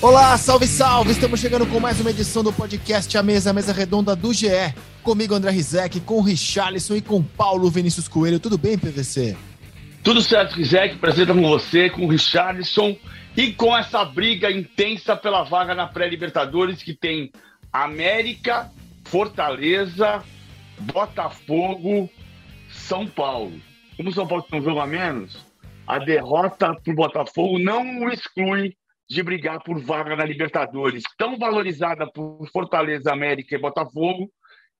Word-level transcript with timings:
Olá, 0.00 0.38
salve, 0.38 0.68
salve! 0.68 1.10
Estamos 1.10 1.40
chegando 1.40 1.66
com 1.66 1.80
mais 1.80 2.00
uma 2.00 2.10
edição 2.10 2.44
do 2.44 2.52
podcast 2.52 3.18
A 3.18 3.22
Mesa, 3.22 3.50
a 3.50 3.52
Mesa 3.52 3.72
Redonda 3.72 4.14
do 4.14 4.32
GE. 4.32 4.46
Comigo, 5.02 5.34
André 5.34 5.50
Rizek, 5.50 5.98
com 5.98 6.20
Richarlison 6.20 6.94
e 6.94 7.02
com 7.02 7.20
Paulo 7.20 7.68
Vinícius 7.68 8.06
Coelho. 8.06 8.38
Tudo 8.38 8.56
bem, 8.56 8.78
PVC? 8.78 9.36
Tudo 10.04 10.22
certo, 10.22 10.54
Rizek. 10.54 10.98
Prazer 10.98 11.22
estar 11.22 11.34
com 11.34 11.48
você, 11.48 11.90
com 11.90 12.04
o 12.04 12.08
Richarlison 12.08 12.96
e 13.36 13.52
com 13.52 13.76
essa 13.76 14.04
briga 14.04 14.52
intensa 14.52 15.16
pela 15.16 15.42
vaga 15.42 15.74
na 15.74 15.88
pré-Libertadores 15.88 16.80
que 16.80 16.94
tem 16.94 17.32
América, 17.72 18.70
Fortaleza, 19.04 20.22
Botafogo, 20.78 22.08
São 22.70 23.04
Paulo. 23.04 23.60
Como 23.96 24.10
o 24.10 24.12
São 24.12 24.28
Paulo 24.28 24.46
tem 24.48 24.60
um 24.60 24.64
jogo 24.64 24.78
a 24.78 24.86
menos, 24.86 25.44
a 25.84 25.98
derrota 25.98 26.72
para 26.72 26.92
o 26.92 26.94
Botafogo 26.94 27.58
não 27.58 28.08
exclui 28.08 28.76
de 29.08 29.22
brigar 29.22 29.62
por 29.62 29.80
vaga 29.80 30.14
na 30.14 30.24
Libertadores, 30.24 31.02
tão 31.16 31.38
valorizada 31.38 32.06
por 32.10 32.46
Fortaleza, 32.52 33.12
América 33.12 33.54
e 33.54 33.60
Botafogo, 33.60 34.30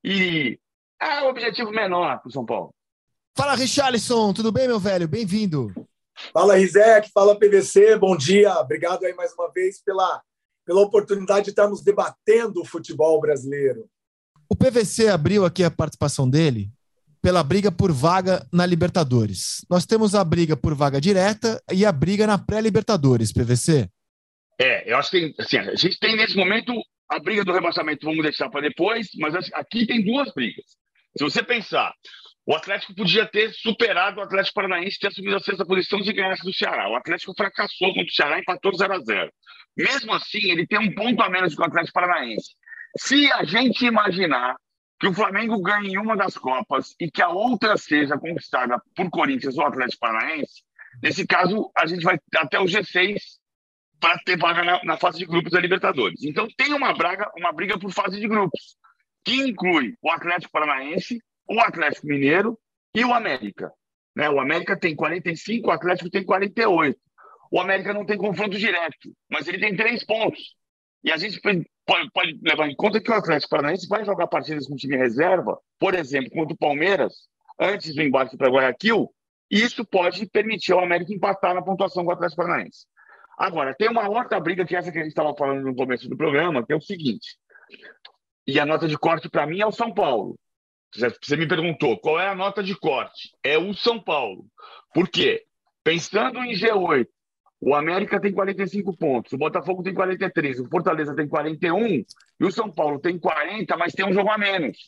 e 0.04 0.58
é 1.00 1.22
um 1.22 1.28
objetivo 1.28 1.70
menor 1.70 2.18
para 2.20 2.28
o 2.28 2.32
São 2.32 2.44
Paulo. 2.44 2.74
Fala, 3.36 3.54
Richarlison, 3.54 4.32
tudo 4.32 4.52
bem, 4.52 4.66
meu 4.66 4.78
velho? 4.78 5.08
Bem-vindo. 5.08 5.72
Fala, 6.32 6.56
Rizek, 6.56 7.10
fala, 7.12 7.38
PVC, 7.38 7.96
bom 7.96 8.16
dia. 8.16 8.52
Obrigado 8.58 9.04
aí 9.04 9.14
mais 9.14 9.32
uma 9.32 9.50
vez 9.52 9.80
pela, 9.80 10.20
pela 10.66 10.80
oportunidade 10.80 11.44
de 11.44 11.50
estarmos 11.50 11.82
debatendo 11.82 12.60
o 12.60 12.64
futebol 12.64 13.20
brasileiro. 13.20 13.88
O 14.48 14.56
PVC 14.56 15.08
abriu 15.08 15.44
aqui 15.44 15.62
a 15.62 15.70
participação 15.70 16.28
dele 16.28 16.70
pela 17.22 17.42
briga 17.42 17.70
por 17.70 17.92
vaga 17.92 18.46
na 18.52 18.66
Libertadores. 18.66 19.64
Nós 19.70 19.86
temos 19.86 20.14
a 20.14 20.24
briga 20.24 20.56
por 20.56 20.74
vaga 20.74 21.00
direta 21.00 21.62
e 21.72 21.84
a 21.84 21.92
briga 21.92 22.26
na 22.26 22.38
pré-Libertadores, 22.38 23.32
PVC. 23.32 23.88
É, 24.60 24.90
eu 24.90 24.96
acho 24.96 25.10
que 25.10 25.20
tem, 25.20 25.34
assim, 25.38 25.58
a 25.58 25.74
gente 25.74 25.98
tem 25.98 26.16
nesse 26.16 26.36
momento 26.36 26.72
a 27.08 27.18
briga 27.18 27.44
do 27.44 27.52
rebaixamento, 27.52 28.04
vamos 28.04 28.22
deixar 28.22 28.50
para 28.50 28.60
depois, 28.60 29.08
mas 29.16 29.34
aqui 29.54 29.86
tem 29.86 30.04
duas 30.04 30.32
brigas. 30.34 30.64
Se 31.16 31.24
você 31.24 31.42
pensar, 31.42 31.94
o 32.44 32.54
Atlético 32.54 32.94
podia 32.94 33.26
ter 33.26 33.52
superado 33.52 34.20
o 34.20 34.22
Atlético 34.22 34.54
Paranaense, 34.54 34.98
ter 34.98 35.08
assumido 35.08 35.36
a 35.36 35.40
sexta 35.40 35.64
posição 35.64 36.02
se 36.02 36.12
ganhasse 36.12 36.42
do 36.42 36.52
Ceará. 36.52 36.88
O 36.88 36.96
Atlético 36.96 37.34
fracassou 37.36 37.94
contra 37.94 38.10
o 38.10 38.14
Ceará, 38.14 38.38
empatou 38.38 38.74
0 38.74 38.94
a 38.94 38.98
0 38.98 39.32
Mesmo 39.76 40.12
assim, 40.12 40.50
ele 40.50 40.66
tem 40.66 40.78
um 40.78 40.94
ponto 40.94 41.22
a 41.22 41.30
menos 41.30 41.54
que 41.54 41.60
o 41.60 41.64
Atlético 41.64 41.94
Paranaense. 41.94 42.54
Se 42.98 43.30
a 43.32 43.44
gente 43.44 43.84
imaginar 43.84 44.56
que 44.98 45.06
o 45.06 45.14
Flamengo 45.14 45.60
ganhe 45.60 45.96
uma 45.98 46.16
das 46.16 46.36
Copas 46.36 46.94
e 47.00 47.10
que 47.10 47.22
a 47.22 47.28
outra 47.28 47.76
seja 47.76 48.18
conquistada 48.18 48.80
por 48.96 49.08
Corinthians 49.10 49.56
ou 49.56 49.66
Atlético 49.66 50.00
Paranaense, 50.00 50.62
nesse 51.02 51.26
caso, 51.26 51.70
a 51.76 51.86
gente 51.86 52.02
vai 52.02 52.18
até 52.36 52.58
o 52.58 52.64
G6 52.64 53.37
para 54.00 54.18
ter 54.18 54.38
vaga 54.38 54.62
na, 54.62 54.84
na, 54.84 54.96
fase 54.96 55.18
de 55.18 55.26
grupos 55.26 55.52
da 55.52 55.60
Libertadores. 55.60 56.22
Então 56.22 56.46
tem 56.56 56.72
uma, 56.72 56.92
braga, 56.92 57.30
uma 57.36 57.52
briga 57.52 57.78
por 57.78 57.92
fase 57.92 58.20
de 58.20 58.28
grupos, 58.28 58.76
que 59.24 59.34
inclui 59.34 59.94
o 60.02 60.10
Atlético 60.10 60.52
Paranaense, 60.52 61.20
o 61.48 61.60
Atlético 61.60 62.06
Mineiro 62.06 62.58
e 62.94 63.04
o 63.04 63.12
América. 63.12 63.72
Né? 64.14 64.28
O 64.28 64.40
América 64.40 64.78
tem 64.78 64.94
45, 64.94 65.68
o 65.68 65.70
Atlético 65.70 66.10
tem 66.10 66.24
48. 66.24 66.98
O 67.50 67.60
América 67.60 67.94
não 67.94 68.04
tem 68.04 68.18
confronto 68.18 68.58
direto, 68.58 69.14
mas 69.30 69.48
ele 69.48 69.58
tem 69.58 69.74
três 69.74 70.04
pontos. 70.04 70.54
E 71.02 71.10
a 71.10 71.16
gente 71.16 71.40
pode, 71.40 72.10
pode 72.12 72.38
levar 72.42 72.68
em 72.68 72.74
conta 72.74 73.00
que 73.00 73.10
o 73.10 73.14
Atlético 73.14 73.50
Paranaense 73.50 73.88
vai 73.88 74.04
jogar 74.04 74.26
partidas 74.26 74.66
com 74.66 74.76
time 74.76 74.96
reserva, 74.96 75.58
por 75.78 75.94
exemplo, 75.94 76.30
contra 76.30 76.54
o 76.54 76.58
Palmeiras, 76.58 77.14
antes 77.58 77.94
do 77.94 78.02
embarque 78.02 78.36
para 78.36 78.50
Guayaquil, 78.50 79.08
e 79.50 79.62
isso 79.62 79.84
pode 79.84 80.26
permitir 80.26 80.72
ao 80.72 80.80
América 80.80 81.12
empatar 81.12 81.54
na 81.54 81.62
pontuação 81.62 82.04
com 82.04 82.10
o 82.10 82.12
Atlético 82.12 82.42
Paranaense. 82.42 82.86
Agora, 83.38 83.72
tem 83.72 83.88
uma 83.88 84.08
outra 84.08 84.40
briga, 84.40 84.66
que 84.66 84.74
é 84.74 84.80
essa 84.80 84.90
que 84.90 84.98
a 84.98 85.02
gente 85.02 85.10
estava 85.10 85.32
falando 85.36 85.62
no 85.62 85.74
começo 85.76 86.08
do 86.08 86.16
programa, 86.16 86.66
que 86.66 86.72
é 86.72 86.76
o 86.76 86.80
seguinte. 86.80 87.38
E 88.44 88.58
a 88.58 88.66
nota 88.66 88.88
de 88.88 88.98
corte 88.98 89.28
para 89.28 89.46
mim 89.46 89.60
é 89.60 89.66
o 89.66 89.70
São 89.70 89.94
Paulo. 89.94 90.36
Você 90.92 91.36
me 91.36 91.46
perguntou 91.46 91.98
qual 92.00 92.18
é 92.18 92.26
a 92.26 92.34
nota 92.34 92.62
de 92.62 92.74
corte? 92.74 93.30
É 93.44 93.56
o 93.56 93.72
São 93.74 94.02
Paulo. 94.02 94.46
Por 94.92 95.08
quê? 95.08 95.44
Pensando 95.84 96.38
em 96.40 96.52
G8, 96.52 97.06
o 97.60 97.74
América 97.74 98.20
tem 98.20 98.32
45 98.32 98.96
pontos, 98.96 99.32
o 99.32 99.38
Botafogo 99.38 99.82
tem 99.82 99.94
43, 99.94 100.60
o 100.60 100.68
Fortaleza 100.68 101.14
tem 101.14 101.28
41 101.28 101.86
e 101.86 102.06
o 102.40 102.50
São 102.50 102.72
Paulo 102.72 102.98
tem 102.98 103.18
40, 103.18 103.76
mas 103.76 103.92
tem 103.92 104.06
um 104.06 104.12
jogo 104.12 104.30
a 104.30 104.38
menos. 104.38 104.78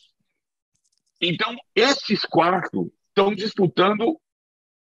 Então, 1.21 1.55
esses 1.75 2.25
quatro 2.25 2.91
estão 3.09 3.33
disputando 3.33 4.19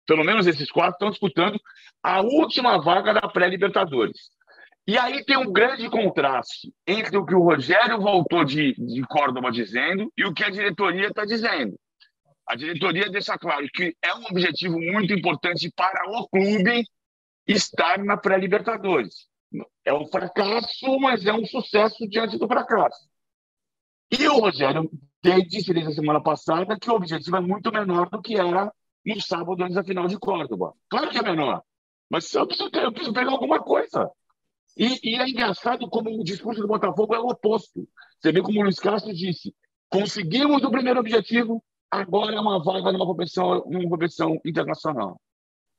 pelo 0.05 0.23
menos 0.23 0.47
esses 0.47 0.71
quatro, 0.71 0.93
estão 0.93 1.09
disputando 1.09 1.59
a 2.01 2.21
última 2.21 2.81
vaga 2.81 3.13
da 3.13 3.27
pré-Libertadores. 3.27 4.29
E 4.87 4.97
aí 4.97 5.25
tem 5.25 5.37
um 5.37 5.51
grande 5.51 5.89
contraste 5.89 6.71
entre 6.85 7.17
o 7.17 7.25
que 7.25 7.33
o 7.33 7.41
Rogério 7.41 7.99
voltou 7.99 8.45
de, 8.45 8.73
de 8.75 9.01
Córdoba 9.07 9.51
dizendo 9.51 10.11
e 10.15 10.23
o 10.23 10.33
que 10.33 10.43
a 10.43 10.49
diretoria 10.49 11.07
está 11.07 11.25
dizendo. 11.25 11.75
A 12.47 12.55
diretoria 12.55 13.09
deixa 13.09 13.35
claro 13.37 13.67
que 13.73 13.95
é 13.99 14.13
um 14.13 14.25
objetivo 14.25 14.79
muito 14.79 15.11
importante 15.11 15.71
para 15.75 16.07
o 16.11 16.27
clube 16.27 16.83
estar 17.47 17.97
na 18.03 18.15
pré-Libertadores. 18.15 19.27
É 19.83 19.91
um 19.91 20.05
fracasso, 20.05 20.99
mas 20.99 21.25
é 21.25 21.33
um 21.33 21.45
sucesso 21.45 22.07
diante 22.07 22.37
do 22.37 22.47
fracasso. 22.47 23.07
E 24.11 24.27
o 24.27 24.39
Rogério 24.39 24.87
disse 25.47 25.73
desde 25.73 25.91
a 25.91 25.95
semana 25.95 26.21
passada 26.21 26.77
que 26.79 26.89
o 26.89 26.93
objetivo 26.93 27.37
é 27.37 27.41
muito 27.41 27.71
menor 27.71 28.09
do 28.09 28.21
que 28.21 28.35
era 28.35 28.71
no 29.05 29.21
sábado 29.21 29.61
antes 29.63 29.75
da 29.75 29.83
final 29.83 30.07
de 30.07 30.17
Córdoba. 30.17 30.73
Claro 30.89 31.09
que 31.09 31.17
é 31.17 31.21
menor, 31.21 31.61
mas 32.09 32.33
eu 32.33 32.45
preciso, 32.47 32.69
ter, 32.69 32.83
eu 32.83 32.91
preciso 32.91 33.13
pegar 33.13 33.31
alguma 33.31 33.59
coisa. 33.59 34.09
E, 34.77 34.99
e, 35.03 35.15
é 35.15 35.29
engraçado 35.29 35.89
como 35.89 36.09
o 36.09 36.23
discurso 36.23 36.61
do 36.61 36.67
Botafogo 36.67 37.15
é 37.15 37.19
o 37.19 37.27
oposto. 37.27 37.87
Você 38.19 38.31
vê 38.31 38.41
como 38.41 38.59
o 38.59 38.63
Luiz 38.63 38.79
Castro 38.79 39.13
disse: 39.13 39.55
conseguimos 39.89 40.63
o 40.63 40.71
primeiro 40.71 40.99
objetivo, 40.99 41.63
agora 41.89 42.35
é 42.35 42.39
uma 42.39 42.61
vaga 42.61 42.91
numa 42.91 43.05
competição, 43.05 43.63
numa 43.67 43.89
competição 43.89 44.39
internacional. 44.45 45.19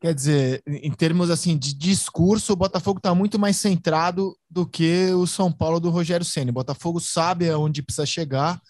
Quer 0.00 0.14
dizer, 0.14 0.62
em 0.66 0.92
termos 0.92 1.30
assim 1.30 1.56
de 1.56 1.74
discurso, 1.74 2.52
o 2.52 2.56
Botafogo 2.56 2.98
está 2.98 3.14
muito 3.14 3.38
mais 3.38 3.56
centrado 3.56 4.36
do 4.48 4.66
que 4.66 5.10
o 5.12 5.26
São 5.26 5.50
Paulo 5.50 5.80
do 5.80 5.88
Rogério 5.88 6.24
Ceni. 6.24 6.50
O 6.50 6.54
Botafogo 6.54 7.00
sabe 7.00 7.48
aonde 7.48 7.82
precisa 7.82 8.04
chegar 8.04 8.60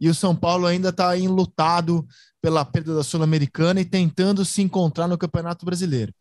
e 0.00 0.08
o 0.08 0.14
São 0.14 0.34
Paulo 0.34 0.66
ainda 0.66 0.88
está 0.88 1.16
enlutado 1.16 2.04
pela 2.42 2.64
perda 2.64 2.96
da 2.96 3.04
Sul-Americana 3.04 3.80
e 3.80 3.84
tentando 3.84 4.44
se 4.44 4.60
encontrar 4.60 5.06
no 5.06 5.16
Campeonato 5.16 5.64
Brasileiro. 5.64 6.12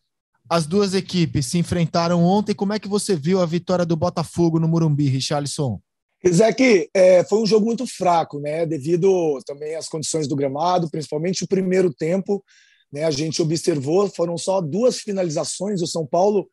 As 0.47 0.67
duas 0.67 0.93
equipes 0.93 1.47
se 1.47 1.57
enfrentaram 1.57 2.23
ontem. 2.23 2.53
Como 2.53 2.73
é 2.73 2.79
que 2.79 2.87
você 2.87 3.15
viu 3.15 3.41
a 3.41 3.45
vitória 3.45 3.85
do 3.85 3.95
Botafogo 3.95 4.59
no 4.59 4.67
Morumbi, 4.67 5.07
Richarlison? 5.07 5.79
Isaac, 6.23 6.89
é, 6.93 7.23
foi 7.23 7.39
um 7.39 7.47
jogo 7.47 7.65
muito 7.65 7.87
fraco, 7.87 8.39
né? 8.39 8.65
Devido 8.67 9.39
também 9.45 9.75
às 9.75 9.87
condições 9.87 10.27
do 10.27 10.35
gramado, 10.35 10.89
principalmente 10.91 11.43
o 11.43 11.47
primeiro 11.47 11.91
tempo. 11.91 12.43
Né, 12.91 13.03
a 13.03 13.11
gente 13.11 13.41
observou, 13.41 14.09
foram 14.09 14.37
só 14.37 14.59
duas 14.59 14.99
finalizações. 14.99 15.81
O 15.81 15.87
São 15.87 16.05
Paulo 16.05 16.47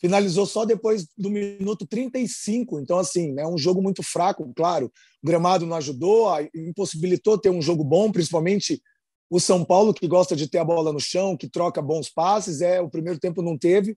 finalizou 0.00 0.46
só 0.46 0.64
depois 0.64 1.06
do 1.16 1.30
minuto 1.30 1.86
35. 1.86 2.80
Então, 2.80 2.98
assim, 2.98 3.30
é 3.30 3.34
né, 3.34 3.46
um 3.46 3.58
jogo 3.58 3.82
muito 3.82 4.02
fraco, 4.02 4.52
claro. 4.56 4.90
O 5.22 5.26
gramado 5.26 5.64
não 5.64 5.76
ajudou, 5.76 6.28
impossibilitou 6.54 7.38
ter 7.38 7.50
um 7.50 7.62
jogo 7.62 7.84
bom, 7.84 8.10
principalmente 8.10 8.82
o 9.30 9.40
São 9.40 9.64
Paulo, 9.64 9.94
que 9.94 10.06
gosta 10.06 10.36
de 10.36 10.46
ter 10.46 10.58
a 10.58 10.64
bola 10.64 10.92
no 10.92 11.00
chão, 11.00 11.36
que 11.36 11.48
troca 11.48 11.80
bons 11.80 12.10
passes, 12.10 12.60
é 12.60 12.82
o 12.82 12.90
primeiro 12.90 13.18
tempo 13.18 13.40
não 13.40 13.56
teve, 13.56 13.96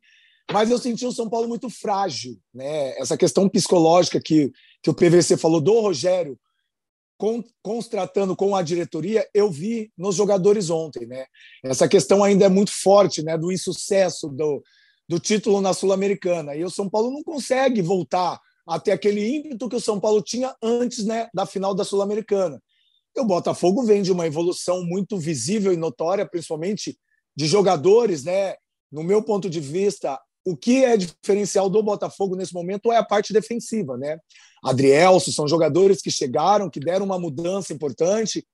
mas 0.49 0.69
eu 0.69 0.77
senti 0.77 1.05
o 1.05 1.11
São 1.11 1.29
Paulo 1.29 1.47
muito 1.47 1.69
frágil, 1.69 2.37
né? 2.53 2.97
Essa 2.97 3.17
questão 3.17 3.49
psicológica 3.49 4.21
que, 4.23 4.49
que 4.81 4.89
o 4.89 4.93
PVC 4.93 5.35
falou 5.35 5.59
do 5.59 5.77
Rogério, 5.81 6.39
com, 7.17 7.43
constratando 7.61 8.35
com 8.35 8.55
a 8.55 8.61
diretoria, 8.61 9.27
eu 9.33 9.49
vi 9.49 9.91
nos 9.97 10.15
jogadores 10.15 10.69
ontem, 10.69 11.05
né? 11.05 11.25
Essa 11.63 11.87
questão 11.87 12.23
ainda 12.23 12.45
é 12.45 12.49
muito 12.49 12.71
forte, 12.71 13.23
né? 13.23 13.37
Do 13.37 13.51
insucesso 13.51 14.27
do, 14.29 14.61
do 15.07 15.19
título 15.19 15.61
na 15.61 15.73
Sul-Americana. 15.73 16.55
E 16.55 16.63
o 16.63 16.69
São 16.69 16.89
Paulo 16.89 17.11
não 17.11 17.23
consegue 17.23 17.81
voltar 17.81 18.39
até 18.67 18.91
aquele 18.91 19.25
ímpeto 19.27 19.69
que 19.69 19.75
o 19.75 19.81
São 19.81 19.99
Paulo 19.99 20.21
tinha 20.21 20.55
antes 20.61 21.05
né, 21.05 21.29
da 21.33 21.45
final 21.45 21.73
da 21.73 21.83
Sul-Americana. 21.83 22.61
E 23.15 23.21
o 23.21 23.25
Botafogo 23.25 23.83
vem 23.83 24.01
de 24.01 24.11
uma 24.11 24.27
evolução 24.27 24.83
muito 24.83 25.17
visível 25.17 25.71
e 25.71 25.77
notória, 25.77 26.27
principalmente 26.27 26.97
de 27.35 27.47
jogadores, 27.47 28.23
né? 28.23 28.55
No 28.91 29.03
meu 29.03 29.23
ponto 29.23 29.49
de 29.49 29.59
vista, 29.59 30.19
o 30.45 30.55
que 30.55 30.85
é 30.85 30.95
diferencial 30.95 31.69
do 31.69 31.81
Botafogo 31.81 32.35
nesse 32.35 32.53
momento 32.53 32.91
é 32.91 32.97
a 32.97 33.03
parte 33.03 33.33
defensiva, 33.33 33.97
né? 33.97 34.19
Adrielso 34.63 35.33
são 35.33 35.47
jogadores 35.47 36.01
que 36.01 36.11
chegaram, 36.11 36.69
que 36.69 36.79
deram 36.79 37.05
uma 37.05 37.19
mudança 37.19 37.73
importante. 37.73 38.45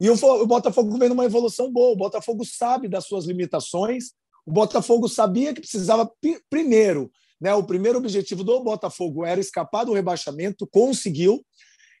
E 0.00 0.10
o 0.10 0.46
Botafogo 0.46 0.98
vem 0.98 1.08
numa 1.08 1.24
evolução 1.24 1.72
boa. 1.72 1.92
O 1.92 1.96
Botafogo 1.96 2.44
sabe 2.44 2.88
das 2.88 3.06
suas 3.06 3.26
limitações. 3.26 4.12
O 4.44 4.50
Botafogo 4.50 5.08
sabia 5.08 5.54
que 5.54 5.60
precisava 5.60 6.10
primeiro, 6.48 7.10
né? 7.40 7.54
O 7.54 7.62
primeiro 7.62 7.98
objetivo 7.98 8.42
do 8.42 8.64
Botafogo 8.64 9.24
era 9.24 9.40
escapar 9.40 9.84
do 9.84 9.92
rebaixamento, 9.92 10.66
conseguiu. 10.66 11.44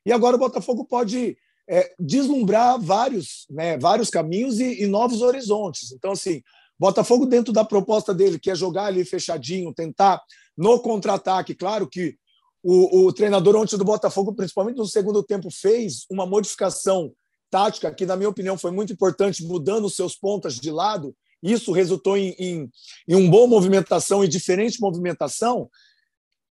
E 0.04 0.12
agora 0.12 0.34
o 0.34 0.40
Botafogo 0.40 0.84
pode 0.84 1.36
é, 1.68 1.94
deslumbrar 2.00 2.80
vários, 2.80 3.46
né, 3.48 3.78
vários 3.78 4.10
caminhos 4.10 4.58
e, 4.58 4.82
e, 4.82 4.86
novos 4.88 5.22
horizontes. 5.22 5.92
Então, 5.92 6.10
assim, 6.10 6.42
Botafogo, 6.80 7.26
dentro 7.26 7.52
da 7.52 7.62
proposta 7.62 8.14
dele, 8.14 8.38
que 8.38 8.50
é 8.50 8.54
jogar 8.54 8.86
ali 8.86 9.04
fechadinho, 9.04 9.74
tentar 9.74 10.22
no 10.56 10.80
contra-ataque. 10.80 11.54
Claro 11.54 11.86
que 11.86 12.16
o, 12.62 13.04
o, 13.04 13.12
treinador 13.12 13.54
ontem 13.54 13.76
do 13.76 13.84
Botafogo, 13.84 14.34
principalmente 14.34 14.78
no 14.78 14.86
segundo 14.86 15.22
tempo, 15.22 15.50
fez 15.50 16.06
uma 16.10 16.24
modificação 16.24 17.12
tática 17.50 17.92
que, 17.92 18.06
na 18.06 18.16
minha 18.16 18.30
opinião, 18.30 18.56
foi 18.56 18.70
muito 18.70 18.94
importante, 18.94 19.44
mudando 19.44 19.84
os 19.84 19.94
seus 19.94 20.16
pontas 20.16 20.54
de 20.54 20.70
lado. 20.70 21.14
Isso 21.42 21.70
resultou 21.70 22.16
em, 22.16 22.34
em, 22.38 22.70
em 23.06 23.14
uma 23.14 23.30
boa 23.30 23.46
movimentação 23.46 24.24
e 24.24 24.28
diferente 24.28 24.80
movimentação. 24.80 25.68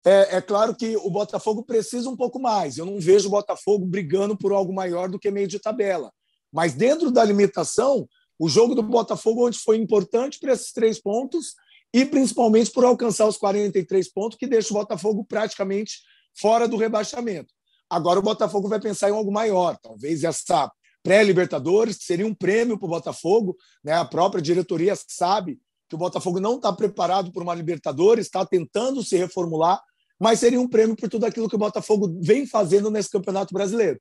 É, 0.05 0.37
é, 0.37 0.41
claro 0.41 0.75
que 0.75 0.95
o 0.97 1.09
Botafogo 1.09 1.63
precisa 1.63 2.07
um 2.07 2.15
pouco 2.15 2.39
mais. 2.39 2.77
Eu 2.77 2.85
não 2.85 2.99
vejo 2.99 3.27
o 3.27 3.31
Botafogo 3.31 3.83
brigando 3.83 4.37
por 4.37 4.51
algo 4.51 4.71
maior 4.71 5.09
do 5.09 5.17
que 5.17 5.31
meio 5.31 5.47
de 5.47 5.57
tabela. 5.57 6.11
Mas 6.53 6.73
dentro 6.73 7.09
da 7.09 7.23
limitação, 7.23 8.07
o 8.39 8.47
jogo 8.47 8.74
do 8.74 8.81
Botafogo 8.81 9.45
onde 9.45 9.59
foi 9.59 9.77
importante 9.77 10.39
para 10.39 10.53
esses 10.53 10.71
três 10.71 11.00
pontos 11.00 11.56
e 11.94 12.06
principalmente 12.06 12.71
por 12.71 12.86
alcançar 12.86 13.27
os 13.27 13.38
43 13.38 14.12
pontos, 14.13 14.38
que 14.38 14.47
deixa 14.47 14.74
o 14.74 14.77
Botafogo 14.77 15.25
praticamente 15.25 16.00
fora 16.39 16.68
do 16.68 16.77
rebaixamento. 16.77 17.53
Agora 17.89 18.19
o 18.19 18.24
Botafogo 18.24 18.69
vai 18.69 18.80
pensar 18.80 19.09
em 19.09 19.13
algo 19.13 19.31
maior, 19.31 19.77
talvez 19.77 20.24
essa 20.24 20.71
pré-Libertadores, 21.03 21.97
que 21.97 22.03
seria 22.03 22.27
um 22.27 22.33
prêmio 22.33 22.77
para 22.77 22.86
o 22.86 22.89
Botafogo. 22.89 23.57
Né? 23.83 23.94
A 23.94 24.06
própria 24.06 24.41
diretoria 24.41 24.94
sabe 25.07 25.59
que 25.89 25.95
o 25.95 25.97
Botafogo 25.97 26.39
não 26.39 26.56
está 26.56 26.71
preparado 26.71 27.31
para 27.31 27.41
uma 27.41 27.56
Libertadores, 27.56 28.27
está 28.27 28.45
tentando 28.45 29.03
se 29.03 29.18
reformular, 29.18 29.81
mas 30.19 30.39
seria 30.39 30.62
um 30.62 30.68
prêmio 30.68 30.95
por 30.95 31.09
tudo 31.09 31.25
aquilo 31.25 31.50
que 31.50 31.56
o 31.56 31.59
Botafogo 31.59 32.15
vem 32.21 32.45
fazendo 32.45 32.91
nesse 32.91 33.09
Campeonato 33.09 33.53
Brasileiro. 33.53 34.00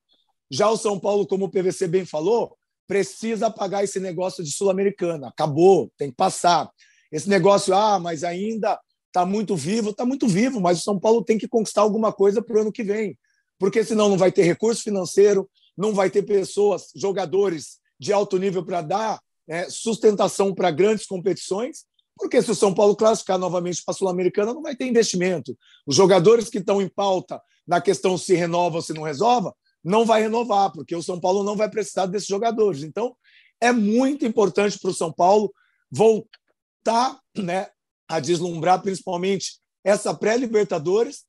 Já 0.50 0.68
o 0.68 0.76
São 0.76 0.98
Paulo, 0.98 1.26
como 1.26 1.46
o 1.46 1.50
PVC 1.50 1.88
bem 1.88 2.04
falou, 2.04 2.57
precisa 2.88 3.50
pagar 3.50 3.84
esse 3.84 4.00
negócio 4.00 4.42
de 4.42 4.50
Sul-Americana. 4.50 5.28
Acabou, 5.28 5.92
tem 5.96 6.10
que 6.10 6.16
passar. 6.16 6.68
Esse 7.12 7.28
negócio, 7.28 7.74
ah, 7.74 8.00
mas 8.00 8.24
ainda 8.24 8.80
está 9.06 9.24
muito 9.26 9.54
vivo, 9.54 9.90
está 9.90 10.04
muito 10.04 10.26
vivo, 10.26 10.60
mas 10.60 10.80
o 10.80 10.82
São 10.82 10.98
Paulo 10.98 11.22
tem 11.22 11.38
que 11.38 11.46
conquistar 11.46 11.82
alguma 11.82 12.12
coisa 12.12 12.42
para 12.42 12.56
o 12.56 12.60
ano 12.62 12.72
que 12.72 12.82
vem, 12.82 13.16
porque 13.58 13.84
senão 13.84 14.08
não 14.08 14.16
vai 14.16 14.32
ter 14.32 14.42
recurso 14.42 14.82
financeiro, 14.82 15.48
não 15.76 15.94
vai 15.94 16.10
ter 16.10 16.22
pessoas, 16.22 16.90
jogadores 16.96 17.78
de 18.00 18.12
alto 18.12 18.38
nível 18.38 18.64
para 18.64 18.82
dar 18.82 19.20
é, 19.48 19.68
sustentação 19.68 20.54
para 20.54 20.70
grandes 20.70 21.06
competições, 21.06 21.84
porque 22.16 22.42
se 22.42 22.50
o 22.50 22.54
São 22.54 22.74
Paulo 22.74 22.96
classificar 22.96 23.38
novamente 23.38 23.82
para 23.84 23.92
a 23.92 23.96
Sul-Americana, 23.96 24.52
não 24.52 24.62
vai 24.62 24.74
ter 24.74 24.86
investimento. 24.86 25.56
Os 25.86 25.94
jogadores 25.94 26.48
que 26.48 26.58
estão 26.58 26.82
em 26.82 26.88
pauta 26.88 27.40
na 27.66 27.80
questão 27.80 28.18
se 28.18 28.34
renova 28.34 28.76
ou 28.76 28.82
se 28.82 28.92
não 28.92 29.02
resolve, 29.02 29.50
não 29.84 30.04
vai 30.04 30.22
renovar, 30.22 30.72
porque 30.72 30.94
o 30.94 31.02
São 31.02 31.20
Paulo 31.20 31.42
não 31.42 31.56
vai 31.56 31.68
precisar 31.68 32.06
desses 32.06 32.28
jogadores. 32.28 32.82
Então, 32.82 33.16
é 33.60 33.72
muito 33.72 34.24
importante 34.24 34.78
para 34.78 34.90
o 34.90 34.94
São 34.94 35.12
Paulo 35.12 35.52
voltar 35.90 37.18
né, 37.36 37.68
a 38.08 38.20
deslumbrar, 38.20 38.82
principalmente 38.82 39.58
essa 39.84 40.14
pré-Libertadores, 40.14 41.24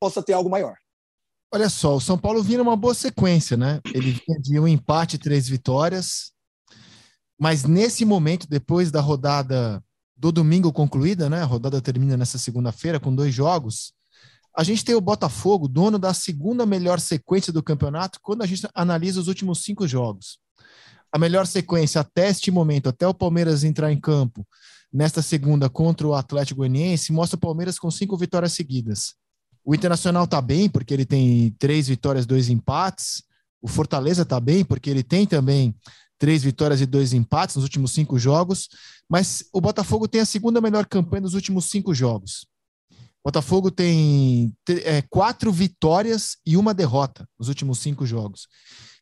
possa 0.00 0.22
ter 0.22 0.32
algo 0.32 0.50
maior. 0.50 0.76
Olha 1.52 1.68
só, 1.68 1.96
o 1.96 2.00
São 2.00 2.18
Paulo 2.18 2.42
vinha 2.42 2.60
uma 2.60 2.76
boa 2.76 2.94
sequência, 2.94 3.56
né? 3.56 3.80
Ele 3.94 4.12
vinha 4.12 4.38
de 4.40 4.58
um 4.58 4.68
empate 4.68 5.16
três 5.16 5.48
vitórias, 5.48 6.32
mas 7.38 7.64
nesse 7.64 8.04
momento, 8.04 8.48
depois 8.48 8.90
da 8.90 9.00
rodada 9.00 9.82
do 10.16 10.32
domingo 10.32 10.72
concluída, 10.72 11.28
né? 11.28 11.42
A 11.42 11.46
rodada 11.46 11.80
termina 11.80 12.16
nessa 12.16 12.38
segunda-feira 12.38 12.98
com 12.98 13.14
dois 13.14 13.34
jogos. 13.34 13.92
A 14.56 14.64
gente 14.64 14.82
tem 14.82 14.94
o 14.94 15.00
Botafogo, 15.02 15.68
dono 15.68 15.98
da 15.98 16.14
segunda 16.14 16.64
melhor 16.64 16.98
sequência 16.98 17.52
do 17.52 17.62
campeonato, 17.62 18.18
quando 18.22 18.40
a 18.40 18.46
gente 18.46 18.66
analisa 18.74 19.20
os 19.20 19.28
últimos 19.28 19.62
cinco 19.62 19.86
jogos. 19.86 20.38
A 21.12 21.18
melhor 21.18 21.46
sequência 21.46 22.00
até 22.00 22.30
este 22.30 22.50
momento, 22.50 22.88
até 22.88 23.06
o 23.06 23.12
Palmeiras 23.12 23.64
entrar 23.64 23.92
em 23.92 24.00
campo, 24.00 24.46
nesta 24.90 25.20
segunda 25.20 25.68
contra 25.68 26.06
o 26.06 26.14
Atlético 26.14 26.58
Goianiense 26.58 27.12
mostra 27.12 27.36
o 27.36 27.40
Palmeiras 27.40 27.78
com 27.78 27.90
cinco 27.90 28.16
vitórias 28.16 28.54
seguidas. 28.54 29.14
O 29.62 29.74
Internacional 29.74 30.24
está 30.24 30.40
bem, 30.40 30.70
porque 30.70 30.94
ele 30.94 31.04
tem 31.04 31.54
três 31.58 31.86
vitórias, 31.86 32.24
dois 32.24 32.48
empates. 32.48 33.24
O 33.60 33.68
Fortaleza 33.68 34.22
está 34.22 34.40
bem, 34.40 34.64
porque 34.64 34.88
ele 34.88 35.02
tem 35.02 35.26
também 35.26 35.76
três 36.18 36.42
vitórias 36.42 36.80
e 36.80 36.86
dois 36.86 37.12
empates 37.12 37.56
nos 37.56 37.64
últimos 37.64 37.92
cinco 37.92 38.18
jogos. 38.18 38.68
Mas 39.06 39.44
o 39.52 39.60
Botafogo 39.60 40.08
tem 40.08 40.22
a 40.22 40.26
segunda 40.26 40.62
melhor 40.62 40.86
campanha 40.86 41.22
nos 41.22 41.34
últimos 41.34 41.66
cinco 41.66 41.92
jogos. 41.92 42.46
Botafogo 43.26 43.70
tem 43.70 44.54
é, 44.68 45.02
quatro 45.02 45.50
vitórias 45.50 46.36
e 46.46 46.56
uma 46.56 46.72
derrota 46.72 47.28
nos 47.38 47.48
últimos 47.48 47.80
cinco 47.80 48.06
jogos. 48.06 48.46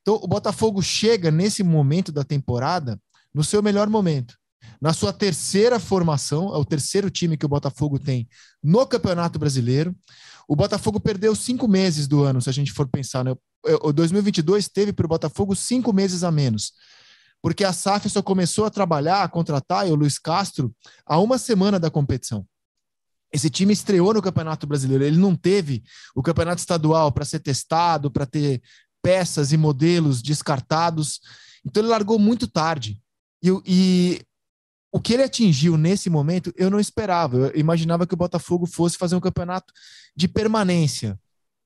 Então, 0.01 0.19
o 0.23 0.27
Botafogo 0.27 0.83
chega 0.83 1.31
nesse 1.31 1.63
momento 1.63 2.11
da 2.11 2.25
temporada 2.25 2.99
no 3.35 3.45
seu 3.45 3.63
melhor 3.63 3.89
momento 3.89 4.35
na 4.81 4.93
sua 4.93 5.13
terceira 5.13 5.79
formação, 5.81 6.55
é 6.55 6.59
o 6.59 6.65
terceiro 6.65 7.11
time 7.11 7.37
que 7.37 7.47
o 7.47 7.49
Botafogo 7.49 7.99
tem 7.99 8.29
no 8.63 8.87
Campeonato 8.87 9.39
Brasileiro. 9.39 9.95
O 10.47 10.55
Botafogo 10.55 11.01
perdeu 11.01 11.35
cinco 11.35 11.67
meses 11.67 12.07
do 12.07 12.23
ano, 12.23 12.41
se 12.41 12.51
a 12.51 12.53
gente 12.53 12.73
for 12.73 12.87
pensar. 12.89 13.25
Né? 13.25 13.35
O 13.83 13.93
2022 13.93 14.69
teve 14.69 14.93
para 14.93 15.07
o 15.07 15.09
Botafogo 15.09 15.57
cinco 15.57 15.93
meses 15.93 16.23
a 16.23 16.31
menos, 16.31 16.73
porque 17.41 17.65
a 17.65 17.73
SAF 17.73 18.11
só 18.11 18.23
começou 18.23 18.67
a 18.67 18.71
trabalhar, 18.71 19.23
a 19.23 19.29
contratar 19.29 19.87
o 19.87 19.95
Luiz 19.95 20.19
Castro 20.19 20.75
há 21.07 21.19
uma 21.19 21.39
semana 21.39 21.81
da 21.81 21.91
competição. 21.91 22.47
Esse 23.35 23.51
time 23.51 23.73
estreou 23.73 24.15
no 24.15 24.23
Campeonato 24.23 24.65
Brasileiro, 24.65 25.03
ele 25.03 25.19
não 25.19 25.35
teve 25.35 25.83
o 26.15 26.23
Campeonato 26.23 26.61
Estadual 26.61 27.11
para 27.11 27.25
ser 27.25 27.41
testado, 27.41 28.09
para 28.09 28.25
ter 28.25 28.63
peças 29.03 29.51
e 29.51 29.57
modelos 29.57 30.23
descartados. 30.23 31.19
Então 31.67 31.83
ele 31.83 31.91
largou 31.91 32.17
muito 32.17 32.47
tarde. 32.47 33.03
E, 33.43 33.51
e 33.67 34.23
o 34.93 35.01
que 35.01 35.15
ele 35.15 35.25
atingiu 35.25 35.77
nesse 35.77 36.09
momento, 36.09 36.55
eu 36.57 36.71
não 36.71 36.79
esperava. 36.79 37.37
Eu 37.37 37.59
imaginava 37.59 38.07
que 38.07 38.15
o 38.15 38.17
Botafogo 38.17 38.67
fosse 38.67 38.97
fazer 38.97 39.17
um 39.17 39.21
campeonato 39.21 39.75
de 40.15 40.29
permanência. 40.29 41.19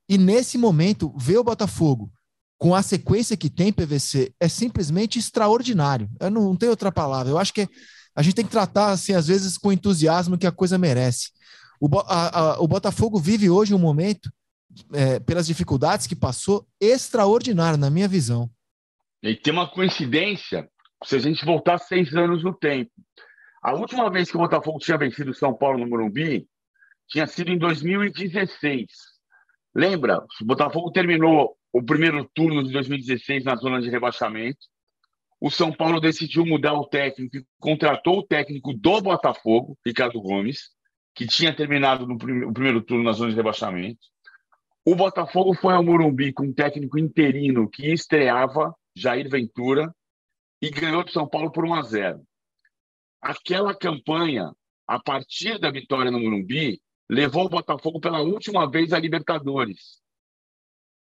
E 0.08 0.16
nesse 0.16 0.56
momento, 0.56 1.14
ver 1.18 1.36
o 1.36 1.44
Botafogo 1.44 2.10
com 2.56 2.74
a 2.74 2.80
sequência 2.80 3.36
que 3.36 3.50
tem 3.50 3.70
PVC 3.70 4.32
é 4.40 4.48
simplesmente 4.48 5.18
extraordinário. 5.18 6.08
Eu 6.18 6.30
não, 6.30 6.44
não 6.44 6.56
tenho 6.56 6.70
outra 6.70 6.90
palavra. 6.90 7.30
Eu 7.30 7.38
acho 7.38 7.52
que 7.52 7.68
a 8.16 8.22
gente 8.22 8.34
tem 8.34 8.44
que 8.46 8.50
tratar, 8.50 8.90
assim, 8.90 9.12
às 9.12 9.26
vezes, 9.26 9.58
com 9.58 9.70
entusiasmo 9.70 10.38
que 10.38 10.46
a 10.46 10.50
coisa 10.50 10.78
merece. 10.78 11.28
O, 11.80 11.88
a, 12.00 12.38
a, 12.38 12.60
o 12.60 12.66
Botafogo 12.68 13.18
vive 13.18 13.48
hoje 13.48 13.74
um 13.74 13.78
momento, 13.78 14.30
é, 14.92 15.20
pelas 15.20 15.46
dificuldades 15.46 16.06
que 16.06 16.16
passou, 16.16 16.66
extraordinário, 16.80 17.78
na 17.78 17.90
minha 17.90 18.08
visão. 18.08 18.50
E 19.22 19.34
tem 19.34 19.52
uma 19.52 19.68
coincidência, 19.68 20.68
se 21.04 21.16
a 21.16 21.18
gente 21.18 21.44
voltar 21.44 21.78
seis 21.78 22.14
anos 22.14 22.42
no 22.42 22.54
tempo. 22.54 22.90
A 23.62 23.74
última 23.74 24.10
vez 24.10 24.30
que 24.30 24.36
o 24.36 24.40
Botafogo 24.40 24.78
tinha 24.78 24.96
vencido 24.96 25.30
o 25.30 25.34
São 25.34 25.54
Paulo 25.54 25.78
no 25.78 25.88
Morumbi 25.88 26.46
tinha 27.08 27.26
sido 27.26 27.50
em 27.50 27.58
2016. 27.58 28.86
Lembra? 29.74 30.24
O 30.40 30.44
Botafogo 30.44 30.92
terminou 30.92 31.56
o 31.72 31.82
primeiro 31.82 32.28
turno 32.34 32.62
de 32.62 32.72
2016 32.72 33.44
na 33.44 33.56
zona 33.56 33.80
de 33.80 33.88
rebaixamento. 33.88 34.58
O 35.40 35.50
São 35.50 35.72
Paulo 35.72 36.00
decidiu 36.00 36.44
mudar 36.44 36.74
o 36.74 36.86
técnico 36.86 37.36
e 37.36 37.46
contratou 37.60 38.18
o 38.18 38.26
técnico 38.26 38.72
do 38.74 39.00
Botafogo, 39.00 39.78
Ricardo 39.86 40.20
Gomes, 40.20 40.70
que 41.14 41.26
tinha 41.26 41.54
terminado 41.54 42.06
no 42.06 42.16
prim 42.18 42.52
primeiro 42.52 42.82
turno 42.82 43.04
na 43.04 43.12
zona 43.12 43.30
de 43.30 43.36
rebaixamento. 43.36 44.00
O 44.84 44.94
Botafogo 44.94 45.54
foi 45.54 45.74
ao 45.74 45.82
Morumbi 45.82 46.32
com 46.32 46.44
um 46.44 46.52
técnico 46.52 46.98
interino 46.98 47.68
que 47.68 47.92
estreava, 47.92 48.74
Jair 48.96 49.28
Ventura, 49.28 49.94
e 50.62 50.70
ganhou 50.70 51.04
do 51.04 51.10
São 51.10 51.28
Paulo 51.28 51.50
por 51.52 51.64
1 51.64 51.74
a 51.74 51.82
0 51.82 52.28
aquela 53.20 53.74
campanha, 53.74 54.52
a 54.86 55.00
partir 55.00 55.58
da 55.58 55.70
vitória 55.70 56.10
no 56.10 56.20
Morumbi, 56.20 56.80
levou 57.08 57.46
o 57.46 57.48
Botafogo 57.48 58.00
pela 58.00 58.20
última 58.20 58.70
vez 58.70 58.92
à 58.92 58.98
Libertadores. 58.98 60.00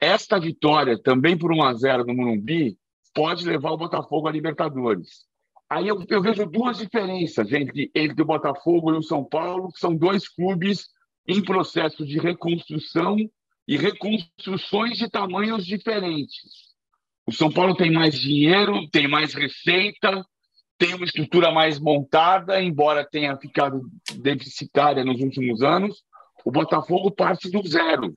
Esta 0.01 0.39
vitória, 0.39 1.01
também 1.01 1.39
por 1.39 1.53
1 1.53 1.63
a 1.63 1.75
0 1.75 2.05
no 2.05 2.15
Morumbi, 2.15 2.77
pode 3.15 3.47
levar 3.47 3.71
o 3.73 3.77
Botafogo 3.77 4.29
à 4.29 4.33
Libertadores. 4.33 5.27
Aí 5.73 5.89
eu, 5.89 6.05
eu 6.07 6.21
vejo 6.21 6.45
duas 6.45 6.77
diferenças 6.77 7.51
entre, 7.51 7.91
entre 7.95 8.21
o 8.21 8.27
Botafogo 8.27 8.93
e 8.93 8.99
o 8.99 9.03
São 9.03 9.25
Paulo, 9.25 9.73
que 9.73 9.81
são 9.81 9.97
dois 9.97 10.29
clubes 10.29 10.91
em 11.27 11.43
processo 11.43 12.05
de 12.05 12.19
reconstrução 12.19 13.17
e 13.67 13.79
reconstruções 13.79 14.99
de 14.99 15.09
tamanhos 15.09 15.65
diferentes. 15.65 16.75
O 17.27 17.33
São 17.33 17.51
Paulo 17.51 17.75
tem 17.75 17.91
mais 17.91 18.21
dinheiro, 18.21 18.87
tem 18.91 19.09
mais 19.09 19.33
receita, 19.33 20.23
tem 20.77 20.93
uma 20.93 21.07
estrutura 21.07 21.51
mais 21.51 21.81
montada, 21.81 22.63
embora 22.63 23.09
tenha 23.11 23.35
ficado 23.39 23.81
deficitária 24.17 25.03
nos 25.03 25.23
últimos 25.23 25.63
anos. 25.63 26.03
O 26.45 26.51
Botafogo 26.51 27.11
parte 27.11 27.51
do 27.51 27.67
zero. 27.67 28.13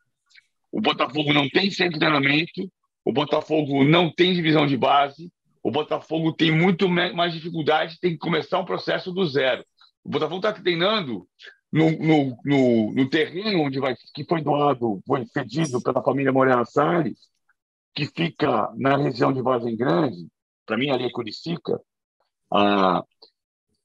O 0.73 0.81
Botafogo 0.81 1.31
não 1.31 1.47
tem 1.47 1.71
centro 1.71 1.93
de 1.93 1.99
treinamento, 1.99 2.69
o 3.05 3.13
Botafogo 3.13 3.85
não 3.85 4.11
tem 4.11 4.33
divisão 4.33 4.67
de 4.67 4.75
base, 4.75 5.31
o 5.65 5.71
Botafogo 5.71 6.31
tem 6.31 6.51
muito 6.51 6.87
mais 6.87 7.33
dificuldade, 7.33 7.99
tem 7.99 8.11
que 8.11 8.19
começar 8.19 8.59
um 8.59 8.65
processo 8.65 9.11
do 9.11 9.25
zero. 9.25 9.65
O 10.03 10.09
Botafogo 10.09 10.35
está 10.35 10.53
treinando 10.53 11.27
no, 11.71 11.89
no, 11.89 12.37
no, 12.45 12.93
no, 12.93 13.09
terreno 13.09 13.63
onde 13.63 13.79
vai, 13.79 13.95
que 14.13 14.23
foi 14.25 14.43
doado, 14.43 15.01
foi 15.07 15.25
cedido 15.25 15.81
pela 15.81 16.03
família 16.03 16.31
Morena 16.31 16.63
Salles, 16.65 17.17
que 17.95 18.05
fica 18.05 18.71
na 18.77 18.95
região 18.95 19.33
de 19.33 19.41
Vargem 19.41 19.75
Grande, 19.75 20.27
para 20.67 20.77
mim 20.77 20.91
ali 20.91 21.05
é 21.05 21.09
Curicica, 21.09 21.81
ah, 22.53 23.03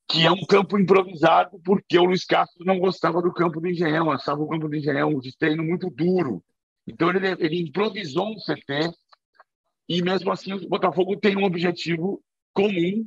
que 0.07 0.27
é 0.27 0.31
um 0.31 0.45
campo 0.45 0.79
improvisado, 0.79 1.59
porque 1.65 1.99
o 1.99 2.05
Luiz 2.05 2.27
Castro 2.27 2.63
não 2.63 2.79
gostava 2.79 3.23
do 3.23 3.33
campo 3.33 3.59
do 3.59 3.67
Engenhão, 3.67 4.11
achava 4.11 4.43
o 4.43 4.49
campo 4.49 4.69
do 4.69 4.77
Engenhão 4.77 5.19
de 5.19 5.35
treino 5.35 5.65
muito 5.65 5.89
duro. 5.89 6.45
Então 6.87 7.09
ele, 7.09 7.27
ele 7.39 7.63
improvisou 7.63 8.29
um 8.29 8.37
CT 8.37 8.93
e 9.91 10.01
mesmo 10.01 10.31
assim 10.31 10.53
o 10.53 10.69
Botafogo 10.69 11.17
tem 11.17 11.37
um 11.37 11.43
objetivo 11.43 12.23
comum 12.55 13.05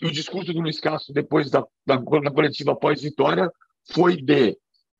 e 0.00 0.06
o 0.06 0.12
discurso 0.12 0.52
do 0.52 0.60
Luiz 0.60 0.78
Castro 0.78 1.12
depois 1.12 1.50
da, 1.50 1.66
da, 1.84 1.96
da 1.96 2.30
coletiva 2.30 2.76
pós-vitória 2.76 3.50
foi 3.92 4.16
de 4.16 4.56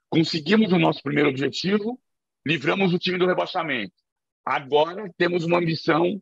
conseguimos 0.08 0.72
o 0.72 0.78
nosso 0.78 1.00
primeiro 1.00 1.30
objetivo, 1.30 2.00
livramos 2.44 2.92
o 2.92 2.98
time 2.98 3.16
do 3.16 3.28
rebaixamento. 3.28 3.92
Agora 4.44 5.08
temos 5.16 5.44
uma 5.44 5.58
ambição 5.58 6.20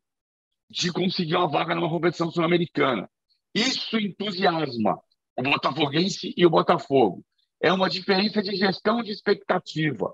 de 0.69 0.93
conseguir 0.93 1.37
uma 1.37 1.49
vaga 1.49 1.75
numa 1.75 1.89
competição 1.89 2.31
sul-americana. 2.31 3.09
Isso 3.55 3.99
entusiasma 3.99 5.01
o 5.39 5.43
botafoguense 5.43 6.35
e 6.37 6.45
o 6.45 6.51
Botafogo. 6.51 7.25
É 7.63 7.73
uma 7.73 7.89
diferença 7.89 8.43
de 8.43 8.55
gestão 8.57 9.03
de 9.03 9.13
expectativa. 9.13 10.13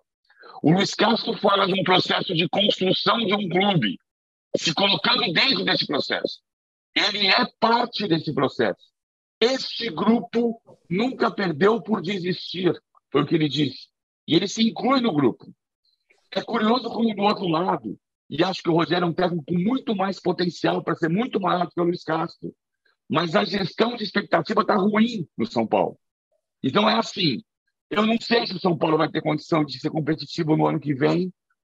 O 0.63 0.71
Luiz 0.71 0.95
Castro 0.95 1.37
fala 1.39 1.67
de 1.67 1.73
um 1.73 1.83
processo 1.83 2.33
de 2.33 2.49
construção 2.49 3.19
de 3.19 3.35
um 3.35 3.49
clube, 3.49 3.99
se 4.57 4.73
colocando 4.75 5.33
dentro 5.33 5.65
desse 5.65 5.87
processo. 5.87 6.41
Ele 6.95 7.27
é 7.27 7.47
parte 7.59 8.07
desse 8.07 8.33
processo. 8.33 8.93
Este 9.41 9.91
grupo 9.91 10.61
nunca 10.89 11.31
perdeu 11.31 11.83
por 11.83 12.01
desistir, 12.01 12.73
foi 13.11 13.23
o 13.23 13.27
que 13.27 13.35
ele 13.35 13.49
disse. 13.49 13.89
E 14.27 14.35
ele 14.35 14.49
se 14.49 14.63
inclui 14.63 15.01
no 15.01 15.13
grupo. 15.13 15.53
É 16.31 16.41
curioso 16.43 16.89
como 16.89 17.15
do 17.15 17.23
outro 17.23 17.47
lado, 17.47 17.99
e 18.29 18.43
acho 18.43 18.63
que 18.63 18.71
o 18.71 18.75
Rogério 18.75 19.05
é 19.05 19.09
um 19.09 19.13
técnico 19.13 19.45
com 19.47 19.59
muito 19.59 19.95
mais 19.95 20.21
potencial 20.21 20.83
para 20.83 20.95
ser 20.95 21.09
muito 21.09 21.41
maior 21.41 21.69
que 21.71 21.81
o 21.81 21.85
Luiz 21.85 22.03
Castro, 22.03 22.55
mas 23.09 23.37
a 23.37 23.45
gestão 23.45 23.97
de 23.97 24.03
expectativa 24.03 24.63
está 24.63 24.77
ruim 24.77 25.29
no 25.37 25.47
São 25.47 25.67
Paulo. 25.67 25.99
Então 26.63 26.89
é 26.89 26.95
assim. 26.95 27.43
Eu 27.91 28.07
não 28.07 28.19
sei 28.19 28.47
se 28.47 28.55
o 28.55 28.61
São 28.61 28.77
Paulo 28.77 28.97
vai 28.97 29.11
ter 29.11 29.21
condição 29.21 29.65
de 29.65 29.79
ser 29.79 29.91
competitivo 29.91 30.57
no 30.57 30.67
ano 30.67 30.81
que 30.81 30.95
vem. 30.95 31.33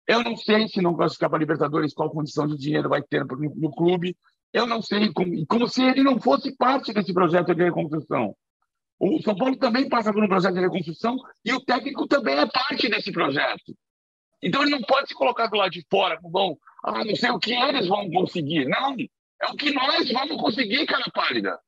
Eu 0.08 0.24
não 0.24 0.34
sei 0.36 0.66
se 0.68 0.80
não 0.80 0.96
classificar 0.96 1.28
para 1.28 1.38
Libertadores 1.38 1.92
qual 1.92 2.10
condição 2.10 2.46
de 2.46 2.56
dinheiro 2.56 2.88
vai 2.88 3.02
ter 3.02 3.26
no, 3.26 3.36
no 3.36 3.70
clube. 3.70 4.16
Eu 4.52 4.66
não 4.66 4.80
sei 4.80 5.12
como, 5.12 5.46
como 5.46 5.68
se 5.68 5.82
ele 5.82 6.02
não 6.02 6.18
fosse 6.18 6.56
parte 6.56 6.94
desse 6.94 7.12
projeto 7.12 7.54
de 7.54 7.62
reconstrução. 7.62 8.34
O 8.98 9.22
São 9.22 9.36
Paulo 9.36 9.56
também 9.56 9.86
passa 9.88 10.10
por 10.10 10.24
um 10.24 10.28
projeto 10.28 10.54
de 10.54 10.60
reconstrução 10.60 11.16
e 11.44 11.52
o 11.52 11.60
técnico 11.60 12.06
também 12.08 12.38
é 12.38 12.46
parte 12.46 12.88
desse 12.88 13.12
projeto. 13.12 13.76
Então 14.42 14.62
ele 14.62 14.70
não 14.70 14.82
pode 14.82 15.08
se 15.08 15.14
colocar 15.14 15.46
do 15.48 15.56
lado 15.56 15.70
de 15.70 15.84
fora, 15.90 16.18
bom, 16.22 16.56
ah, 16.84 17.04
não 17.04 17.14
sei 17.14 17.30
o 17.30 17.38
que 17.38 17.52
eles 17.52 17.86
vão 17.86 18.10
conseguir. 18.10 18.66
Não, 18.66 18.96
é 19.42 19.46
o 19.50 19.56
que 19.56 19.72
nós 19.72 20.10
vamos 20.10 20.40
conseguir, 20.40 20.86
cara 20.86 21.04
pálida. 21.12 21.58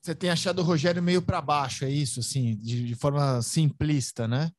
Você 0.00 0.14
tem 0.14 0.30
achado 0.30 0.60
o 0.60 0.64
Rogério 0.64 1.02
meio 1.02 1.22
para 1.22 1.40
baixo, 1.40 1.84
é 1.84 1.90
isso, 1.90 2.20
assim, 2.20 2.56
de, 2.56 2.84
de, 2.84 2.94
forma 2.94 3.40
simplista, 3.40 4.28
né? 4.28 4.50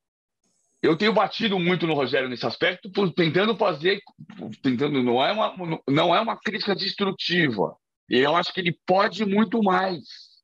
Eu 0.85 0.95
tenho 0.95 1.13
batido 1.13 1.57
muito 1.57 1.87
no 1.87 1.95
Rogério 1.95 2.29
nesse 2.29 2.45
aspecto, 2.45 2.91
por, 2.91 3.11
tentando 3.11 3.55
fazer, 3.55 3.99
tentando 4.61 5.01
não 5.01 5.23
é 5.23 5.31
uma 5.31 5.81
não 5.87 6.15
é 6.15 6.21
uma 6.21 6.39
crítica 6.39 6.75
destrutiva. 6.75 7.75
Eu 8.07 8.35
acho 8.35 8.53
que 8.53 8.59
ele 8.59 8.77
pode 8.85 9.25
muito 9.25 9.63
mais. 9.63 10.03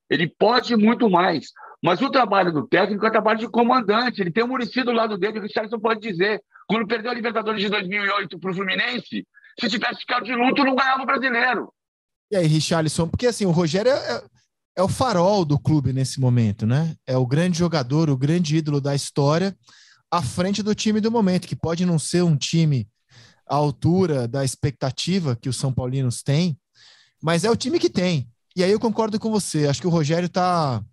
Ele 0.09 0.27
pode 0.27 0.75
muito 0.75 1.09
mais. 1.09 1.49
Mas 1.83 2.01
o 2.01 2.09
trabalho 2.09 2.51
do 2.51 2.67
técnico 2.67 3.05
é 3.05 3.11
trabalho 3.11 3.39
de 3.39 3.49
comandante. 3.49 4.19
Ele 4.19 4.31
tem 4.31 4.43
o 4.43 4.47
Muricy 4.47 4.83
do 4.83 4.91
lado 4.91 5.17
dele, 5.17 5.39
o 5.39 5.41
Richardson 5.41 5.79
pode 5.79 6.01
dizer. 6.01 6.41
Quando 6.67 6.87
perdeu 6.87 7.11
a 7.11 7.13
Libertadores 7.13 7.61
de 7.61 7.69
2008 7.69 8.39
para 8.39 8.51
o 8.51 8.53
Fluminense, 8.53 9.27
se 9.59 9.69
tivesse 9.69 10.01
ficado 10.01 10.25
de 10.25 10.33
luto, 10.33 10.63
não 10.63 10.75
ganhava 10.75 11.03
o 11.03 11.05
brasileiro. 11.05 11.71
E 12.31 12.35
aí, 12.35 12.47
Richarlison, 12.47 13.07
porque 13.07 13.27
assim, 13.27 13.45
o 13.45 13.51
Rogério 13.51 13.91
é, 13.91 14.15
é, 14.15 14.23
é, 14.77 14.81
o 14.81 14.87
farol 14.87 15.43
do 15.43 15.59
clube 15.59 15.91
nesse 15.91 16.19
momento, 16.19 16.65
né? 16.65 16.95
É 17.05 17.17
o 17.17 17.27
grande 17.27 17.57
jogador, 17.57 18.09
o 18.09 18.17
grande 18.17 18.55
ídolo 18.55 18.79
da 18.79 18.95
história, 18.95 19.55
à 20.11 20.21
frente 20.21 20.61
do 20.61 20.75
time 20.75 20.99
do 20.99 21.09
momento, 21.09 21.47
que 21.47 21.55
pode 21.55 21.85
não 21.85 21.97
ser 21.97 22.21
um 22.21 22.35
time 22.35 22.87
à 23.47 23.55
altura 23.55 24.27
da 24.27 24.43
expectativa 24.43 25.35
que 25.35 25.47
os 25.47 25.55
São 25.55 25.73
Paulinos 25.73 26.21
têm, 26.21 26.57
mas 27.23 27.45
é 27.45 27.49
o 27.49 27.55
time 27.55 27.79
que 27.79 27.89
tem. 27.89 28.29
E 28.55 28.63
aí 28.63 28.71
eu 28.71 28.79
concordo 28.79 29.17
com 29.17 29.31
você, 29.31 29.67
acho 29.67 29.79
que 29.79 29.87
o 29.87 29.91
Rogério 29.91 30.27
tá. 30.27 30.83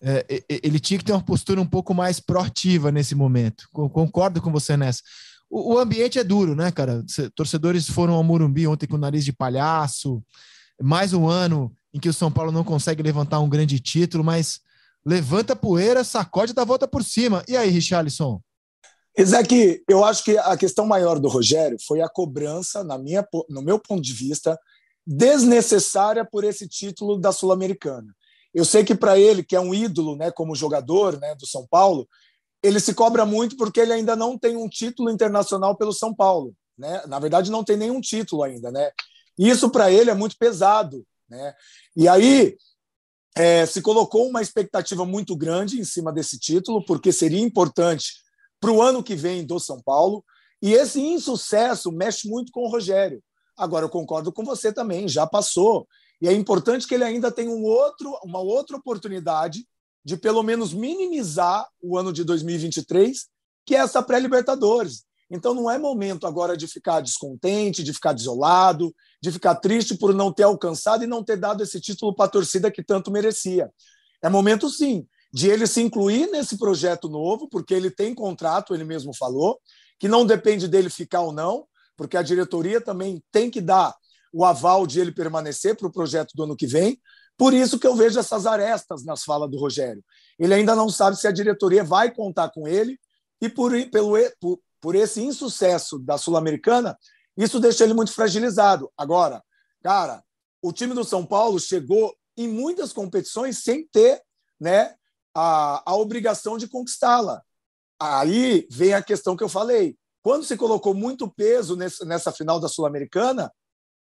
É, 0.00 0.24
ele 0.48 0.78
tinha 0.78 0.98
que 0.98 1.04
ter 1.04 1.12
uma 1.12 1.22
postura 1.22 1.60
um 1.60 1.66
pouco 1.66 1.92
mais 1.92 2.20
proativa 2.20 2.92
nesse 2.92 3.14
momento. 3.14 3.68
Concordo 3.72 4.40
com 4.40 4.50
você 4.52 4.76
nessa. 4.76 5.02
O, 5.50 5.74
o 5.74 5.78
ambiente 5.78 6.18
é 6.18 6.24
duro, 6.24 6.54
né, 6.54 6.70
cara? 6.70 7.04
Torcedores 7.34 7.88
foram 7.88 8.14
ao 8.14 8.22
Morumbi 8.22 8.66
ontem 8.66 8.86
com 8.86 8.96
o 8.96 8.98
nariz 8.98 9.24
de 9.24 9.32
palhaço, 9.32 10.22
mais 10.80 11.12
um 11.12 11.28
ano 11.28 11.72
em 11.92 11.98
que 11.98 12.08
o 12.08 12.12
São 12.12 12.30
Paulo 12.30 12.52
não 12.52 12.62
consegue 12.62 13.02
levantar 13.02 13.40
um 13.40 13.48
grande 13.48 13.80
título, 13.80 14.22
mas 14.22 14.60
levanta 15.04 15.54
a 15.54 15.56
poeira, 15.56 16.04
sacode 16.04 16.52
da 16.52 16.64
volta 16.64 16.86
por 16.86 17.02
cima. 17.02 17.42
E 17.48 17.56
aí, 17.56 17.70
Richarlison? 17.70 18.40
Isaac, 19.18 19.82
eu 19.88 20.04
acho 20.04 20.22
que 20.22 20.38
a 20.38 20.56
questão 20.56 20.86
maior 20.86 21.18
do 21.18 21.28
Rogério 21.28 21.76
foi 21.84 22.00
a 22.00 22.08
cobrança, 22.08 22.84
na 22.84 22.96
minha, 22.96 23.26
no 23.48 23.60
meu 23.60 23.76
ponto 23.76 24.00
de 24.00 24.12
vista, 24.12 24.56
desnecessária 25.04 26.24
por 26.24 26.44
esse 26.44 26.68
título 26.68 27.18
da 27.18 27.32
Sul-Americana. 27.32 28.14
Eu 28.54 28.64
sei 28.64 28.84
que 28.84 28.94
para 28.94 29.18
ele, 29.18 29.42
que 29.42 29.56
é 29.56 29.60
um 29.60 29.74
ídolo, 29.74 30.14
né, 30.14 30.30
como 30.30 30.54
jogador, 30.54 31.18
né, 31.18 31.34
do 31.34 31.46
São 31.46 31.66
Paulo, 31.66 32.08
ele 32.62 32.78
se 32.78 32.94
cobra 32.94 33.26
muito 33.26 33.56
porque 33.56 33.80
ele 33.80 33.92
ainda 33.92 34.14
não 34.14 34.38
tem 34.38 34.56
um 34.56 34.68
título 34.68 35.10
internacional 35.10 35.76
pelo 35.76 35.92
São 35.92 36.14
Paulo, 36.14 36.54
né? 36.76 37.02
Na 37.06 37.18
verdade, 37.18 37.50
não 37.50 37.64
tem 37.64 37.76
nenhum 37.76 38.00
título 38.00 38.42
ainda, 38.42 38.70
né? 38.70 38.90
Isso 39.38 39.70
para 39.70 39.90
ele 39.90 40.10
é 40.10 40.14
muito 40.14 40.36
pesado. 40.36 41.04
Né? 41.28 41.54
E 41.96 42.08
aí 42.08 42.56
é, 43.36 43.64
se 43.66 43.80
colocou 43.80 44.26
uma 44.28 44.42
expectativa 44.42 45.04
muito 45.04 45.36
grande 45.36 45.78
em 45.78 45.84
cima 45.84 46.12
desse 46.12 46.38
título, 46.38 46.84
porque 46.84 47.12
seria 47.12 47.40
importante 47.40 48.14
para 48.60 48.72
o 48.72 48.82
ano 48.82 49.02
que 49.02 49.14
vem 49.14 49.44
do 49.44 49.58
São 49.58 49.80
Paulo. 49.80 50.24
E 50.60 50.72
esse 50.72 51.00
insucesso 51.00 51.92
mexe 51.92 52.28
muito 52.28 52.50
com 52.52 52.62
o 52.62 52.70
Rogério. 52.70 53.22
Agora, 53.56 53.84
eu 53.84 53.90
concordo 53.90 54.32
com 54.32 54.44
você 54.44 54.72
também, 54.72 55.08
já 55.08 55.26
passou. 55.26 55.86
E 56.20 56.28
é 56.28 56.32
importante 56.32 56.86
que 56.86 56.94
ele 56.94 57.04
ainda 57.04 57.30
tenha 57.30 57.50
um 57.50 57.62
outro, 57.62 58.18
uma 58.24 58.40
outra 58.40 58.76
oportunidade 58.76 59.66
de, 60.04 60.16
pelo 60.16 60.42
menos, 60.42 60.72
minimizar 60.72 61.66
o 61.80 61.96
ano 61.96 62.12
de 62.12 62.24
2023, 62.24 63.26
que 63.64 63.74
é 63.74 63.78
essa 63.78 64.02
pré-Libertadores. 64.02 65.04
Então 65.30 65.52
não 65.52 65.70
é 65.70 65.78
momento 65.78 66.26
agora 66.26 66.56
de 66.56 66.66
ficar 66.66 67.00
descontente, 67.00 67.84
de 67.84 67.92
ficar 67.92 68.14
desolado, 68.14 68.94
de 69.22 69.30
ficar 69.30 69.56
triste 69.56 69.96
por 69.96 70.14
não 70.14 70.32
ter 70.32 70.44
alcançado 70.44 71.04
e 71.04 71.06
não 71.06 71.22
ter 71.22 71.36
dado 71.36 71.62
esse 71.62 71.80
título 71.80 72.14
para 72.14 72.24
a 72.24 72.30
torcida 72.30 72.70
que 72.70 72.82
tanto 72.82 73.10
merecia. 73.10 73.70
É 74.22 74.28
momento 74.28 74.70
sim 74.70 75.06
de 75.32 75.48
ele 75.48 75.66
se 75.66 75.80
incluir 75.80 76.30
nesse 76.30 76.56
projeto 76.56 77.08
novo, 77.08 77.48
porque 77.48 77.74
ele 77.74 77.90
tem 77.90 78.14
contrato, 78.14 78.74
ele 78.74 78.84
mesmo 78.84 79.14
falou, 79.14 79.60
que 79.98 80.08
não 80.08 80.24
depende 80.24 80.68
dele 80.68 80.88
ficar 80.88 81.20
ou 81.20 81.32
não, 81.32 81.66
porque 81.96 82.16
a 82.16 82.22
diretoria 82.22 82.80
também 82.80 83.22
tem 83.30 83.50
que 83.50 83.60
dar 83.60 83.94
o 84.32 84.44
aval 84.44 84.86
de 84.86 85.00
ele 85.00 85.12
permanecer 85.12 85.76
para 85.76 85.86
o 85.86 85.92
projeto 85.92 86.32
do 86.34 86.44
ano 86.44 86.56
que 86.56 86.66
vem. 86.66 87.00
Por 87.36 87.52
isso 87.52 87.78
que 87.78 87.86
eu 87.86 87.94
vejo 87.94 88.18
essas 88.18 88.46
arestas 88.46 89.04
nas 89.04 89.24
falas 89.24 89.50
do 89.50 89.58
Rogério. 89.58 90.02
Ele 90.38 90.54
ainda 90.54 90.74
não 90.74 90.88
sabe 90.88 91.16
se 91.16 91.26
a 91.26 91.32
diretoria 91.32 91.84
vai 91.84 92.12
contar 92.12 92.50
com 92.50 92.66
ele 92.66 92.98
e 93.40 93.48
por, 93.48 93.72
pelo, 93.90 94.14
por, 94.40 94.60
por 94.80 94.94
esse 94.94 95.22
insucesso 95.22 95.98
da 95.98 96.18
Sul-Americana, 96.18 96.96
isso 97.36 97.60
deixa 97.60 97.84
ele 97.84 97.94
muito 97.94 98.12
fragilizado. 98.12 98.90
Agora, 98.96 99.42
cara, 99.82 100.22
o 100.60 100.72
time 100.72 100.94
do 100.94 101.04
São 101.04 101.24
Paulo 101.24 101.58
chegou 101.60 102.14
em 102.36 102.48
muitas 102.48 102.92
competições 102.92 103.62
sem 103.62 103.86
ter 103.86 104.20
né, 104.60 104.94
a, 105.34 105.82
a 105.84 105.96
obrigação 105.96 106.58
de 106.58 106.68
conquistá-la. 106.68 107.42
Aí 108.00 108.66
vem 108.70 108.94
a 108.94 109.02
questão 109.02 109.36
que 109.36 109.42
eu 109.42 109.48
falei. 109.48 109.96
Quando 110.22 110.44
se 110.44 110.56
colocou 110.56 110.94
muito 110.94 111.28
peso 111.28 111.76
nesse, 111.76 112.04
nessa 112.04 112.32
final 112.32 112.60
da 112.60 112.68
Sul-Americana, 112.68 113.52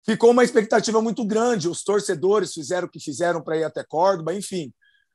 ficou 0.04 0.30
uma 0.30 0.45
expectativa 0.45 1.00
muito 1.00 1.25
grande. 1.25 1.68
Os 1.68 1.83
torcedores 1.83 2.52
fizeram 2.52 2.87
o 2.87 2.90
que 2.90 3.00
fizeram 3.00 3.42
para 3.42 3.56
ir 3.56 3.64
até 3.64 3.85
Córdoba, 3.85 4.35
enfim. 4.35 4.73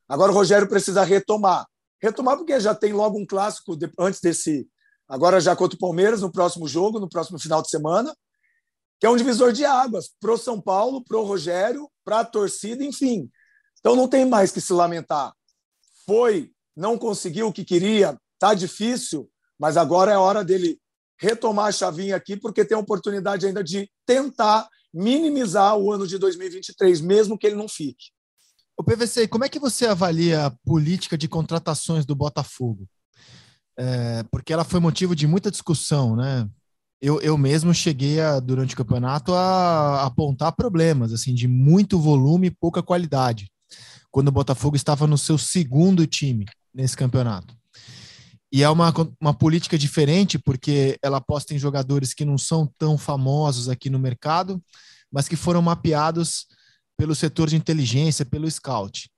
Agora 0.07 0.31
o 0.31 0.35
Rogério 0.35 0.67
precisa 0.67 1.03
retomar. 1.03 1.65
Retomar 2.01 2.37
porque 2.37 2.59
já 2.59 2.73
tem 2.75 2.93
logo 2.93 3.17
um 3.17 3.25
clássico 3.25 3.77
antes 3.99 4.19
desse, 4.19 4.67
agora 5.07 5.39
já 5.39 5.55
contra 5.55 5.75
o 5.75 5.79
Palmeiras 5.79 6.21
no 6.21 6.31
próximo 6.31 6.67
jogo, 6.67 6.99
no 6.99 7.07
próximo 7.07 7.39
final 7.39 7.61
de 7.61 7.69
semana, 7.69 8.13
que 8.99 9.05
é 9.05 9.09
um 9.09 9.15
divisor 9.15 9.51
de 9.53 9.63
águas 9.63 10.09
para 10.19 10.31
o 10.31 10.37
São 10.37 10.59
Paulo, 10.59 11.03
para 11.03 11.17
o 11.17 11.23
Rogério, 11.23 11.89
para 12.03 12.21
a 12.21 12.25
torcida, 12.25 12.83
enfim. 12.83 13.29
Então 13.79 13.95
não 13.95 14.07
tem 14.07 14.25
mais 14.25 14.51
que 14.51 14.59
se 14.59 14.73
lamentar. 14.73 15.31
Foi, 16.05 16.51
não 16.75 16.97
conseguiu 16.97 17.47
o 17.47 17.53
que 17.53 17.63
queria, 17.63 18.17
tá 18.39 18.53
difícil, 18.53 19.29
mas 19.59 19.77
agora 19.77 20.11
é 20.11 20.17
hora 20.17 20.43
dele 20.43 20.79
retomar 21.19 21.67
a 21.67 21.71
chavinha 21.71 22.15
aqui, 22.15 22.35
porque 22.35 22.65
tem 22.65 22.75
a 22.75 22.81
oportunidade 22.81 23.45
ainda 23.45 23.63
de 23.63 23.89
tentar 24.05 24.67
minimizar 24.93 25.77
o 25.77 25.91
ano 25.91 26.07
de 26.07 26.17
2023, 26.17 27.01
mesmo 27.01 27.37
que 27.37 27.47
ele 27.47 27.55
não 27.55 27.67
fique. 27.67 28.11
O 28.77 28.83
PVC, 28.83 29.27
como 29.27 29.45
é 29.45 29.49
que 29.49 29.59
você 29.59 29.85
avalia 29.85 30.47
a 30.47 30.51
política 30.65 31.17
de 31.17 31.27
contratações 31.27 32.05
do 32.05 32.15
Botafogo? 32.15 32.87
é, 33.77 34.23
porque 34.31 34.53
ela 34.53 34.63
foi 34.63 34.79
motivo 34.79 35.15
de 35.15 35.27
muita 35.27 35.51
discussão, 35.51 36.15
né? 36.15 36.47
Eu, 37.01 37.19
eu 37.19 37.35
mesmo 37.35 37.73
cheguei 37.73 38.21
a, 38.21 38.39
durante 38.39 38.75
o 38.75 38.77
campeonato 38.77 39.33
a, 39.33 40.03
apontar 40.05 40.55
problemas, 40.55 41.11
assim, 41.11 41.33
de 41.33 41.47
muito 41.47 41.99
volume 41.99 42.47
e 42.47 42.51
pouca 42.51 42.83
qualidade. 42.83 43.49
Quando 44.11 44.27
o 44.27 44.31
Botafogo 44.31 44.75
estava 44.75 45.07
no 45.07 45.17
seu 45.17 45.37
segundo 45.37 46.05
time 46.05 46.45
nesse 46.73 46.95
campeonato. 46.95 47.55
E 48.51 48.63
é 48.63 48.69
uma, 48.69 48.93
uma 49.19 49.33
política 49.33 49.77
diferente, 49.77 50.37
porque 50.37 50.99
ela 51.01 51.17
aposta 51.17 51.53
em 51.53 51.59
jogadores 51.59 52.13
que 52.13 52.25
não 52.25 52.37
são 52.37 52.69
tão 52.77 52.97
famosos 52.97 53.69
aqui 53.69 53.89
no 53.89 53.97
mercado, 53.97 54.61
mas 55.09 55.27
que 55.27 55.37
foram 55.37 55.61
mapeados 55.61 56.47
pelo 56.97 57.15
setor 57.15 57.49
de 57.49 57.55
inteligência, 57.55 58.25
pelo 58.25 58.51
scout. 58.51 59.09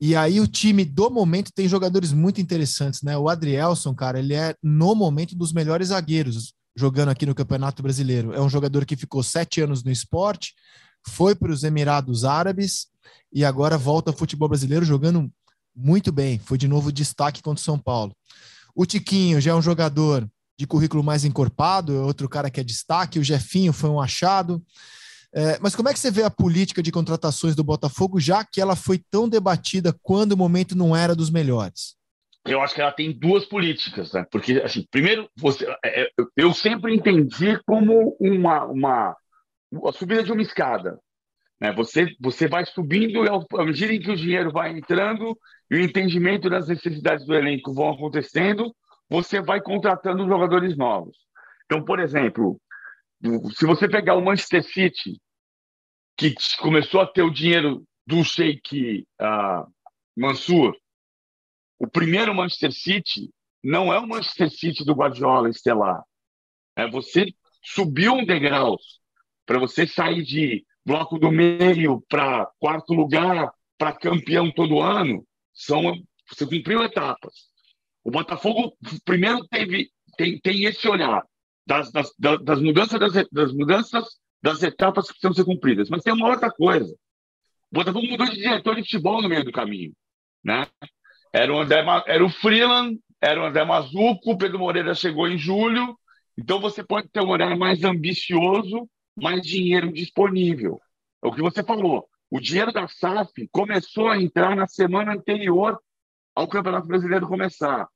E 0.00 0.14
aí 0.14 0.40
o 0.40 0.46
time 0.46 0.84
do 0.84 1.10
momento 1.10 1.50
tem 1.52 1.66
jogadores 1.66 2.12
muito 2.12 2.40
interessantes, 2.40 3.02
né? 3.02 3.18
O 3.18 3.28
Adrielson, 3.28 3.92
cara, 3.92 4.20
ele 4.20 4.32
é 4.32 4.54
no 4.62 4.94
momento 4.94 5.34
dos 5.34 5.52
melhores 5.52 5.88
zagueiros 5.88 6.54
jogando 6.76 7.08
aqui 7.08 7.26
no 7.26 7.34
Campeonato 7.34 7.82
Brasileiro. 7.82 8.32
É 8.32 8.40
um 8.40 8.48
jogador 8.48 8.86
que 8.86 8.96
ficou 8.96 9.24
sete 9.24 9.60
anos 9.60 9.82
no 9.82 9.90
esporte, 9.90 10.54
foi 11.04 11.34
para 11.34 11.50
os 11.50 11.64
Emirados 11.64 12.24
Árabes 12.24 12.86
e 13.32 13.44
agora 13.44 13.78
volta 13.78 14.10
ao 14.10 14.16
futebol 14.16 14.48
brasileiro 14.48 14.84
jogando 14.84 15.30
muito 15.74 16.10
bem. 16.10 16.38
Foi 16.38 16.58
de 16.58 16.68
novo 16.68 16.92
destaque 16.92 17.42
contra 17.42 17.60
o 17.60 17.64
São 17.64 17.78
Paulo. 17.78 18.14
O 18.74 18.86
Tiquinho 18.86 19.40
já 19.40 19.52
é 19.52 19.54
um 19.54 19.62
jogador 19.62 20.28
de 20.58 20.66
currículo 20.66 21.04
mais 21.04 21.24
encorpado, 21.24 21.94
é 21.94 22.00
outro 22.00 22.28
cara 22.28 22.50
que 22.50 22.60
é 22.60 22.64
destaque. 22.64 23.18
O 23.18 23.24
Jefinho 23.24 23.72
foi 23.72 23.88
um 23.88 24.00
achado. 24.00 24.62
É, 25.32 25.58
mas 25.60 25.76
como 25.76 25.88
é 25.88 25.92
que 25.92 25.98
você 25.98 26.10
vê 26.10 26.22
a 26.22 26.30
política 26.30 26.82
de 26.82 26.90
contratações 26.90 27.54
do 27.54 27.62
Botafogo, 27.62 28.18
já 28.18 28.44
que 28.44 28.60
ela 28.60 28.74
foi 28.74 29.00
tão 29.10 29.28
debatida 29.28 29.94
quando 30.02 30.32
o 30.32 30.36
momento 30.36 30.76
não 30.76 30.96
era 30.96 31.14
dos 31.14 31.30
melhores? 31.30 31.96
Eu 32.46 32.62
acho 32.62 32.74
que 32.74 32.80
ela 32.80 32.92
tem 32.92 33.12
duas 33.12 33.44
políticas, 33.44 34.12
né? 34.12 34.24
Porque, 34.30 34.54
assim, 34.64 34.86
primeiro, 34.90 35.28
você, 35.36 35.66
é, 35.84 36.02
é 36.02 36.10
eu 36.36 36.54
sempre 36.54 36.94
entendi 36.94 37.60
como 37.66 38.16
uma, 38.18 38.64
uma 38.64 39.16
a 39.86 39.92
subida 39.92 40.22
de 40.22 40.32
uma 40.32 40.42
escada. 40.42 40.98
Né? 41.60 41.72
Você, 41.72 42.14
você 42.20 42.48
vai 42.48 42.64
subindo 42.64 43.22
à 43.56 43.64
medida 43.64 43.92
em 43.92 44.00
que 44.00 44.10
o 44.10 44.16
dinheiro 44.16 44.52
vai 44.52 44.70
entrando 44.70 45.38
e 45.70 45.76
o 45.76 45.80
entendimento 45.80 46.48
das 46.48 46.68
necessidades 46.68 47.26
do 47.26 47.34
elenco 47.34 47.74
vão 47.74 47.90
acontecendo, 47.90 48.74
você 49.08 49.40
vai 49.40 49.60
contratando 49.60 50.26
jogadores 50.26 50.76
novos. 50.76 51.16
Então, 51.64 51.84
por 51.84 51.98
exemplo, 51.98 52.60
se 53.54 53.66
você 53.66 53.88
pegar 53.88 54.14
o 54.14 54.24
Manchester 54.24 54.62
City, 54.62 55.20
que 56.16 56.34
começou 56.58 57.00
a 57.00 57.06
ter 57.06 57.22
o 57.22 57.30
dinheiro 57.30 57.84
do 58.06 58.24
Sheikh 58.24 59.06
uh, 59.20 59.70
Mansur, 60.16 60.74
o 61.78 61.86
primeiro 61.86 62.34
Manchester 62.34 62.72
City 62.72 63.30
não 63.62 63.92
é 63.92 63.98
o 63.98 64.06
Manchester 64.06 64.50
City 64.50 64.84
do 64.84 64.94
Guardiola 64.94 65.48
estelar. 65.48 66.02
É 66.76 66.88
você 66.88 67.26
subiu 67.62 68.14
um 68.14 68.24
degrau 68.24 68.78
para 69.44 69.58
você 69.58 69.86
sair 69.86 70.22
de 70.22 70.64
bloco 70.88 71.18
do 71.18 71.30
meio 71.30 72.02
para 72.08 72.50
quarto 72.58 72.94
lugar, 72.94 73.52
para 73.76 73.92
campeão 73.92 74.50
todo 74.50 74.80
ano. 74.80 75.22
São 75.52 75.82
você 76.26 76.46
cumpriu 76.46 76.82
etapas. 76.82 77.34
O 78.02 78.10
Botafogo 78.10 78.74
primeiro 79.04 79.46
teve 79.48 79.90
tem, 80.16 80.40
tem 80.40 80.64
esse 80.64 80.88
olhar 80.88 81.22
das, 81.66 81.92
das, 81.92 82.10
das, 82.18 82.60
mudanças 82.60 82.98
das, 82.98 83.28
das 83.30 83.52
mudanças 83.52 84.04
das 84.42 84.62
etapas 84.62 85.06
que 85.06 85.12
precisam 85.12 85.34
ser 85.34 85.44
cumpridas. 85.44 85.90
Mas 85.90 86.02
tem 86.02 86.12
uma 86.12 86.28
outra 86.28 86.50
coisa. 86.50 86.90
O 87.70 87.74
Botafogo 87.74 88.06
mudou 88.06 88.26
de 88.26 88.36
diretor 88.36 88.74
de 88.74 88.82
futebol 88.82 89.20
no 89.20 89.28
meio 89.28 89.44
do 89.44 89.52
caminho, 89.52 89.92
né? 90.42 90.66
Era 91.32 91.52
o 91.52 91.60
André, 91.60 91.84
era 92.06 92.24
o 92.24 92.30
Freeland, 92.30 92.98
era 93.20 93.42
o 93.42 93.44
André 93.44 93.62
Mazuco, 93.64 94.38
Pedro 94.38 94.58
Moreira 94.58 94.94
chegou 94.94 95.28
em 95.28 95.36
julho. 95.36 95.98
Então 96.36 96.58
você 96.60 96.82
pode 96.82 97.08
ter 97.08 97.20
um 97.20 97.28
horário 97.28 97.58
mais 97.58 97.84
ambicioso, 97.84 98.88
mais 99.20 99.42
dinheiro 99.42 99.92
disponível. 99.92 100.80
É 101.22 101.28
o 101.28 101.32
que 101.32 101.42
você 101.42 101.62
falou. 101.62 102.08
O 102.30 102.40
dinheiro 102.40 102.72
da 102.72 102.86
SAF 102.86 103.48
começou 103.50 104.08
a 104.08 104.20
entrar 104.20 104.54
na 104.54 104.66
semana 104.66 105.14
anterior 105.14 105.78
ao 106.34 106.46
Campeonato 106.46 106.86
Brasileiro 106.86 107.26
começar. 107.26 107.88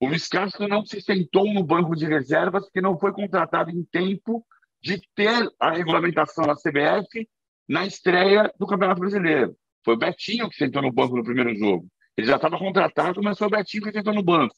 O 0.00 0.08
Luiz 0.08 0.26
Castro 0.26 0.66
não 0.66 0.84
se 0.84 1.00
sentou 1.00 1.52
no 1.52 1.62
banco 1.62 1.94
de 1.94 2.06
reservas 2.06 2.64
porque 2.64 2.80
não 2.80 2.98
foi 2.98 3.12
contratado 3.12 3.70
em 3.70 3.84
tempo 3.84 4.44
de 4.82 5.00
ter 5.14 5.48
a 5.60 5.70
regulamentação 5.70 6.44
da 6.46 6.54
CBF 6.54 7.28
na 7.68 7.86
estreia 7.86 8.52
do 8.58 8.66
Campeonato 8.66 9.00
Brasileiro. 9.00 9.56
Foi 9.84 9.94
o 9.94 9.98
Betinho 9.98 10.48
que 10.48 10.56
sentou 10.56 10.82
no 10.82 10.92
banco 10.92 11.16
no 11.16 11.24
primeiro 11.24 11.54
jogo. 11.54 11.86
Ele 12.16 12.26
já 12.26 12.36
estava 12.36 12.58
contratado, 12.58 13.22
mas 13.22 13.38
foi 13.38 13.46
o 13.46 13.50
Betinho 13.50 13.82
que 13.82 13.92
sentou 13.92 14.14
no 14.14 14.22
banco. 14.22 14.54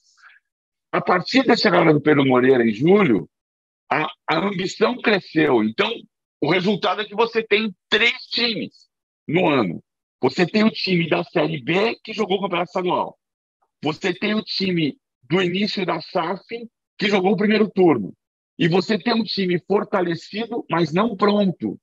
A 0.92 1.00
partir 1.00 1.44
da 1.44 1.56
chegada 1.56 1.92
do 1.92 2.00
Pedro 2.00 2.24
Moreira 2.24 2.64
em 2.64 2.72
julho, 2.72 3.28
a, 3.90 4.10
a 4.28 4.38
ambição 4.38 5.00
cresceu. 5.00 5.62
Então, 5.62 5.90
o 6.40 6.50
resultado 6.50 7.00
é 7.00 7.04
que 7.04 7.14
você 7.14 7.42
tem 7.42 7.74
três 7.88 8.16
times 8.30 8.74
no 9.26 9.48
ano. 9.48 9.82
Você 10.20 10.46
tem 10.46 10.64
o 10.64 10.70
time 10.70 11.08
da 11.08 11.22
Série 11.24 11.62
B 11.62 11.96
que 12.02 12.12
jogou 12.12 12.38
o 12.38 12.42
Campeonato 12.42 12.70
Estadual. 12.70 13.18
Você 13.82 14.12
tem 14.12 14.34
o 14.34 14.42
time 14.42 14.96
do 15.22 15.42
início 15.42 15.84
da 15.84 16.00
SAF, 16.00 16.42
que 16.98 17.08
jogou 17.08 17.32
o 17.32 17.36
primeiro 17.36 17.68
turno. 17.70 18.14
E 18.58 18.68
você 18.68 18.98
tem 18.98 19.14
um 19.14 19.24
time 19.24 19.60
fortalecido, 19.66 20.64
mas 20.70 20.92
não 20.92 21.16
pronto, 21.16 21.78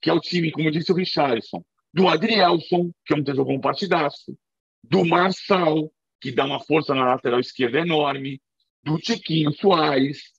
que 0.00 0.08
é 0.08 0.12
o 0.12 0.20
time, 0.20 0.50
como 0.50 0.70
disse 0.70 0.90
o 0.90 0.94
Richardson, 0.94 1.62
do 1.92 2.08
Adrielson, 2.08 2.90
que 3.04 3.14
ontem 3.14 3.34
jogou 3.34 3.54
um 3.54 3.60
partidaço, 3.60 4.36
do 4.82 5.04
Marçal, 5.04 5.90
que 6.20 6.32
dá 6.32 6.44
uma 6.44 6.60
força 6.60 6.94
na 6.94 7.04
lateral 7.04 7.40
esquerda 7.40 7.80
enorme, 7.80 8.40
do 8.82 8.98
Tiquinho 8.98 9.52
Soares, 9.52 10.33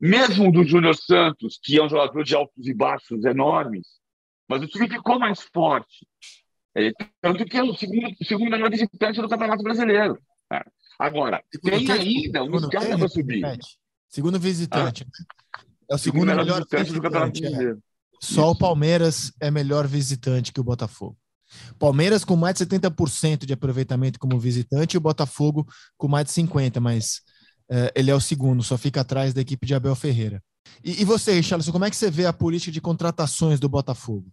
mesmo 0.00 0.52
do 0.52 0.64
Júnior 0.64 0.96
Santos, 0.96 1.58
que 1.62 1.78
é 1.78 1.82
um 1.82 1.88
jogador 1.88 2.22
de 2.24 2.34
altos 2.34 2.66
e 2.66 2.74
baixos 2.74 3.24
enormes, 3.24 3.86
mas 4.48 4.62
o 4.62 4.66
time 4.66 4.88
ficou 4.88 5.18
mais 5.18 5.40
forte. 5.52 6.06
É, 6.74 6.92
tanto 7.20 7.44
que 7.44 7.56
é 7.56 7.62
o 7.62 7.74
segundo, 7.74 8.14
segundo 8.22 8.50
melhor 8.50 8.70
visitante 8.70 9.20
do 9.20 9.28
Campeonato 9.28 9.62
Brasileiro. 9.62 10.18
Agora, 10.98 11.42
segundo 11.52 11.86
tem 11.86 11.90
ainda 11.90 12.44
um 12.44 12.56
escada 12.56 12.98
para 12.98 13.08
subir. 13.08 13.58
Segundo 14.08 14.38
visitante. 14.38 15.06
Ah? 15.06 15.64
É 15.90 15.94
o 15.94 15.98
segundo, 15.98 16.20
segundo 16.20 16.26
melhor, 16.26 16.44
melhor 16.44 16.58
visitante, 16.58 16.92
do 16.92 17.02
Campeonato 17.02 17.38
é. 17.38 17.40
Brasileiro. 17.40 17.82
Só 18.20 18.42
Isso. 18.42 18.50
o 18.50 18.58
Palmeiras 18.58 19.32
é 19.40 19.50
melhor 19.50 19.86
visitante 19.86 20.52
que 20.52 20.60
o 20.60 20.64
Botafogo. 20.64 21.16
Palmeiras 21.78 22.24
com 22.24 22.36
mais 22.36 22.56
de 22.56 22.66
70% 22.66 23.46
de 23.46 23.52
aproveitamento 23.52 24.18
como 24.18 24.38
visitante 24.38 24.94
e 24.94 24.98
o 24.98 25.00
Botafogo 25.00 25.66
com 25.96 26.08
mais 26.08 26.26
de 26.26 26.32
50%, 26.32 26.80
mas 26.80 27.22
ele 27.94 28.10
é 28.10 28.14
o 28.14 28.20
segundo, 28.20 28.62
só 28.62 28.78
fica 28.78 29.00
atrás 29.00 29.34
da 29.34 29.40
equipe 29.40 29.66
de 29.66 29.74
Abel 29.74 29.94
Ferreira. 29.94 30.42
E, 30.82 31.02
e 31.02 31.04
você, 31.04 31.32
Richardson, 31.32 31.72
como 31.72 31.84
é 31.84 31.90
que 31.90 31.96
você 31.96 32.10
vê 32.10 32.26
a 32.26 32.32
política 32.32 32.72
de 32.72 32.80
contratações 32.80 33.60
do 33.60 33.68
Botafogo? 33.68 34.26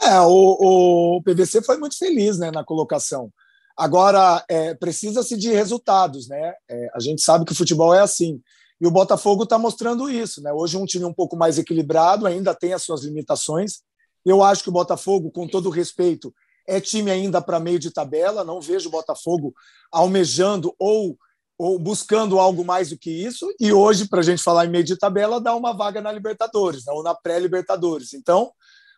É, 0.00 0.20
o, 0.20 1.16
o 1.16 1.22
PVC 1.22 1.62
foi 1.62 1.78
muito 1.78 1.96
feliz 1.96 2.38
né, 2.38 2.50
na 2.50 2.64
colocação. 2.64 3.30
Agora, 3.76 4.44
é, 4.48 4.74
precisa-se 4.74 5.36
de 5.36 5.50
resultados, 5.50 6.28
né? 6.28 6.54
É, 6.68 6.90
a 6.94 7.00
gente 7.00 7.22
sabe 7.22 7.44
que 7.44 7.52
o 7.52 7.56
futebol 7.56 7.92
é 7.92 8.00
assim. 8.00 8.40
E 8.80 8.86
o 8.86 8.90
Botafogo 8.90 9.44
está 9.44 9.58
mostrando 9.58 10.08
isso, 10.08 10.42
né? 10.42 10.52
Hoje 10.52 10.76
um 10.76 10.84
time 10.84 11.04
um 11.04 11.12
pouco 11.12 11.36
mais 11.36 11.58
equilibrado, 11.58 12.26
ainda 12.26 12.54
tem 12.54 12.72
as 12.72 12.82
suas 12.82 13.02
limitações. 13.02 13.80
Eu 14.24 14.42
acho 14.42 14.62
que 14.62 14.68
o 14.68 14.72
Botafogo, 14.72 15.30
com 15.30 15.46
todo 15.46 15.70
respeito, 15.70 16.32
é 16.66 16.80
time 16.80 17.10
ainda 17.10 17.42
para 17.42 17.60
meio 17.60 17.78
de 17.78 17.90
tabela. 17.90 18.44
Não 18.44 18.60
vejo 18.60 18.88
o 18.88 18.92
Botafogo 18.92 19.52
almejando 19.90 20.74
ou, 20.78 21.18
ou 21.58 21.78
buscando 21.78 22.38
algo 22.38 22.64
mais 22.64 22.90
do 22.90 22.98
que 22.98 23.10
isso. 23.10 23.52
E 23.60 23.72
hoje, 23.72 24.08
para 24.08 24.20
a 24.20 24.22
gente 24.22 24.42
falar 24.42 24.66
em 24.66 24.70
meio 24.70 24.84
de 24.84 24.96
tabela, 24.96 25.40
dá 25.40 25.54
uma 25.54 25.72
vaga 25.72 26.00
na 26.00 26.10
Libertadores, 26.10 26.84
né? 26.84 26.92
ou 26.92 27.02
na 27.02 27.14
pré-Libertadores. 27.14 28.12
Então, 28.12 28.52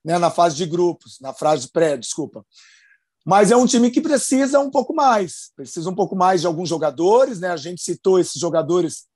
né, 0.04 0.18
na 0.18 0.30
fase 0.30 0.56
de 0.56 0.66
grupos, 0.66 1.18
na 1.20 1.34
fase 1.34 1.68
pré, 1.70 1.96
desculpa. 1.96 2.44
Mas 3.24 3.50
é 3.50 3.56
um 3.56 3.66
time 3.66 3.90
que 3.90 4.00
precisa 4.00 4.60
um 4.60 4.70
pouco 4.70 4.94
mais, 4.94 5.50
precisa 5.56 5.90
um 5.90 5.94
pouco 5.94 6.14
mais 6.14 6.42
de 6.42 6.46
alguns 6.46 6.68
jogadores, 6.68 7.40
né? 7.40 7.50
A 7.50 7.56
gente 7.56 7.82
citou 7.82 8.20
esses 8.20 8.40
jogadores 8.40 9.06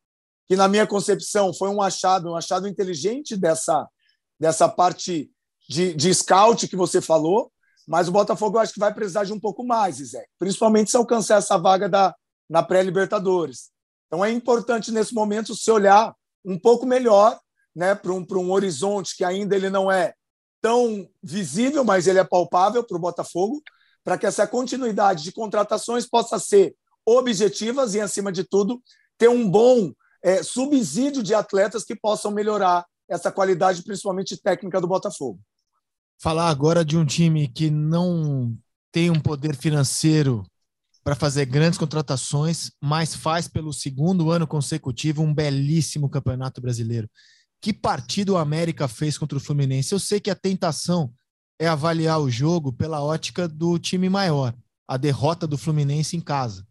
que, 0.49 0.57
na 0.57 0.67
minha 0.67 0.85
concepção, 0.85 1.55
foi 1.55 1.69
um 1.69 1.81
achado, 1.81 2.31
um 2.31 2.37
achado 2.37 2.67
inteligente 2.67 3.37
dessa, 3.37 3.89
dessa 4.39 4.69
parte 4.69 5.31
de, 5.69 5.95
de 5.95 6.13
scout 6.13 6.67
que 6.67 6.75
você 6.75 7.01
falou. 7.01 7.53
Mas 7.87 8.09
o 8.09 8.13
Botafogo 8.13 8.57
eu 8.57 8.61
acho 8.61 8.73
que 8.73 8.81
vai 8.81 8.93
precisar 8.93 9.23
de 9.23 9.33
um 9.33 9.39
pouco 9.39 9.65
mais, 9.65 9.97
Zé, 9.97 10.25
principalmente 10.41 10.91
se 10.91 10.97
alcançar 10.97 11.39
essa 11.39 11.57
vaga 11.57 11.89
da, 11.89 12.15
na 12.51 12.65
pré-Libertadores. 12.65 13.71
Então 14.09 14.25
é 14.25 14.31
importante 14.33 14.91
nesse 14.91 15.15
momento 15.15 15.55
se 15.55 15.71
olhar 15.71 16.13
um 16.45 16.59
pouco 16.59 16.85
melhor 16.85 17.39
né, 17.75 17.95
para 17.95 18.13
um, 18.13 18.27
um 18.29 18.51
horizonte 18.51 19.17
que 19.17 19.23
ainda 19.23 19.55
ele 19.55 19.71
não 19.71 19.91
é 19.91 20.13
tão 20.61 21.09
visível, 21.23 21.85
mas 21.85 22.09
ele 22.09 22.19
é 22.19 22.25
palpável 22.25 22.83
para 22.83 22.97
o 22.97 23.01
Botafogo, 23.01 23.63
para 24.03 24.19
que 24.19 24.27
essa 24.27 24.47
continuidade 24.47 25.23
de 25.23 25.33
contratações 25.33 26.07
possa 26.07 26.39
ser 26.41 26.75
objetivas 27.07 27.95
e, 27.95 28.01
acima 28.01 28.33
de 28.33 28.43
tudo, 28.43 28.83
ter 29.17 29.29
um 29.29 29.49
bom 29.49 29.93
é, 30.23 30.43
subsídio 30.43 31.23
de 31.23 31.35
atletas 31.35 31.85
que 31.85 31.95
possam 31.95 32.31
melhorar 32.31 32.85
essa 33.09 33.31
qualidade, 33.31 33.83
principalmente 33.83 34.37
técnica 34.37 34.81
do 34.81 34.89
Botafogo. 34.89 35.41
Falar 36.19 36.49
agora 36.49 36.85
de 36.85 36.99
um 36.99 37.07
time 37.07 37.49
que 37.49 37.71
não 37.71 38.55
tem 38.93 39.11
um 39.11 39.21
poder 39.21 39.57
financeiro 39.57 40.45
para 41.03 41.15
fazer 41.15 41.47
grandes 41.47 41.79
contratações, 41.79 42.71
mas 42.81 43.15
faz 43.15 43.49
pelo 43.49 43.73
segundo 43.73 44.31
ano 44.31 44.47
consecutivo 44.47 45.23
um 45.23 45.33
belíssimo 45.33 46.09
campeonato 46.09 46.61
brasileiro. 46.61 47.09
Que 47.61 47.73
partido 47.73 48.35
o 48.35 48.37
América 48.37 48.89
fez 48.89 49.19
contra 49.19 49.37
o 49.37 49.41
Fluminense? 49.41 49.93
Eu 49.93 49.99
sei 49.99 50.21
que 50.21 50.31
a 50.31 50.35
tentação 50.35 51.13
é 51.59 51.67
avaliar 51.67 52.21
o 52.21 52.31
jogo 52.31 52.73
pela 52.73 53.03
ótica 53.03 53.47
do 53.47 53.79
time 53.79 54.09
maior, 54.09 54.55
a 54.89 54.97
derrota 54.97 55.47
do 55.47 55.59
Fluminense 55.59 56.17
em 56.17 56.21
casa. 56.21 56.67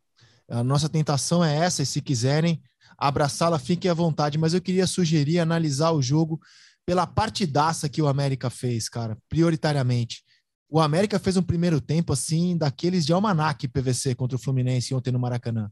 A 0.50 0.64
nossa 0.64 0.90
tentação 0.90 1.46
é 1.46 1.56
essa, 1.56 1.84
e 1.84 1.86
se 1.86 2.02
quiserem 2.02 2.62
abraçá-la, 2.98 3.60
fiquem 3.60 3.90
à 3.90 3.94
vontade, 3.94 4.38
mas 4.38 4.54
eu 4.54 4.62
queria 4.62 4.88
sugerir 4.88 5.40
analisar 5.40 5.92
o 5.92 6.02
jogo 6.02 6.40
pela 6.86 7.06
partidaça 7.06 7.88
que 7.88 8.02
o 8.02 8.08
América 8.08 8.50
fez, 8.50 8.90
cara, 8.90 9.16
prioritariamente. 9.30 10.24
O 10.72 10.80
América 10.80 11.18
fez 11.18 11.36
um 11.36 11.42
primeiro 11.42 11.82
tempo 11.82 12.14
assim, 12.14 12.56
daqueles 12.56 13.04
de 13.04 13.12
almanac 13.12 13.68
PVC 13.68 14.14
contra 14.14 14.36
o 14.36 14.40
Fluminense 14.40 14.94
ontem 14.94 15.12
no 15.12 15.18
Maracanã. 15.18 15.72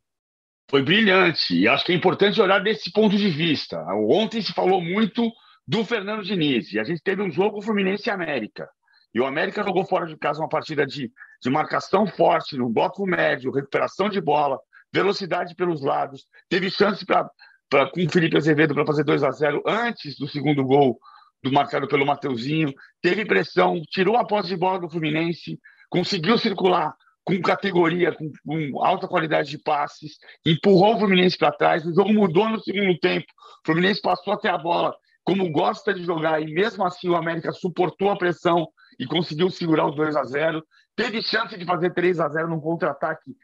Foi 0.69 0.81
brilhante, 0.81 1.55
e 1.55 1.67
acho 1.67 1.85
que 1.85 1.91
é 1.91 1.95
importante 1.95 2.41
olhar 2.41 2.59
desse 2.59 2.91
ponto 2.91 3.15
de 3.15 3.29
vista. 3.29 3.79
Ontem 3.93 4.41
se 4.41 4.51
falou 4.51 4.81
muito 4.81 5.31
do 5.67 5.85
Fernando 5.85 6.23
Diniz, 6.23 6.73
e 6.73 6.79
a 6.79 6.83
gente 6.83 7.01
teve 7.03 7.21
um 7.21 7.31
jogo 7.31 7.61
Fluminense 7.61 8.09
e 8.09 8.11
América. 8.11 8.67
E 9.13 9.19
o 9.19 9.25
América 9.25 9.63
jogou 9.63 9.85
fora 9.85 10.07
de 10.07 10.17
casa 10.17 10.41
uma 10.41 10.49
partida 10.49 10.85
de, 10.85 11.11
de 11.41 11.49
marcação 11.49 12.07
forte, 12.07 12.57
no 12.57 12.67
bloco 12.67 13.05
médio, 13.05 13.51
recuperação 13.51 14.09
de 14.09 14.19
bola, 14.19 14.59
velocidade 14.91 15.55
pelos 15.55 15.81
lados. 15.81 16.25
Teve 16.49 16.71
chance 16.71 17.05
para 17.05 17.29
com 17.91 18.03
o 18.03 18.09
Felipe 18.09 18.35
Azevedo 18.35 18.73
para 18.73 18.85
fazer 18.85 19.03
2 19.03 19.23
a 19.23 19.31
0 19.31 19.61
antes 19.65 20.17
do 20.17 20.27
segundo 20.27 20.63
gol 20.65 20.97
do 21.43 21.51
marcado 21.51 21.87
pelo 21.87 22.05
Mateuzinho. 22.05 22.73
Teve 23.01 23.25
pressão, 23.25 23.81
tirou 23.89 24.17
a 24.17 24.25
posse 24.25 24.49
de 24.49 24.57
bola 24.57 24.79
do 24.79 24.89
Fluminense, 24.89 25.59
conseguiu 25.89 26.37
circular 26.37 26.93
com 27.23 27.41
categoria, 27.41 28.13
com, 28.13 28.31
com 28.45 28.83
alta 28.83 29.07
qualidade 29.07 29.49
de 29.49 29.57
passes, 29.57 30.17
empurrou 30.45 30.95
o 30.95 30.99
Fluminense 30.99 31.37
para 31.37 31.51
trás. 31.51 31.85
O 31.85 31.93
jogo 31.93 32.13
mudou 32.13 32.49
no 32.49 32.59
segundo 32.59 32.97
tempo. 32.99 33.25
O 33.63 33.65
Fluminense 33.65 34.01
passou 34.01 34.33
até 34.33 34.49
a 34.49 34.57
bola 34.57 34.95
como 35.23 35.51
gosta 35.51 35.93
de 35.93 36.05
jogar, 36.05 36.41
e 36.41 36.45
mesmo 36.45 36.85
assim 36.85 37.09
o 37.09 37.15
América 37.17 37.51
suportou 37.51 38.09
a 38.09 38.17
pressão 38.17 38.65
e 38.97 39.05
conseguiu 39.05 39.49
segurar 39.49 39.85
os 39.87 39.95
2 39.95 40.15
a 40.15 40.23
0 40.23 40.63
Teve 40.95 41.21
chance 41.21 41.55
de 41.55 41.65
fazer 41.65 41.93
3 41.93 42.19
a 42.19 42.29
0 42.29 42.47
num 42.47 42.59
contra-ataque 42.59 43.35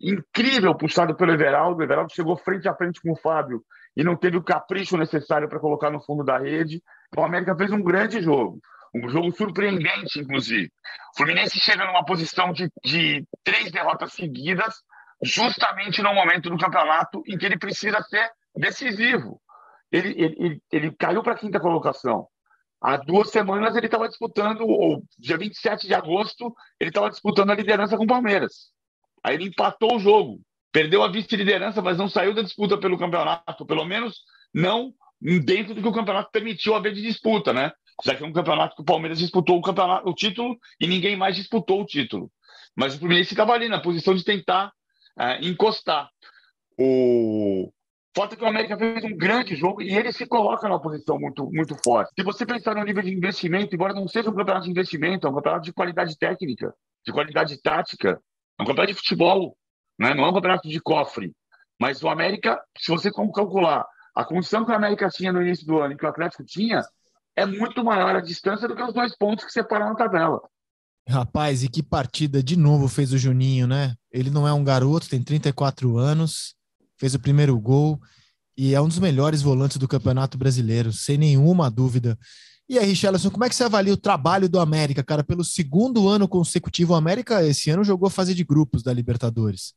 incrível 0.00 0.74
puxado 0.74 1.14
pelo 1.14 1.32
Everaldo. 1.32 1.80
O 1.80 1.82
Everaldo 1.82 2.12
chegou 2.12 2.36
frente 2.36 2.68
a 2.68 2.74
frente 2.74 3.00
com 3.00 3.12
o 3.12 3.16
Fábio 3.16 3.62
e 3.96 4.04
não 4.04 4.14
teve 4.14 4.36
o 4.36 4.42
capricho 4.42 4.96
necessário 4.96 5.48
para 5.48 5.58
colocar 5.58 5.90
no 5.90 6.00
fundo 6.00 6.22
da 6.22 6.38
rede. 6.38 6.82
Então, 7.08 7.22
o 7.22 7.26
América 7.26 7.56
fez 7.56 7.72
um 7.72 7.82
grande 7.82 8.20
jogo, 8.20 8.60
um 8.94 9.08
jogo 9.08 9.32
surpreendente, 9.32 10.20
inclusive. 10.20 10.70
O 11.14 11.16
Fluminense 11.16 11.58
chega 11.58 11.86
numa 11.86 12.04
posição 12.04 12.52
de, 12.52 12.70
de 12.84 13.26
três 13.42 13.72
derrotas 13.72 14.12
seguidas, 14.12 14.82
justamente 15.22 16.02
no 16.02 16.12
momento 16.12 16.50
do 16.50 16.58
campeonato 16.58 17.22
em 17.26 17.38
que 17.38 17.46
ele 17.46 17.58
precisa 17.58 18.02
ser 18.02 18.30
decisivo. 18.54 19.40
Ele, 19.90 20.08
ele, 20.20 20.62
ele, 20.70 20.92
caiu 20.92 21.22
para 21.22 21.32
a 21.32 21.38
quinta 21.38 21.58
colocação. 21.58 22.28
Há 22.80 22.98
duas 22.98 23.30
semanas 23.30 23.74
ele 23.74 23.86
estava 23.86 24.08
disputando, 24.08 24.66
ou 24.66 25.02
dia 25.18 25.38
27 25.38 25.86
de 25.86 25.94
agosto, 25.94 26.54
ele 26.78 26.90
estava 26.90 27.08
disputando 27.08 27.50
a 27.50 27.54
liderança 27.54 27.96
com 27.96 28.04
o 28.04 28.06
Palmeiras. 28.06 28.70
Aí 29.24 29.34
ele 29.34 29.48
empatou 29.48 29.96
o 29.96 29.98
jogo, 29.98 30.40
perdeu 30.76 31.02
a 31.02 31.08
vice-liderança, 31.08 31.80
mas 31.80 31.96
não 31.96 32.06
saiu 32.06 32.34
da 32.34 32.42
disputa 32.42 32.76
pelo 32.76 32.98
campeonato, 32.98 33.64
pelo 33.64 33.86
menos 33.86 34.24
não 34.52 34.92
dentro 35.18 35.74
do 35.74 35.80
que 35.80 35.88
o 35.88 35.92
campeonato 35.92 36.30
permitiu 36.30 36.74
haver 36.74 36.92
de 36.92 37.00
disputa, 37.00 37.50
né? 37.50 37.72
Já 38.04 38.14
que 38.14 38.22
é 38.22 38.26
um 38.26 38.32
campeonato 38.32 38.76
que 38.76 38.82
o 38.82 38.84
Palmeiras 38.84 39.18
disputou 39.18 39.56
o 39.56 39.62
campeonato, 39.62 40.06
o 40.06 40.14
título 40.14 40.54
e 40.78 40.86
ninguém 40.86 41.16
mais 41.16 41.34
disputou 41.34 41.80
o 41.80 41.86
título. 41.86 42.30
Mas 42.76 42.94
o 42.94 42.98
Fluminense 42.98 43.32
estava 43.32 43.54
ali 43.54 43.70
na 43.70 43.80
posição 43.80 44.14
de 44.14 44.22
tentar 44.22 44.70
é, 45.18 45.46
encostar. 45.46 46.10
O, 46.78 47.72
Falta 48.14 48.36
que 48.36 48.44
o 48.44 48.46
América 48.46 48.76
fez 48.76 49.02
um 49.02 49.16
grande 49.16 49.56
jogo 49.56 49.80
e 49.80 49.96
ele 49.96 50.12
se 50.12 50.26
coloca 50.26 50.68
numa 50.68 50.80
posição 50.80 51.18
muito, 51.18 51.50
muito 51.50 51.74
forte. 51.82 52.12
Se 52.14 52.22
você 52.22 52.44
pensar 52.44 52.74
no 52.74 52.84
nível 52.84 53.02
de 53.02 53.14
investimento, 53.14 53.74
embora 53.74 53.94
não 53.94 54.06
seja 54.06 54.28
um 54.28 54.34
campeonato 54.34 54.66
de 54.66 54.72
investimento, 54.72 55.26
é 55.26 55.30
um 55.30 55.34
campeonato 55.34 55.64
de 55.64 55.72
qualidade 55.72 56.18
técnica, 56.18 56.74
de 57.02 57.12
qualidade 57.14 57.62
tática, 57.62 58.20
é 58.58 58.62
um 58.62 58.66
campeonato 58.66 58.92
de 58.92 58.98
futebol, 58.98 59.56
né? 59.98 60.14
não 60.14 60.24
é 60.24 60.30
um 60.30 60.34
campeonato 60.34 60.68
de 60.68 60.80
cofre. 60.80 61.32
Mas 61.80 62.02
o 62.02 62.08
América, 62.08 62.60
se 62.78 62.90
você 62.90 63.10
calcular 63.10 63.86
a 64.14 64.24
condição 64.24 64.64
que 64.64 64.70
o 64.70 64.74
América 64.74 65.08
tinha 65.08 65.32
no 65.32 65.42
início 65.42 65.66
do 65.66 65.78
ano 65.78 65.92
e 65.92 65.96
que 65.96 66.06
o 66.06 66.08
Atlético 66.08 66.44
tinha, 66.44 66.82
é 67.36 67.44
muito 67.44 67.84
maior 67.84 68.16
a 68.16 68.20
distância 68.20 68.66
do 68.66 68.74
que 68.74 68.82
os 68.82 68.94
dois 68.94 69.16
pontos 69.16 69.44
que 69.44 69.52
separam 69.52 69.90
a 69.90 69.94
tabela. 69.94 70.40
Rapaz, 71.08 71.62
e 71.62 71.68
que 71.68 71.82
partida 71.82 72.42
de 72.42 72.56
novo 72.56 72.88
fez 72.88 73.12
o 73.12 73.18
Juninho, 73.18 73.66
né? 73.66 73.94
Ele 74.10 74.30
não 74.30 74.48
é 74.48 74.52
um 74.52 74.64
garoto, 74.64 75.08
tem 75.08 75.22
34 75.22 75.98
anos 75.98 76.56
fez 76.96 77.14
o 77.14 77.20
primeiro 77.20 77.58
gol 77.58 78.00
e 78.56 78.74
é 78.74 78.80
um 78.80 78.88
dos 78.88 78.98
melhores 78.98 79.42
volantes 79.42 79.76
do 79.76 79.86
Campeonato 79.86 80.38
Brasileiro, 80.38 80.92
sem 80.92 81.18
nenhuma 81.18 81.70
dúvida. 81.70 82.18
E 82.68 82.78
aí, 82.78 82.86
Richarlison, 82.86 83.30
como 83.30 83.44
é 83.44 83.48
que 83.48 83.54
você 83.54 83.64
avalia 83.64 83.92
o 83.92 83.98
trabalho 83.98 84.48
do 84.48 84.58
América, 84.58 85.04
cara? 85.04 85.22
Pelo 85.22 85.44
segundo 85.44 86.08
ano 86.08 86.26
consecutivo, 86.26 86.94
o 86.94 86.96
América 86.96 87.44
esse 87.46 87.70
ano 87.70 87.84
jogou 87.84 88.10
fase 88.10 88.34
de 88.34 88.42
grupos 88.42 88.82
da 88.82 88.92
Libertadores. 88.92 89.74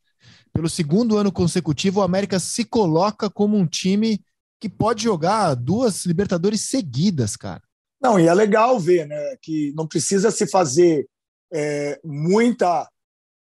Pelo 0.54 0.70
segundo 0.70 1.18
ano 1.18 1.32
consecutivo, 1.32 2.00
o 2.00 2.04
América 2.04 2.40
se 2.40 2.66
coloca 2.66 3.30
como 3.30 3.58
um 3.58 3.66
time 3.66 4.24
que 4.60 4.68
pode 4.68 5.04
jogar 5.04 5.56
duas 5.56 6.06
Libertadores 6.06 6.62
seguidas, 6.70 7.36
cara. 7.36 7.62
Não, 8.02 8.20
e 8.20 8.28
é 8.28 8.34
legal 8.34 8.80
ver, 8.80 9.08
né? 9.08 9.36
Que 9.42 9.74
não 9.76 9.88
precisa 9.88 10.32
se 10.32 10.48
fazer 10.48 11.08
é, 11.52 12.00
muita 12.04 12.88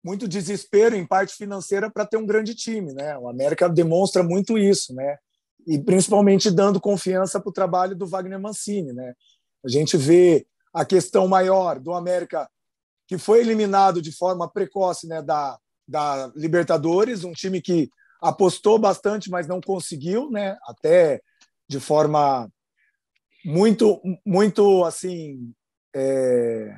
muito 0.04 0.28
desespero 0.28 0.94
em 0.94 1.06
parte 1.06 1.34
financeira 1.34 1.90
para 1.90 2.04
ter 2.04 2.18
um 2.18 2.26
grande 2.26 2.54
time, 2.54 2.92
né? 2.92 3.16
O 3.16 3.26
América 3.26 3.70
demonstra 3.70 4.22
muito 4.22 4.58
isso, 4.58 4.94
né? 4.94 5.16
E 5.66 5.78
principalmente 5.78 6.50
dando 6.50 6.78
confiança 6.78 7.40
para 7.40 7.48
o 7.48 7.52
trabalho 7.52 7.96
do 7.96 8.06
Wagner 8.06 8.38
Mancini, 8.38 8.92
né? 8.92 9.14
A 9.64 9.68
gente 9.68 9.96
vê 9.96 10.46
a 10.74 10.84
questão 10.84 11.26
maior 11.26 11.80
do 11.80 11.94
América 11.94 12.46
que 13.06 13.16
foi 13.16 13.40
eliminado 13.40 14.02
de 14.02 14.12
forma 14.12 14.50
precoce, 14.50 15.06
né, 15.06 15.22
da 15.22 15.58
da 15.86 16.32
Libertadores, 16.34 17.24
um 17.24 17.32
time 17.32 17.60
que 17.60 17.90
apostou 18.20 18.78
bastante, 18.78 19.30
mas 19.30 19.46
não 19.46 19.60
conseguiu, 19.60 20.30
né? 20.30 20.56
Até 20.66 21.20
de 21.68 21.78
forma 21.78 22.50
muito 23.44 24.00
muito 24.24 24.84
assim 24.84 25.52
é, 25.94 26.74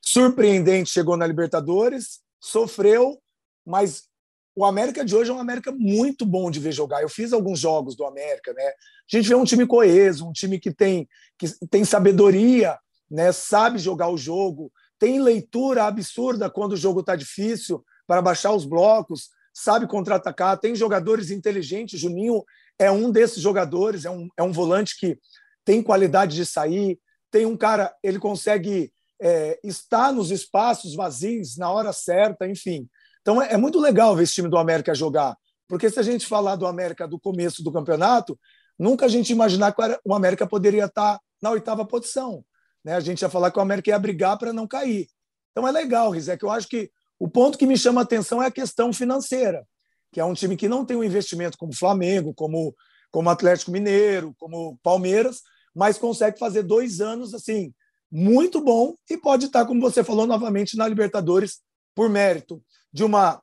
surpreendente 0.00 0.90
chegou 0.90 1.16
na 1.16 1.26
Libertadores 1.26 2.20
sofreu, 2.40 3.20
mas 3.64 4.08
o 4.54 4.64
América 4.64 5.04
de 5.04 5.14
hoje 5.14 5.30
é 5.30 5.34
um 5.34 5.38
América 5.38 5.72
muito 5.72 6.26
bom 6.26 6.50
de 6.50 6.60
ver 6.60 6.72
jogar. 6.72 7.00
Eu 7.00 7.08
fiz 7.08 7.32
alguns 7.32 7.58
jogos 7.58 7.96
do 7.96 8.04
América, 8.04 8.52
né? 8.52 8.66
A 8.66 9.16
gente 9.16 9.28
vê 9.28 9.34
um 9.34 9.44
time 9.44 9.66
coeso, 9.66 10.28
um 10.28 10.32
time 10.32 10.58
que 10.58 10.70
tem, 10.70 11.08
que 11.38 11.48
tem 11.70 11.84
sabedoria, 11.84 12.76
né? 13.10 13.32
Sabe 13.32 13.78
jogar 13.78 14.08
o 14.08 14.18
jogo, 14.18 14.70
tem 14.98 15.22
leitura 15.22 15.84
absurda 15.84 16.50
quando 16.50 16.72
o 16.72 16.76
jogo 16.76 17.00
está 17.00 17.16
difícil 17.16 17.82
para 18.06 18.22
baixar 18.22 18.52
os 18.52 18.64
blocos, 18.64 19.28
sabe 19.54 19.86
contra-atacar, 19.86 20.58
tem 20.58 20.74
jogadores 20.74 21.30
inteligentes. 21.30 22.00
Juninho 22.00 22.44
é 22.78 22.90
um 22.90 23.10
desses 23.10 23.42
jogadores, 23.42 24.04
é 24.04 24.10
um, 24.10 24.28
é 24.36 24.42
um 24.42 24.52
volante 24.52 24.98
que 24.98 25.18
tem 25.64 25.82
qualidade 25.82 26.34
de 26.34 26.46
sair, 26.46 26.98
tem 27.30 27.46
um 27.46 27.56
cara, 27.56 27.94
ele 28.02 28.18
consegue 28.18 28.92
é, 29.20 29.58
está 29.62 30.10
nos 30.10 30.32
espaços 30.32 30.96
vazios 30.96 31.56
na 31.56 31.70
hora 31.70 31.92
certa, 31.92 32.48
enfim. 32.48 32.88
Então 33.20 33.40
é, 33.40 33.52
é 33.52 33.56
muito 33.56 33.78
legal 33.78 34.16
ver 34.16 34.24
esse 34.24 34.34
time 34.34 34.48
do 34.48 34.58
América 34.58 34.94
jogar, 34.94 35.36
porque 35.68 35.88
se 35.88 36.00
a 36.00 36.02
gente 36.02 36.26
falar 36.26 36.56
do 36.56 36.66
América 36.66 37.06
do 37.06 37.20
começo 37.20 37.62
do 37.62 37.72
campeonato, 37.72 38.38
nunca 38.76 39.06
a 39.06 39.08
gente 39.08 39.32
imaginar 39.32 39.72
que 39.72 39.80
o 40.04 40.12
América 40.12 40.44
poderia 40.44 40.86
estar 40.86 41.20
na 41.40 41.50
oitava 41.50 41.84
posição. 41.86 42.44
Né? 42.84 42.94
A 42.94 43.00
gente 43.00 43.22
ia 43.22 43.28
falar 43.28 43.52
que 43.52 43.58
o 43.58 43.62
América 43.62 43.90
ia 43.90 43.98
brigar 43.98 44.36
para 44.36 44.52
não 44.52 44.66
cair. 44.66 45.06
Então 45.52 45.68
é 45.68 45.70
legal, 45.70 46.10
Rizek. 46.10 46.42
Eu 46.42 46.50
acho 46.50 46.66
que 46.66 46.90
o 47.22 47.28
ponto 47.28 47.56
que 47.56 47.66
me 47.66 47.78
chama 47.78 48.00
a 48.00 48.02
atenção 48.02 48.42
é 48.42 48.46
a 48.46 48.50
questão 48.50 48.92
financeira, 48.92 49.64
que 50.10 50.18
é 50.18 50.24
um 50.24 50.34
time 50.34 50.56
que 50.56 50.68
não 50.68 50.84
tem 50.84 50.96
um 50.96 51.04
investimento 51.04 51.56
como 51.56 51.72
Flamengo, 51.72 52.34
como 52.34 52.74
como 53.12 53.30
Atlético 53.30 53.70
Mineiro, 53.70 54.34
como 54.38 54.76
Palmeiras, 54.82 55.42
mas 55.72 55.98
consegue 55.98 56.36
fazer 56.36 56.64
dois 56.64 57.00
anos 57.00 57.32
assim 57.32 57.72
muito 58.10 58.60
bom 58.60 58.96
e 59.08 59.16
pode 59.16 59.46
estar, 59.46 59.64
como 59.66 59.80
você 59.80 60.02
falou 60.02 60.26
novamente, 60.26 60.76
na 60.76 60.88
Libertadores 60.88 61.60
por 61.94 62.10
mérito 62.10 62.60
de 62.92 63.04
uma, 63.04 63.40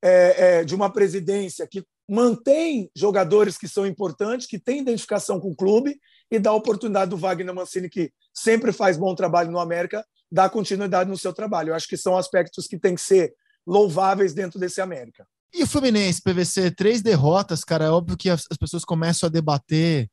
é, 0.00 0.60
é, 0.60 0.64
de 0.64 0.72
uma 0.72 0.88
presidência 0.88 1.66
que 1.66 1.84
mantém 2.08 2.88
jogadores 2.94 3.58
que 3.58 3.66
são 3.66 3.84
importantes, 3.84 4.46
que 4.46 4.60
tem 4.60 4.78
identificação 4.78 5.40
com 5.40 5.50
o 5.50 5.56
clube 5.56 5.98
e 6.30 6.38
dá 6.38 6.50
a 6.50 6.54
oportunidade 6.54 7.10
do 7.10 7.16
Wagner 7.16 7.52
Mancini, 7.52 7.88
que 7.88 8.12
sempre 8.32 8.72
faz 8.72 8.96
bom 8.96 9.12
trabalho 9.14 9.50
no 9.50 9.58
América, 9.58 10.06
dar 10.32 10.48
continuidade 10.48 11.10
no 11.10 11.18
seu 11.18 11.32
trabalho. 11.32 11.70
Eu 11.70 11.74
acho 11.74 11.86
que 11.86 11.96
são 11.96 12.16
aspectos 12.16 12.66
que 12.66 12.78
têm 12.78 12.94
que 12.94 13.00
ser 13.02 13.34
louváveis 13.66 14.32
dentro 14.32 14.58
desse 14.58 14.80
América. 14.80 15.26
E 15.54 15.62
o 15.62 15.66
Fluminense, 15.66 16.22
PVC, 16.22 16.70
três 16.70 17.02
derrotas, 17.02 17.62
cara, 17.62 17.84
é 17.84 17.90
óbvio 17.90 18.16
que 18.16 18.30
as 18.30 18.46
pessoas 18.58 18.84
começam 18.84 19.26
a 19.26 19.30
debater 19.30 20.08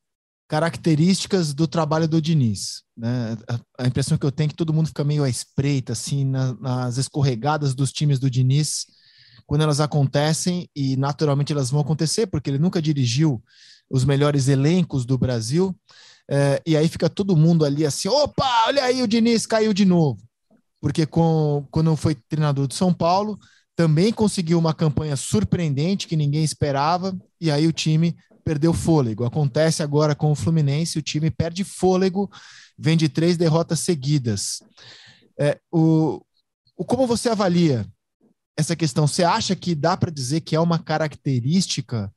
características 0.46 1.54
do 1.54 1.66
trabalho 1.66 2.06
do 2.06 2.20
Diniz. 2.20 2.82
Né? 2.94 3.36
A 3.78 3.86
impressão 3.86 4.18
que 4.18 4.26
eu 4.26 4.32
tenho 4.32 4.48
é 4.48 4.50
que 4.50 4.56
todo 4.56 4.72
mundo 4.72 4.88
fica 4.88 5.04
meio 5.04 5.24
à 5.24 5.28
espreita, 5.28 5.94
assim, 5.94 6.24
na, 6.24 6.52
nas 6.54 6.98
escorregadas 6.98 7.74
dos 7.74 7.90
times 7.90 8.18
do 8.18 8.28
Diniz, 8.28 8.84
quando 9.46 9.62
elas 9.62 9.80
acontecem, 9.80 10.68
e 10.76 10.96
naturalmente 10.96 11.52
elas 11.52 11.70
vão 11.70 11.80
acontecer, 11.80 12.26
porque 12.26 12.50
ele 12.50 12.58
nunca 12.58 12.82
dirigiu 12.82 13.42
os 13.90 14.04
melhores 14.04 14.48
elencos 14.48 15.04
do 15.04 15.18
Brasil. 15.18 15.76
É, 16.30 16.62
e 16.64 16.76
aí 16.76 16.88
fica 16.88 17.10
todo 17.10 17.36
mundo 17.36 17.64
ali 17.64 17.84
assim: 17.84 18.08
opa, 18.08 18.66
olha 18.66 18.84
aí, 18.84 19.02
o 19.02 19.08
Diniz 19.08 19.46
caiu 19.46 19.72
de 19.72 19.84
novo. 19.84 20.22
Porque 20.80 21.04
com, 21.04 21.66
quando 21.70 21.94
foi 21.96 22.14
treinador 22.14 22.66
de 22.66 22.74
São 22.74 22.94
Paulo, 22.94 23.38
também 23.76 24.12
conseguiu 24.12 24.58
uma 24.58 24.72
campanha 24.72 25.16
surpreendente 25.16 26.06
que 26.06 26.16
ninguém 26.16 26.44
esperava, 26.44 27.16
e 27.40 27.50
aí 27.50 27.66
o 27.66 27.72
time 27.72 28.16
perdeu 28.44 28.72
fôlego. 28.72 29.24
Acontece 29.24 29.82
agora 29.82 30.14
com 30.14 30.32
o 30.32 30.34
Fluminense, 30.34 30.98
o 30.98 31.02
time 31.02 31.30
perde 31.30 31.64
fôlego, 31.64 32.30
vem 32.78 32.96
de 32.96 33.08
três 33.08 33.36
derrotas 33.36 33.80
seguidas. 33.80 34.62
É, 35.38 35.58
o, 35.70 36.20
o, 36.76 36.84
como 36.84 37.06
você 37.06 37.28
avalia 37.28 37.86
essa 38.56 38.76
questão? 38.76 39.06
Você 39.06 39.24
acha 39.24 39.54
que 39.56 39.74
dá 39.74 39.96
para 39.96 40.10
dizer 40.10 40.40
que 40.40 40.54
é 40.54 40.60
uma 40.60 40.78
característica 40.78 42.12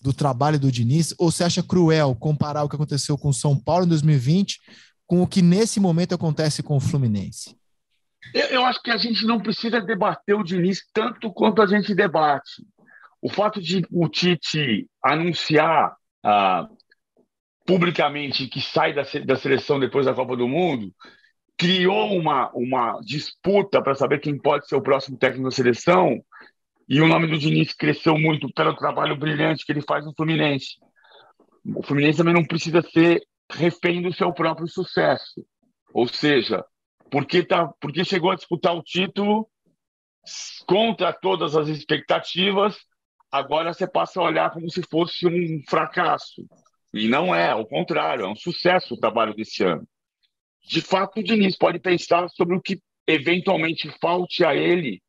do 0.00 0.12
trabalho 0.12 0.58
do 0.58 0.72
Diniz, 0.72 1.14
ou 1.18 1.30
você 1.30 1.44
acha 1.44 1.62
cruel 1.62 2.14
comparar 2.14 2.64
o 2.64 2.68
que 2.68 2.76
aconteceu 2.76 3.18
com 3.18 3.28
o 3.28 3.34
São 3.34 3.58
Paulo 3.58 3.84
em 3.84 3.88
2020 3.88 4.58
com 5.06 5.22
o 5.22 5.26
que 5.26 5.42
nesse 5.42 5.80
momento 5.80 6.14
acontece 6.14 6.62
com 6.62 6.76
o 6.76 6.80
Fluminense? 6.80 7.56
Eu, 8.32 8.46
eu 8.46 8.64
acho 8.64 8.80
que 8.80 8.92
a 8.92 8.96
gente 8.96 9.26
não 9.26 9.40
precisa 9.40 9.80
debater 9.80 10.36
o 10.36 10.44
Diniz 10.44 10.82
tanto 10.92 11.32
quanto 11.32 11.60
a 11.60 11.66
gente 11.66 11.94
debate. 11.94 12.64
O 13.20 13.28
fato 13.28 13.60
de 13.60 13.84
o 13.90 14.08
Tite 14.08 14.88
anunciar 15.04 15.96
ah, 16.24 16.68
publicamente 17.66 18.46
que 18.46 18.60
sai 18.60 18.94
da, 18.94 19.02
da 19.24 19.36
seleção 19.36 19.80
depois 19.80 20.06
da 20.06 20.14
Copa 20.14 20.36
do 20.36 20.46
Mundo 20.46 20.94
criou 21.58 22.16
uma, 22.16 22.50
uma 22.54 23.00
disputa 23.00 23.82
para 23.82 23.94
saber 23.94 24.20
quem 24.20 24.38
pode 24.38 24.66
ser 24.66 24.76
o 24.76 24.82
próximo 24.82 25.18
técnico 25.18 25.50
da 25.50 25.54
seleção 25.54 26.22
e 26.90 27.00
o 27.00 27.06
nome 27.06 27.28
do 27.28 27.38
Diniz 27.38 27.72
cresceu 27.72 28.18
muito 28.18 28.52
pelo 28.52 28.74
trabalho 28.74 29.16
brilhante 29.16 29.64
que 29.64 29.70
ele 29.70 29.80
faz 29.80 30.04
no 30.04 30.12
Fluminense. 30.12 30.76
O 31.64 31.84
Fluminense 31.84 32.18
também 32.18 32.34
não 32.34 32.44
precisa 32.44 32.82
ser 32.82 33.22
refém 33.48 34.02
do 34.02 34.12
seu 34.12 34.32
próprio 34.32 34.66
sucesso. 34.66 35.46
Ou 35.94 36.08
seja, 36.08 36.64
porque, 37.08 37.44
tá, 37.44 37.72
porque 37.80 38.04
chegou 38.04 38.32
a 38.32 38.34
disputar 38.34 38.74
o 38.74 38.82
título 38.82 39.48
contra 40.66 41.12
todas 41.12 41.54
as 41.54 41.68
expectativas, 41.68 42.76
agora 43.30 43.72
você 43.72 43.86
passa 43.86 44.18
a 44.18 44.24
olhar 44.24 44.50
como 44.50 44.68
se 44.68 44.82
fosse 44.82 45.28
um 45.28 45.62
fracasso. 45.68 46.44
E 46.92 47.06
não 47.06 47.32
é, 47.32 47.50
ao 47.50 47.64
contrário, 47.68 48.24
é 48.24 48.28
um 48.28 48.34
sucesso 48.34 48.94
o 48.94 48.98
trabalho 48.98 49.32
desse 49.32 49.62
ano. 49.62 49.86
De 50.64 50.80
fato, 50.80 51.20
o 51.20 51.22
Diniz 51.22 51.56
pode 51.56 51.78
pensar 51.78 52.28
sobre 52.30 52.56
o 52.56 52.60
que 52.60 52.80
eventualmente 53.06 53.88
falte 54.00 54.44
a 54.44 54.56
ele 54.56 55.00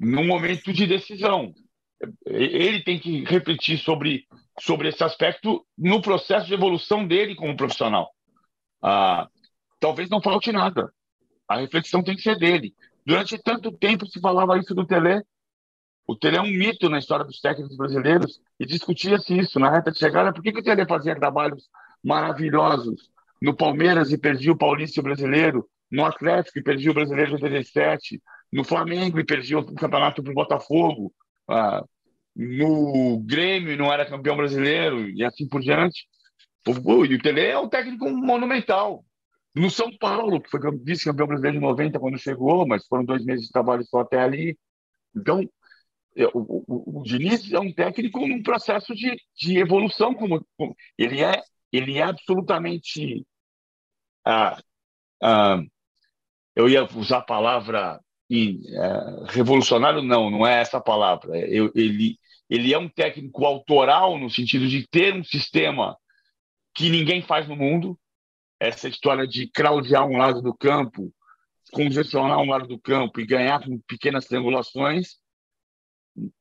no 0.00 0.24
momento 0.24 0.72
de 0.72 0.86
decisão. 0.86 1.52
Ele 2.24 2.82
tem 2.82 2.98
que 2.98 3.22
refletir 3.24 3.76
sobre, 3.78 4.26
sobre 4.58 4.88
esse 4.88 5.04
aspecto 5.04 5.66
no 5.76 6.00
processo 6.00 6.46
de 6.46 6.54
evolução 6.54 7.06
dele 7.06 7.34
como 7.34 7.54
profissional. 7.54 8.10
Ah, 8.82 9.28
talvez 9.78 10.08
não 10.08 10.22
falte 10.22 10.50
nada. 10.50 10.90
A 11.46 11.58
reflexão 11.58 12.02
tem 12.02 12.16
que 12.16 12.22
ser 12.22 12.38
dele. 12.38 12.74
Durante 13.04 13.36
tanto 13.38 13.70
tempo 13.70 14.06
se 14.06 14.18
falava 14.20 14.58
isso 14.58 14.74
do 14.74 14.86
Tele. 14.86 15.22
O 16.06 16.16
Tele 16.16 16.36
é 16.36 16.40
um 16.40 16.46
mito 16.46 16.88
na 16.88 16.98
história 16.98 17.24
dos 17.24 17.40
técnicos 17.40 17.76
brasileiros 17.76 18.40
e 18.58 18.64
discutia-se 18.64 19.36
isso 19.36 19.60
na 19.60 19.70
reta 19.70 19.92
de 19.92 19.98
chegada. 19.98 20.32
Por 20.32 20.42
que, 20.42 20.52
que 20.52 20.60
o 20.60 20.62
Tele 20.62 20.86
fazia 20.86 21.14
trabalhos 21.14 21.68
maravilhosos 22.02 23.10
no 23.40 23.54
Palmeiras 23.54 24.10
e 24.12 24.18
perdia 24.18 24.52
o 24.52 24.56
Paulista 24.56 25.02
brasileiro, 25.02 25.68
no 25.90 26.04
Atlético 26.04 26.58
e 26.58 26.62
perdia 26.62 26.90
o 26.90 26.94
brasileiro 26.94 27.36
de 27.36 27.44
87, 27.44 28.22
no 28.52 28.64
Flamengo 28.64 29.18
e 29.18 29.24
perdia 29.24 29.58
o 29.58 29.74
campeonato 29.74 30.22
para 30.22 30.32
o 30.32 30.34
Botafogo, 30.34 31.12
ah, 31.48 31.84
no 32.34 33.18
Grêmio 33.20 33.76
não 33.76 33.92
era 33.92 34.08
campeão 34.08 34.36
brasileiro 34.36 35.08
e 35.10 35.24
assim 35.24 35.48
por 35.48 35.60
diante. 35.60 36.06
E 36.66 37.14
o 37.14 37.22
Tele 37.22 37.40
é 37.40 37.58
um 37.58 37.68
técnico 37.68 38.08
monumental. 38.10 39.04
No 39.54 39.70
São 39.70 39.90
Paulo, 39.98 40.40
que 40.40 40.50
foi 40.50 40.60
vice-campeão 40.84 41.26
brasileiro 41.26 41.58
de 41.58 41.62
90 41.62 41.98
quando 41.98 42.18
chegou, 42.18 42.66
mas 42.66 42.86
foram 42.86 43.04
dois 43.04 43.24
meses 43.24 43.46
de 43.46 43.52
trabalho 43.52 43.84
só 43.84 44.00
até 44.00 44.20
ali. 44.20 44.56
Então, 45.16 45.40
é, 46.16 46.26
o, 46.26 46.30
o, 46.34 47.00
o 47.00 47.02
Diniz 47.02 47.52
é 47.52 47.58
um 47.58 47.72
técnico 47.72 48.26
num 48.26 48.42
processo 48.42 48.94
de, 48.94 49.16
de 49.36 49.58
evolução. 49.58 50.14
Como, 50.14 50.44
como, 50.56 50.76
ele, 50.98 51.22
é, 51.22 51.42
ele 51.72 51.98
é 51.98 52.02
absolutamente. 52.02 53.26
Ah, 54.24 54.60
ah, 55.22 55.60
eu 56.54 56.68
ia 56.68 56.84
usar 56.84 57.18
a 57.18 57.22
palavra 57.22 58.00
e, 58.30 58.60
é, 58.68 59.32
revolucionário 59.32 60.00
não, 60.02 60.30
não 60.30 60.46
é 60.46 60.60
essa 60.60 60.78
a 60.78 60.80
palavra. 60.80 61.36
Eu, 61.36 61.72
ele, 61.74 62.16
ele 62.48 62.72
é 62.72 62.78
um 62.78 62.88
técnico 62.88 63.44
autoral 63.44 64.16
no 64.16 64.30
sentido 64.30 64.68
de 64.68 64.86
ter 64.86 65.14
um 65.14 65.24
sistema 65.24 65.96
que 66.72 66.88
ninguém 66.88 67.20
faz 67.20 67.48
no 67.48 67.56
mundo. 67.56 67.98
Essa 68.60 68.88
história 68.88 69.26
de 69.26 69.48
craudiar 69.48 70.06
um 70.06 70.16
lado 70.16 70.40
do 70.40 70.54
campo, 70.54 71.12
congestionar 71.72 72.38
um 72.38 72.48
lado 72.48 72.68
do 72.68 72.78
campo 72.78 73.20
e 73.20 73.26
ganhar 73.26 73.64
com 73.64 73.80
pequenas 73.80 74.26
triangulações, 74.26 75.16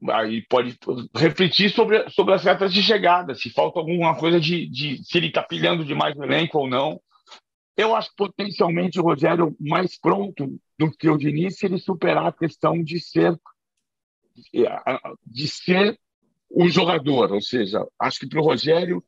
aí 0.09 0.45
pode 0.47 0.77
refletir 1.15 1.71
sobre, 1.71 2.07
sobre 2.09 2.33
as 2.33 2.43
retas 2.43 2.73
de 2.73 2.83
chegada, 2.83 3.33
se 3.33 3.49
falta 3.49 3.79
alguma 3.79 4.15
coisa 4.15 4.39
de, 4.39 4.67
de 4.67 5.03
se 5.03 5.17
ele 5.17 5.27
está 5.27 5.41
pilhando 5.41 5.85
demais 5.85 6.15
o 6.15 6.23
elenco 6.23 6.59
ou 6.59 6.67
não. 6.67 7.01
Eu 7.75 7.95
acho 7.95 8.13
potencialmente 8.15 8.99
o 8.99 9.03
Rogério 9.03 9.55
mais 9.59 9.97
pronto 9.97 10.59
do 10.79 10.89
que 10.89 11.09
o 11.09 11.17
Diniz 11.17 11.57
se 11.57 11.65
ele 11.65 11.77
superar 11.77 12.25
a 12.27 12.31
questão 12.31 12.81
de 12.81 13.01
ser 13.01 13.37
de 15.27 15.47
ser 15.49 15.99
o 16.49 16.69
jogador, 16.69 17.33
ou 17.33 17.41
seja, 17.41 17.85
acho 17.99 18.21
que 18.21 18.27
para 18.27 18.39
o 18.39 18.43
Rogério, 18.43 19.03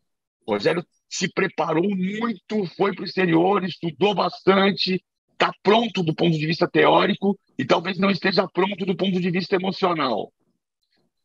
Rogério 0.46 0.86
se 1.10 1.32
preparou 1.32 1.90
muito, 1.96 2.66
foi 2.76 2.94
para 2.94 3.04
o 3.04 3.06
exterior, 3.06 3.64
estudou 3.64 4.14
bastante, 4.14 5.02
está 5.32 5.54
pronto 5.64 6.04
do 6.04 6.14
ponto 6.14 6.38
de 6.38 6.46
vista 6.46 6.68
teórico 6.68 7.40
e 7.58 7.64
talvez 7.64 7.98
não 7.98 8.12
esteja 8.12 8.46
pronto 8.50 8.86
do 8.86 8.96
ponto 8.96 9.22
de 9.22 9.32
vista 9.32 9.56
emocional. 9.56 10.34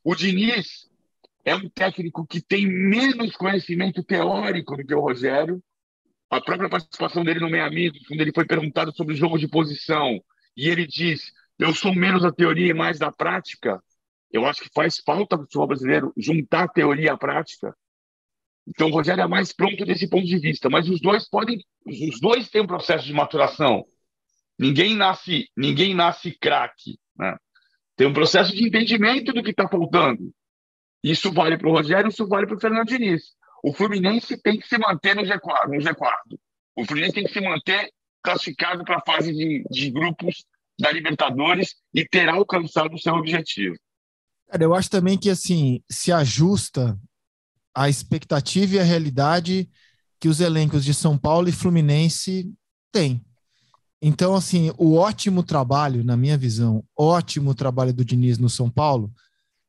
O 0.05 0.15
Diniz 0.15 0.89
é 1.45 1.57
um 1.57 1.69
técnico 1.69 2.25
que 2.25 2.41
tem 2.41 2.65
menos 2.65 3.37
conhecimento 3.37 4.05
teórico 4.05 4.77
do 4.77 4.87
que 4.87 4.95
o 4.95 5.01
Rogério, 5.01 5.61
a 6.31 6.41
própria 6.41 6.69
participação 6.69 7.25
dele 7.25 7.41
no 7.41 7.51
Meio 7.51 7.65
Amigos, 7.65 8.07
quando 8.07 8.21
ele 8.21 8.33
foi 8.33 8.47
perguntado 8.47 8.95
sobre 8.95 9.15
o 9.15 9.17
jogo 9.17 9.37
de 9.37 9.49
posição, 9.49 10.21
e 10.57 10.69
ele 10.69 10.87
diz: 10.87 11.33
Eu 11.59 11.75
sou 11.75 11.95
menos 11.95 12.23
da 12.23 12.33
teoria 12.33 12.71
e 12.71 12.75
mais 12.75 12.99
da 12.99 13.12
prática. 13.12 13.83
Eu 14.33 14.47
acho 14.47 14.62
que 14.62 14.71
faz 14.75 14.99
falta 14.99 15.37
para 15.37 15.42
o 15.42 15.47
futebol 15.47 15.66
brasileiro 15.69 16.12
juntar 16.16 16.64
a 16.64 16.69
teoria 16.69 17.12
à 17.12 17.16
prática. 17.16 17.77
Então, 18.66 18.88
o 18.88 18.90
Rogério 18.90 19.23
é 19.23 19.29
mais 19.29 19.53
pronto 19.53 19.85
desse 19.85 20.09
ponto 20.09 20.27
de 20.27 20.38
vista, 20.38 20.69
mas 20.69 20.88
os 20.88 21.01
dois 21.01 21.29
podem, 21.29 21.64
os 21.87 22.21
dois 22.21 22.49
têm 22.51 22.62
um 22.62 22.66
processo 22.66 23.07
de 23.07 23.12
maturação. 23.12 23.87
Ninguém 24.59 24.97
nasce, 24.97 25.49
ninguém 25.57 25.95
nasce 25.95 26.33
craque, 26.33 26.99
né? 27.16 27.37
Tem 27.95 28.07
um 28.07 28.12
processo 28.12 28.55
de 28.55 28.66
entendimento 28.66 29.33
do 29.33 29.42
que 29.42 29.51
está 29.51 29.69
faltando. 29.69 30.33
Isso 31.03 31.33
vale 31.33 31.57
para 31.57 31.69
o 31.69 31.73
Rogério, 31.73 32.09
isso 32.09 32.27
vale 32.27 32.47
para 32.47 32.57
o 32.57 32.61
Fernando 32.61 32.88
Diniz. 32.88 33.37
O 33.62 33.73
Fluminense 33.73 34.40
tem 34.42 34.59
que 34.59 34.69
se 34.69 34.77
manter 34.77 35.14
no 35.14 35.23
G4. 35.23 35.69
No 35.69 35.79
G4. 35.79 36.38
O 36.77 36.85
Fluminense 36.85 37.14
tem 37.14 37.25
que 37.25 37.33
se 37.33 37.40
manter 37.40 37.90
classificado 38.27 38.85
para 38.85 38.97
a 38.97 39.03
fase 39.07 39.33
de, 39.33 39.65
de 39.71 39.89
grupos 39.89 40.45
da 40.79 40.91
Libertadores 40.91 41.77
e 41.95 42.05
terá 42.05 42.35
alcançado 42.35 42.93
o 42.93 42.99
seu 42.99 43.15
objetivo. 43.15 43.77
Cara, 44.49 44.65
eu 44.65 44.75
acho 44.75 44.91
também 44.91 45.17
que 45.17 45.31
assim 45.31 45.81
se 45.89 46.11
ajusta 46.11 46.99
a 47.73 47.89
expectativa 47.89 48.75
e 48.75 48.79
a 48.81 48.85
realidade 48.85 49.71
que 50.19 50.29
os 50.29 50.41
elencos 50.41 50.85
de 50.85 50.93
São 50.93 51.17
Paulo 51.17 51.49
e 51.49 51.53
Fluminense 51.53 52.53
têm. 52.91 53.25
Então, 54.03 54.35
assim, 54.35 54.73
o 54.77 54.95
ótimo 54.95 55.43
trabalho, 55.43 56.03
na 56.03 56.17
minha 56.17 56.37
visão, 56.37 56.85
ótimo 56.99 57.55
trabalho 57.55 57.95
do 57.95 58.05
Diniz 58.05 58.39
no 58.39 58.51
São 58.51 58.69
Paulo, 58.69 59.12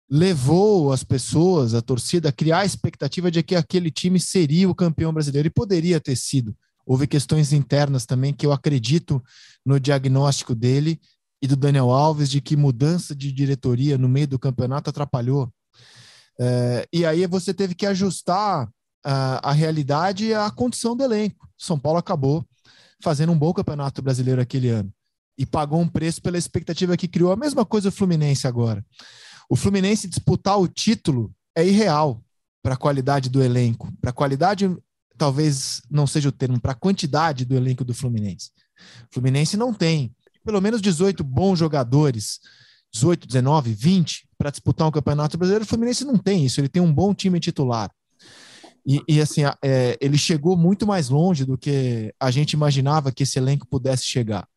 levou 0.10 0.92
as 0.92 1.04
pessoas, 1.04 1.74
a 1.74 1.82
torcida, 1.82 2.30
a 2.30 2.32
criar 2.32 2.60
a 2.60 2.66
expectativa 2.66 3.30
de 3.30 3.44
que 3.44 3.56
aquele 3.56 3.92
time 3.92 4.20
seria 4.20 4.70
o 4.70 4.76
campeão 4.76 5.14
brasileiro 5.14 5.48
e 5.48 5.52
poderia 5.52 6.00
ter 6.00 6.16
sido. 6.16 6.56
Houve 6.88 7.06
questões 7.06 7.52
internas 7.52 8.06
também 8.06 8.34
que 8.34 8.46
eu 8.46 8.54
acredito 8.54 9.22
no 9.66 9.78
diagnóstico 9.78 10.56
dele 10.56 11.02
e 11.42 11.48
do 11.48 11.58
Daniel 11.58 11.92
Alves 11.92 12.30
de 12.30 12.40
que 12.40 12.56
mudança 12.56 13.14
de 13.14 13.30
diretoria 13.32 13.98
no 13.98 14.08
meio 14.08 14.28
do 14.28 14.40
campeonato 14.40 14.90
atrapalhou. 14.90 15.52
É, 16.40 16.88
e 16.94 17.06
aí 17.06 17.28
você 17.28 17.54
teve 17.54 17.76
que 17.76 17.86
ajustar 17.86 18.70
a, 19.04 19.50
a 19.50 19.52
realidade 19.52 20.28
e 20.28 20.34
a 20.34 20.50
condição 20.50 20.96
do 20.96 21.04
elenco. 21.04 21.50
São 21.58 21.78
Paulo 21.78 22.00
acabou 22.00 22.46
fazendo 23.04 23.34
um 23.34 23.38
bom 23.38 23.54
campeonato 23.54 24.02
brasileiro 24.02 24.42
aquele 24.42 24.70
ano 24.70 24.92
e 25.38 25.46
pagou 25.46 25.82
um 25.82 25.88
preço 25.88 26.22
pela 26.22 26.38
expectativa 26.38 26.96
que 26.96 27.08
criou. 27.08 27.34
A 27.34 27.36
mesma 27.36 27.66
coisa 27.66 27.90
o 27.90 27.92
Fluminense 27.92 28.48
agora. 28.48 28.84
O 29.50 29.56
Fluminense 29.56 30.08
disputar 30.08 30.58
o 30.58 30.68
título 30.68 31.34
é 31.56 31.66
irreal 31.66 32.24
para 32.64 32.74
a 32.74 32.78
qualidade 32.78 33.30
do 33.30 33.44
elenco, 33.44 33.92
para 34.02 34.10
a 34.10 34.14
qualidade, 34.14 34.66
talvez 35.18 35.82
não 35.90 36.06
seja 36.06 36.30
o 36.30 36.32
termo, 36.32 36.60
para 36.60 36.74
a 36.74 36.76
quantidade 36.76 37.46
do 37.46 37.56
elenco 37.56 37.84
do 37.84 37.94
Fluminense. 37.94 38.52
O 39.10 39.14
Fluminense 39.14 39.58
não 39.58 39.74
tem 39.74 40.14
pelo 40.46 40.62
menos 40.62 40.82
18 40.82 41.26
bons 41.26 41.60
jogadores, 41.60 42.40
18, 42.94 43.28
19, 43.28 43.74
20 43.74 44.30
para 44.38 44.50
disputar 44.50 44.88
um 44.88 44.92
campeonato 44.92 45.38
brasileiro. 45.38 45.66
O 45.66 45.68
Fluminense 45.68 46.06
não 46.06 46.18
tem 46.18 46.46
isso, 46.46 46.62
ele 46.62 46.70
tem 46.70 46.82
um 46.82 46.94
bom 46.94 47.14
time 47.14 47.38
titular. 47.38 47.92
E, 48.86 49.02
e 49.06 49.20
assim, 49.20 49.42
é, 49.62 49.98
ele 50.00 50.18
chegou 50.18 50.56
muito 50.56 50.88
mais 50.88 51.10
longe 51.10 51.44
do 51.44 51.58
que 51.58 52.14
a 52.18 52.32
gente 52.32 52.54
imaginava 52.54 53.12
que 53.12 53.24
esse 53.24 53.38
elenco 53.38 53.68
pudesse 53.68 54.06
chegar. 54.06 54.48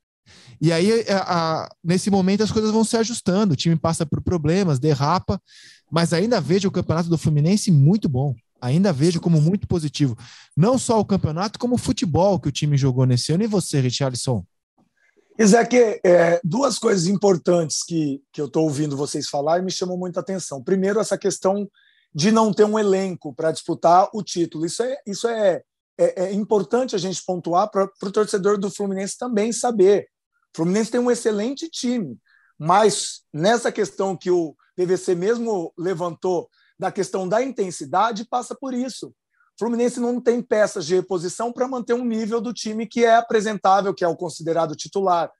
E 0.60 0.72
aí, 0.72 1.04
a, 1.08 1.62
a, 1.62 1.68
nesse 1.82 2.08
momento, 2.08 2.44
as 2.44 2.52
coisas 2.52 2.70
vão 2.70 2.84
se 2.84 2.96
ajustando, 2.96 3.54
o 3.54 3.56
time 3.56 3.74
passa 3.74 4.06
por 4.06 4.22
problemas, 4.22 4.78
derrapa, 4.78 5.42
mas 5.90 6.12
ainda 6.12 6.40
vejo 6.40 6.68
o 6.68 6.70
campeonato 6.70 7.08
do 7.08 7.18
Fluminense 7.18 7.72
muito 7.72 8.08
bom. 8.08 8.32
Ainda 8.60 8.92
vejo 8.92 9.20
como 9.20 9.40
muito 9.40 9.66
positivo. 9.66 10.16
Não 10.56 10.78
só 10.78 11.00
o 11.00 11.04
campeonato, 11.04 11.58
como 11.58 11.76
o 11.76 11.78
futebol 11.78 12.38
que 12.38 12.48
o 12.48 12.52
time 12.52 12.76
jogou 12.76 13.06
nesse 13.06 13.32
ano. 13.32 13.44
E 13.44 13.46
você, 13.46 13.80
Richarlison? 13.80 14.44
Isaac, 15.38 15.74
é, 16.04 16.40
duas 16.44 16.78
coisas 16.78 17.06
importantes 17.06 17.82
que, 17.82 18.20
que 18.30 18.40
eu 18.40 18.46
estou 18.46 18.64
ouvindo 18.64 18.96
vocês 18.96 19.26
falar 19.28 19.58
e 19.58 19.62
me 19.62 19.70
chamam 19.70 19.96
muita 19.96 20.20
atenção. 20.20 20.62
Primeiro, 20.62 21.00
essa 21.00 21.16
questão 21.16 21.66
de 22.14 22.30
não 22.30 22.52
ter 22.52 22.64
um 22.64 22.78
elenco 22.78 23.32
para 23.34 23.52
disputar 23.52 24.08
o 24.12 24.22
título. 24.22 24.66
Isso 24.66 24.82
é, 24.82 24.96
isso 25.06 25.28
é, 25.28 25.62
é, 25.98 26.24
é 26.24 26.32
importante 26.32 26.94
a 26.94 26.98
gente 26.98 27.24
pontuar 27.24 27.70
para 27.70 27.84
o 28.02 28.12
torcedor 28.12 28.58
do 28.58 28.70
Fluminense 28.70 29.16
também 29.16 29.52
saber. 29.52 30.08
O 30.52 30.56
Fluminense 30.56 30.90
tem 30.90 31.00
um 31.00 31.10
excelente 31.10 31.68
time, 31.68 32.18
mas 32.58 33.22
nessa 33.32 33.70
questão 33.70 34.16
que 34.16 34.30
o 34.30 34.54
PVC 34.76 35.14
mesmo 35.14 35.72
levantou, 35.78 36.48
da 36.80 36.90
questão 36.90 37.28
da 37.28 37.42
intensidade, 37.42 38.24
passa 38.24 38.54
por 38.54 38.72
isso. 38.72 39.08
O 39.08 39.12
Fluminense 39.58 40.00
não 40.00 40.18
tem 40.18 40.40
peças 40.40 40.86
de 40.86 40.94
reposição 40.94 41.52
para 41.52 41.68
manter 41.68 41.92
um 41.92 42.06
nível 42.06 42.40
do 42.40 42.54
time 42.54 42.86
que 42.86 43.04
é 43.04 43.14
apresentável, 43.14 43.92
que 43.92 44.02
é 44.02 44.08
o 44.08 44.16
considerado 44.16 44.74
titular. 44.74 45.30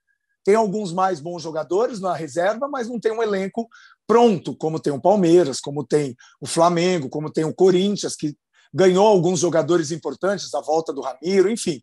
Tem 0.45 0.53
alguns 0.53 0.93
mais 0.93 1.19
bons 1.19 1.41
jogadores 1.41 1.99
na 1.99 2.13
reserva, 2.13 2.67
mas 2.67 2.87
não 2.87 2.99
tem 2.99 3.11
um 3.11 3.23
elenco 3.23 3.67
pronto, 4.05 4.55
como 4.55 4.79
tem 4.79 4.93
o 4.93 5.01
Palmeiras, 5.01 5.59
como 5.59 5.83
tem 5.83 6.15
o 6.39 6.45
Flamengo, 6.45 7.09
como 7.09 7.31
tem 7.31 7.43
o 7.43 7.55
Corinthians, 7.55 8.15
que 8.15 8.37
ganhou 8.71 9.07
alguns 9.07 9.39
jogadores 9.39 9.89
importantes, 9.89 10.53
a 10.53 10.61
volta 10.61 10.93
do 10.93 11.01
Ramiro, 11.01 11.49
enfim. 11.49 11.81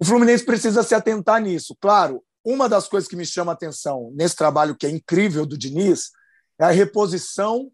O 0.00 0.04
Fluminense 0.04 0.44
precisa 0.44 0.82
se 0.82 0.96
atentar 0.96 1.40
nisso. 1.40 1.76
Claro, 1.80 2.24
uma 2.44 2.68
das 2.68 2.88
coisas 2.88 3.08
que 3.08 3.14
me 3.14 3.24
chama 3.24 3.52
a 3.52 3.54
atenção 3.54 4.10
nesse 4.16 4.34
trabalho 4.34 4.76
que 4.76 4.84
é 4.84 4.90
incrível 4.90 5.46
do 5.46 5.56
Diniz 5.56 6.10
é 6.58 6.64
a 6.64 6.70
reposição 6.70 7.70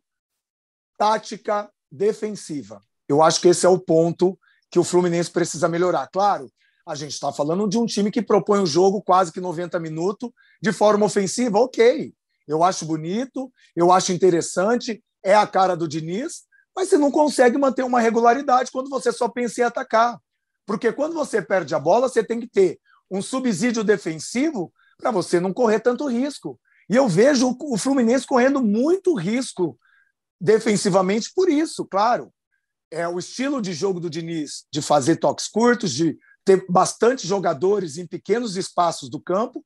tática 1.01 1.71
defensiva. 1.91 2.83
Eu 3.09 3.23
acho 3.23 3.41
que 3.41 3.49
esse 3.49 3.65
é 3.65 3.69
o 3.71 3.79
ponto 3.79 4.39
que 4.71 4.79
o 4.79 4.85
Fluminense 4.85 5.31
precisa 5.31 5.67
melhorar. 5.67 6.07
Claro, 6.09 6.53
a 6.87 6.95
gente 6.95 7.13
está 7.13 7.33
falando 7.33 7.67
de 7.67 7.79
um 7.79 7.87
time 7.87 8.11
que 8.11 8.21
propõe 8.21 8.61
o 8.61 8.67
jogo 8.67 9.01
quase 9.01 9.33
que 9.33 9.41
90 9.41 9.81
minutos 9.81 10.31
de 10.61 10.71
forma 10.73 11.07
ofensiva, 11.07 11.59
ok. 11.59 12.13
Eu 12.47 12.63
acho 12.63 12.85
bonito, 12.85 13.51
eu 13.75 13.91
acho 13.91 14.13
interessante, 14.13 15.03
é 15.25 15.35
a 15.35 15.47
cara 15.47 15.75
do 15.75 15.89
Diniz, 15.89 16.43
mas 16.77 16.91
você 16.91 16.99
não 16.99 17.11
consegue 17.11 17.57
manter 17.57 17.83
uma 17.83 17.99
regularidade 17.99 18.71
quando 18.71 18.91
você 18.91 19.11
só 19.11 19.27
pensa 19.27 19.63
em 19.63 19.65
atacar. 19.65 20.21
Porque 20.67 20.93
quando 20.93 21.15
você 21.15 21.41
perde 21.41 21.75
a 21.75 21.79
bola, 21.79 22.11
você 22.11 22.23
tem 22.23 22.39
que 22.39 22.47
ter 22.47 22.79
um 23.11 23.23
subsídio 23.23 23.83
defensivo 23.83 24.71
para 24.99 25.11
você 25.11 25.41
não 25.41 25.55
correr 25.55 25.81
tanto 25.81 26.07
risco. 26.07 26.61
E 26.91 26.95
eu 26.95 27.09
vejo 27.09 27.57
o 27.59 27.79
Fluminense 27.79 28.27
correndo 28.27 28.63
muito 28.63 29.15
risco 29.15 29.79
defensivamente 30.41 31.31
por 31.35 31.49
isso, 31.49 31.85
claro. 31.85 32.33
É 32.91 33.07
o 33.07 33.19
estilo 33.19 33.61
de 33.61 33.73
jogo 33.73 34.01
do 34.01 34.11
Diniz 34.11 34.65
de 34.73 34.83
fazer 34.83 35.17
toques 35.17 35.47
curtos, 35.47 35.93
de 35.93 36.19
ter 36.45 36.65
bastante 36.69 37.27
jogadores 37.27 37.99
em 37.99 38.07
pequenos 38.07 38.57
espaços 38.57 39.09
do 39.09 39.21
campo, 39.21 39.65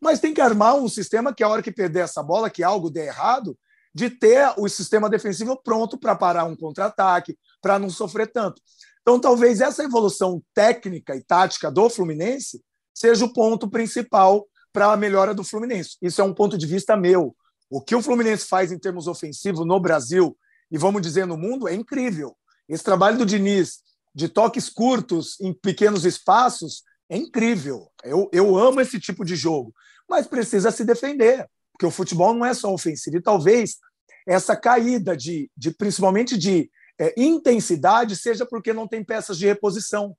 mas 0.00 0.20
tem 0.20 0.34
que 0.34 0.40
armar 0.40 0.76
um 0.76 0.88
sistema 0.88 1.32
que 1.32 1.42
a 1.42 1.48
hora 1.48 1.62
que 1.62 1.72
perder 1.72 2.00
essa 2.00 2.22
bola, 2.22 2.50
que 2.50 2.62
algo 2.62 2.90
der 2.90 3.06
errado, 3.06 3.56
de 3.94 4.10
ter 4.10 4.52
o 4.58 4.68
sistema 4.68 5.08
defensivo 5.08 5.56
pronto 5.62 5.98
para 5.98 6.14
parar 6.14 6.44
um 6.44 6.54
contra-ataque, 6.54 7.38
para 7.62 7.78
não 7.78 7.88
sofrer 7.88 8.30
tanto. 8.30 8.60
Então, 9.00 9.18
talvez 9.18 9.60
essa 9.60 9.84
evolução 9.84 10.42
técnica 10.52 11.16
e 11.16 11.22
tática 11.22 11.70
do 11.70 11.88
Fluminense 11.88 12.62
seja 12.92 13.24
o 13.24 13.32
ponto 13.32 13.70
principal 13.70 14.46
para 14.70 14.92
a 14.92 14.96
melhora 14.96 15.32
do 15.32 15.42
Fluminense. 15.42 15.96
Isso 16.02 16.20
é 16.20 16.24
um 16.24 16.34
ponto 16.34 16.58
de 16.58 16.66
vista 16.66 16.94
meu. 16.94 17.34
O 17.68 17.80
que 17.80 17.94
o 17.94 18.02
Fluminense 18.02 18.46
faz 18.46 18.70
em 18.70 18.78
termos 18.78 19.06
ofensivos 19.06 19.66
no 19.66 19.80
Brasil 19.80 20.36
e 20.70 20.78
vamos 20.78 21.02
dizer 21.02 21.26
no 21.26 21.36
mundo 21.36 21.68
é 21.68 21.74
incrível. 21.74 22.36
Esse 22.68 22.84
trabalho 22.84 23.18
do 23.18 23.26
Diniz 23.26 23.80
de 24.14 24.28
toques 24.28 24.68
curtos 24.68 25.38
em 25.40 25.52
pequenos 25.52 26.04
espaços 26.04 26.82
é 27.08 27.16
incrível. 27.16 27.88
Eu, 28.02 28.28
eu 28.32 28.56
amo 28.56 28.80
esse 28.80 28.98
tipo 28.98 29.24
de 29.24 29.36
jogo, 29.36 29.72
mas 30.08 30.26
precisa 30.26 30.70
se 30.70 30.84
defender, 30.84 31.46
porque 31.72 31.86
o 31.86 31.90
futebol 31.90 32.32
não 32.34 32.44
é 32.44 32.54
só 32.54 32.72
ofensivo. 32.72 33.16
E 33.16 33.22
talvez 33.22 33.76
essa 34.26 34.56
caída 34.56 35.16
de, 35.16 35.50
de 35.56 35.70
principalmente 35.70 36.36
de 36.36 36.70
é, 36.98 37.14
intensidade 37.16 38.16
seja 38.16 38.46
porque 38.46 38.72
não 38.72 38.88
tem 38.88 39.04
peças 39.04 39.38
de 39.38 39.46
reposição. 39.46 40.16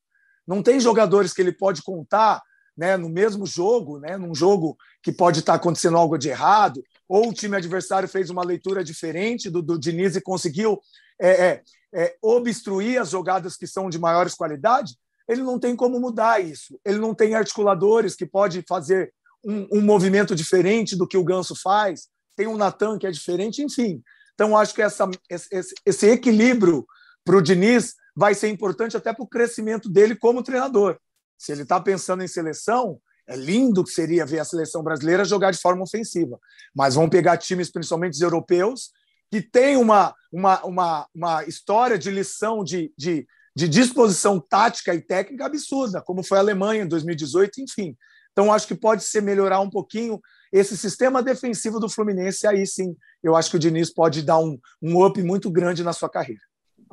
Não 0.47 0.63
tem 0.63 0.79
jogadores 0.79 1.33
que 1.33 1.41
ele 1.41 1.51
pode 1.51 1.81
contar 1.81 2.41
né, 2.77 2.95
no 2.95 3.10
mesmo 3.10 3.45
jogo, 3.45 3.99
né, 3.99 4.15
num 4.17 4.33
jogo 4.33 4.77
que 5.01 5.12
pode 5.12 5.39
estar 5.39 5.55
acontecendo 5.55 5.97
algo 5.97 6.17
de 6.17 6.29
errado, 6.29 6.81
ou 7.08 7.30
o 7.30 7.34
time 7.34 7.56
adversário 7.56 8.08
fez 8.08 8.30
uma 8.30 8.43
leitura 8.43 8.84
diferente 8.84 9.50
do, 9.50 9.62
do 9.62 9.80
Diniz 9.80 10.15
e 10.15 10.22
conseguiu 10.22 10.80
é, 11.20 11.30
é, 11.30 11.63
é, 11.93 12.17
obstruir 12.22 13.00
as 13.00 13.10
jogadas 13.10 13.56
que 13.56 13.65
são 13.65 13.89
de 13.89 13.98
maiores 13.98 14.34
qualidade, 14.34 14.96
ele 15.28 15.41
não 15.41 15.60
tem 15.60 15.76
como 15.76 16.00
mudar 16.00 16.43
isso. 16.43 16.80
Ele 16.86 17.00
não 17.00 17.13
tem 17.13 17.36
articuladores 17.36 18.15
que 18.15 18.26
pode 18.26 18.63
fazer 18.67 19.13
um, 19.43 19.80
um 19.80 19.82
movimento 19.82 20.36
diferente 20.36 20.96
do 20.96 21.08
que 21.08 21.17
o 21.17 21.24
Ganso 21.24 21.56
faz. 21.56 22.08
Tem 22.36 22.48
um 22.48 22.58
Natan 22.58 22.98
que 22.98 23.08
é 23.08 23.12
diferente, 23.12 23.62
enfim. 23.62 24.02
Então, 24.34 24.56
acho 24.56 24.74
que 24.74 24.82
essa, 24.82 25.10
esse, 25.30 25.74
esse 25.86 26.08
equilíbrio 26.08 26.86
para 27.26 27.36
o 27.36 27.41
Diniz 27.41 27.96
vai 28.15 28.34
ser 28.34 28.48
importante 28.50 28.96
até 28.96 29.12
para 29.12 29.24
o 29.24 29.28
crescimento 29.28 29.89
dele 29.89 30.15
como 30.15 30.43
treinador. 30.43 30.98
Se 31.38 31.52
ele 31.52 31.63
está 31.63 31.80
pensando 31.80 32.24
em 32.24 32.28
seleção, 32.28 33.00
é 33.28 33.36
lindo 33.36 33.84
que 33.84 33.92
seria 33.92 34.26
ver 34.26 34.40
a 34.40 34.46
seleção 34.46 34.82
brasileira 34.82 35.26
jogar 35.26 35.52
de 35.52 35.60
forma 35.60 35.84
ofensiva. 35.84 36.40
Mas 36.74 36.96
vão 36.96 37.10
pegar 37.10 37.38
times, 37.38 37.72
principalmente 37.72 38.13
os 38.13 38.22
europeus, 38.22 38.92
que 39.30 39.42
têm 39.42 39.76
uma, 39.76 40.16
uma, 40.32 40.63
uma, 40.63 41.08
uma 41.13 41.44
história 41.46 41.98
de 41.98 42.10
lição 42.10 42.63
de, 42.63 42.92
de, 42.98 43.28
de 43.56 43.68
disposição 43.68 44.40
tática 44.40 44.96
e 44.96 45.02
técnica 45.02 45.46
absurda, 45.46 46.02
como 46.02 46.24
foi 46.24 46.38
a 46.38 46.42
Alemanha 46.42 46.84
em 46.84 46.88
2018, 46.88 47.62
enfim. 47.62 47.96
Então, 48.32 48.54
acho 48.54 48.68
que 48.68 48.76
pode 48.76 49.04
ser 49.04 49.22
melhorar 49.22 49.60
um 49.60 49.70
pouquinho 49.70 50.22
esse 50.54 50.78
sistema 50.78 51.22
defensivo 51.22 51.80
do 51.80 51.90
Fluminense. 51.90 52.48
Aí 52.48 52.66
sim, 52.66 52.96
eu 53.22 53.36
acho 53.36 53.50
que 53.50 53.58
o 53.58 53.60
Diniz 53.60 53.92
pode 53.92 54.22
dar 54.22 54.40
um, 54.40 54.58
um 54.82 55.04
up 55.04 55.22
muito 55.22 55.50
grande 55.52 55.84
na 55.84 55.92
sua 55.92 56.10
carreira. 56.10 56.42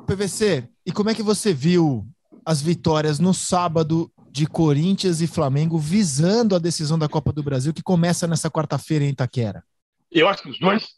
PVC, 0.05 0.67
e 0.85 0.91
como 0.91 1.09
é 1.09 1.15
que 1.15 1.23
você 1.23 1.53
viu 1.53 2.05
as 2.45 2.61
vitórias 2.61 3.19
no 3.19 3.33
sábado 3.33 4.11
de 4.35 4.45
Corinthians 4.45 5.21
e 5.21 5.27
Flamengo 5.27 5.77
visando 5.77 6.57
a 6.57 6.59
decisão 6.59 6.99
da 6.99 7.07
Copa 7.07 7.31
do 7.31 7.41
Brasil 7.41 7.73
que 7.73 7.81
começa 7.81 8.27
nessa 8.27 8.51
quarta-feira 8.51 9.05
em 9.05 9.11
Itaquera? 9.11 9.63
Eu 10.11 10.27
acho 10.27 10.43
que 10.43 10.49
os 10.49 10.59
dois. 10.59 10.89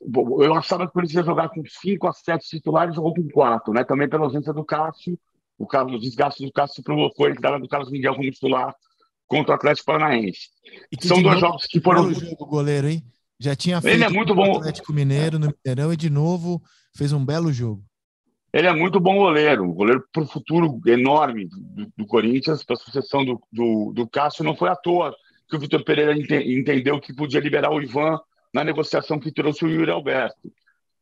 Eu 0.41 0.56
achava 0.56 0.86
que 0.86 0.89
o 0.89 0.93
Corinthians 0.93 1.17
ia 1.17 1.23
jogar 1.23 1.50
com 1.50 1.62
5 1.63 2.08
a 2.08 2.13
7 2.13 2.47
titulares 2.47 2.95
jogou 2.95 3.13
com 3.13 3.30
4, 3.30 3.71
né? 3.76 3.84
Também 3.84 4.10
pela 4.10 4.23
ausência 4.26 4.52
do 4.52 4.65
Cássio. 4.65 5.19
O, 5.56 5.67
Carlos, 5.67 5.97
o 5.97 6.00
desgaste 6.00 6.43
do 6.43 6.52
Cássio 6.52 6.82
provocou 6.82 7.28
a 7.28 7.30
entrada 7.30 7.60
do 7.60 7.67
Carlos 7.67 7.91
Miguel 7.91 8.15
como 8.15 8.32
titular 8.32 8.73
contra 9.28 9.52
o 9.52 9.56
Atlético 9.56 9.86
Paranaense. 9.86 10.47
São 11.00 11.21
dois 11.21 11.39
jogos 11.39 11.67
que 11.67 11.80
foram. 11.80 12.12
O 12.39 12.45
goleiro, 12.47 12.89
hein? 12.89 13.04
Já 13.39 13.56
tinha 13.56 13.80
feito 13.80 13.93
Ele 13.93 14.04
é 14.04 14.10
muito 14.10 14.34
bom. 14.34 14.58
Atlético 14.58 14.91
Mineiro 14.91 15.38
no 15.38 15.54
Mineirão 15.63 15.93
e 15.93 15.97
de 15.97 16.10
novo 16.10 16.60
fez 16.95 17.13
um 17.13 17.23
belo 17.23 17.54
jogo. 17.54 17.84
Ele 18.57 18.65
é 18.65 18.73
muito 18.73 18.99
bom 18.99 19.17
goleiro, 19.17 19.65
um 19.65 19.71
goleiro 19.71 20.03
para 20.11 20.23
o 20.23 20.25
futuro 20.25 20.81
enorme 20.87 21.45
do, 21.47 21.93
do 21.95 22.07
Corinthians, 22.07 22.63
para 22.63 22.75
a 22.75 22.79
sucessão 22.79 23.23
do, 23.23 23.39
do, 23.53 23.93
do 23.93 24.09
Cássio. 24.09 24.43
Não 24.43 24.55
foi 24.55 24.67
à 24.67 24.75
toa 24.75 25.15
que 25.47 25.55
o 25.55 25.59
Vitor 25.59 25.83
Pereira 25.83 26.17
ente, 26.17 26.33
entendeu 26.33 26.99
que 26.99 27.13
podia 27.13 27.39
liberar 27.39 27.69
o 27.69 27.79
Ivan 27.79 28.19
na 28.51 28.63
negociação 28.63 29.19
que 29.19 29.31
trouxe 29.31 29.63
o 29.63 29.69
Yuri 29.69 29.91
Alberto. 29.91 30.51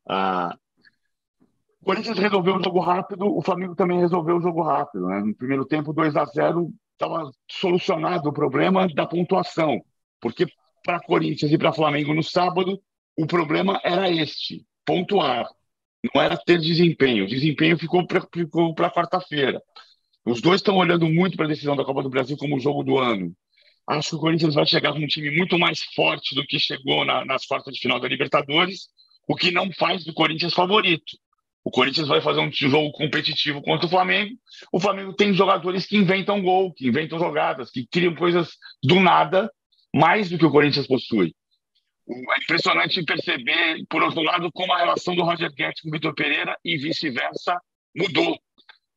Ah, 0.05 0.53
o 1.81 1.85
Corinthians 1.85 2.19
resolveu 2.19 2.57
o 2.57 2.61
jogo 2.61 2.79
rápido, 2.81 3.25
o 3.25 3.41
Flamengo 3.41 3.73
também 3.73 4.01
resolveu 4.01 4.35
o 4.35 4.41
jogo 4.41 4.61
rápido. 4.61 5.07
Né? 5.07 5.21
No 5.21 5.33
primeiro 5.33 5.63
tempo, 5.63 5.93
2 5.93 6.13
a 6.17 6.25
0 6.25 6.73
estava 6.91 7.31
solucionado 7.49 8.27
o 8.27 8.33
problema 8.33 8.85
da 8.93 9.07
pontuação, 9.07 9.81
porque 10.19 10.45
para 10.83 10.99
Corinthians 10.99 11.53
e 11.53 11.57
para 11.57 11.71
Flamengo 11.71 12.13
no 12.13 12.21
sábado, 12.21 12.81
o 13.17 13.25
problema 13.25 13.79
era 13.81 14.11
este: 14.11 14.65
pontuar. 14.85 15.47
Não 16.13 16.21
era 16.21 16.37
ter 16.37 16.59
desempenho. 16.59 17.25
O 17.25 17.27
desempenho 17.27 17.77
ficou 17.77 18.05
para 18.05 18.91
quarta-feira. 18.91 19.61
Os 20.25 20.41
dois 20.41 20.59
estão 20.59 20.77
olhando 20.77 21.07
muito 21.07 21.37
para 21.37 21.45
a 21.45 21.49
decisão 21.49 21.75
da 21.75 21.85
Copa 21.85 22.03
do 22.03 22.09
Brasil 22.09 22.37
como 22.37 22.57
o 22.57 22.59
jogo 22.59 22.83
do 22.83 22.97
ano. 22.97 23.31
Acho 23.87 24.09
que 24.09 24.15
o 24.15 24.19
Corinthians 24.19 24.55
vai 24.55 24.65
chegar 24.65 24.93
com 24.93 24.99
um 24.99 25.07
time 25.07 25.29
muito 25.29 25.59
mais 25.59 25.81
forte 25.95 26.33
do 26.33 26.45
que 26.45 26.59
chegou 26.59 27.05
na, 27.05 27.23
nas 27.23 27.45
quartas 27.45 27.73
de 27.75 27.79
final 27.79 27.99
da 27.99 28.07
Libertadores, 28.07 28.87
o 29.27 29.35
que 29.35 29.51
não 29.51 29.71
faz 29.71 30.03
do 30.03 30.13
Corinthians 30.13 30.53
favorito. 30.53 31.17
O 31.63 31.71
Corinthians 31.71 32.07
vai 32.07 32.21
fazer 32.21 32.39
um 32.39 32.51
jogo 32.51 32.91
competitivo 32.91 33.61
contra 33.61 33.85
o 33.85 33.89
Flamengo. 33.89 34.35
O 34.71 34.79
Flamengo 34.79 35.13
tem 35.13 35.33
jogadores 35.33 35.85
que 35.85 35.97
inventam 35.97 36.41
gol, 36.41 36.73
que 36.73 36.87
inventam 36.87 37.19
jogadas, 37.19 37.71
que 37.71 37.87
criam 37.87 38.13
coisas 38.15 38.51
do 38.83 38.99
nada, 38.99 39.51
mais 39.93 40.29
do 40.29 40.37
que 40.37 40.45
o 40.45 40.51
Corinthians 40.51 40.87
possui. 40.87 41.33
É 42.07 42.43
impressionante 42.43 43.03
perceber, 43.03 43.83
por 43.89 44.03
outro 44.03 44.21
lado, 44.21 44.51
como 44.51 44.71
a 44.73 44.77
relação 44.77 45.15
do 45.15 45.23
Roger 45.23 45.51
Guedes 45.51 45.81
com 45.81 45.89
o 45.89 45.91
Vitor 45.91 46.13
Pereira 46.13 46.55
e 46.63 46.77
vice-versa 46.77 47.59
mudou. 47.95 48.37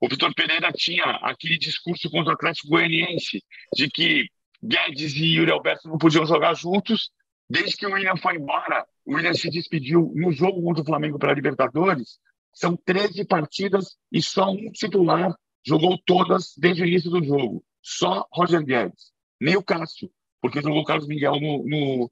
o 0.00 0.09
Vitor 0.09 0.34
Pereira 0.34 0.70
tinha 0.72 1.04
aquele 1.22 1.59
discurso 1.59 2.11
contra 2.11 2.32
o 2.32 2.34
Atlético 2.34 2.68
Goianiense 2.68 3.42
de 3.74 3.88
que 3.88 4.28
Guedes 4.62 5.14
e 5.14 5.36
Yuri 5.36 5.50
Alberto 5.50 5.88
não 5.88 5.98
podiam 5.98 6.26
jogar 6.26 6.54
juntos. 6.54 7.11
Desde 7.48 7.76
que 7.78 7.86
o 7.86 7.92
William 7.92 8.16
foi 8.16 8.36
embora, 8.36 8.86
o 9.06 9.14
William 9.14 9.32
se 9.32 9.48
despediu 9.48 10.12
no 10.14 10.30
jogo 10.30 10.62
contra 10.62 10.82
o 10.82 10.86
Flamengo 10.86 11.18
para 11.18 11.32
a 11.32 11.34
Libertadores. 11.34 12.18
São 12.52 12.76
13 12.76 13.24
partidas 13.24 13.96
e 14.12 14.20
só 14.20 14.50
um 14.50 14.70
titular 14.70 15.34
jogou 15.66 15.98
todas 16.04 16.52
desde 16.59 16.82
o 16.82 16.86
início 16.86 17.11
do 17.11 17.24
jogo. 17.24 17.64
Só 17.82 18.26
Roger 18.32 18.62
Guedes. 18.62 19.12
Nem 19.40 19.56
o 19.56 19.62
Cássio, 19.62 20.11
porque 20.42 20.61
jogou 20.61 20.80
o 20.80 20.84
Carlos 20.84 21.06
Miguel 21.06 21.40
no, 21.40 21.64
no, 21.64 22.11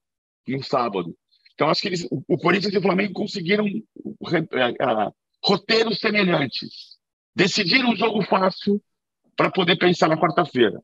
no 0.49 0.62
sábado. 0.62 1.14
Então, 1.55 1.68
acho 1.68 1.80
que 1.80 1.88
eles, 1.88 2.07
o, 2.11 2.36
Corinthians 2.36 2.74
e 2.74 2.78
o 2.78 2.82
Flamengo 2.82 3.14
conseguiram 3.14 3.66
uh, 3.66 5.14
roteiros 5.42 5.99
semelhantes. 5.99 6.97
Decidiram 7.34 7.90
um 7.90 7.97
jogo 7.97 8.22
fácil 8.24 8.80
para 9.36 9.51
poder 9.51 9.76
pensar 9.76 10.09
na 10.09 10.18
quarta-feira. 10.18 10.80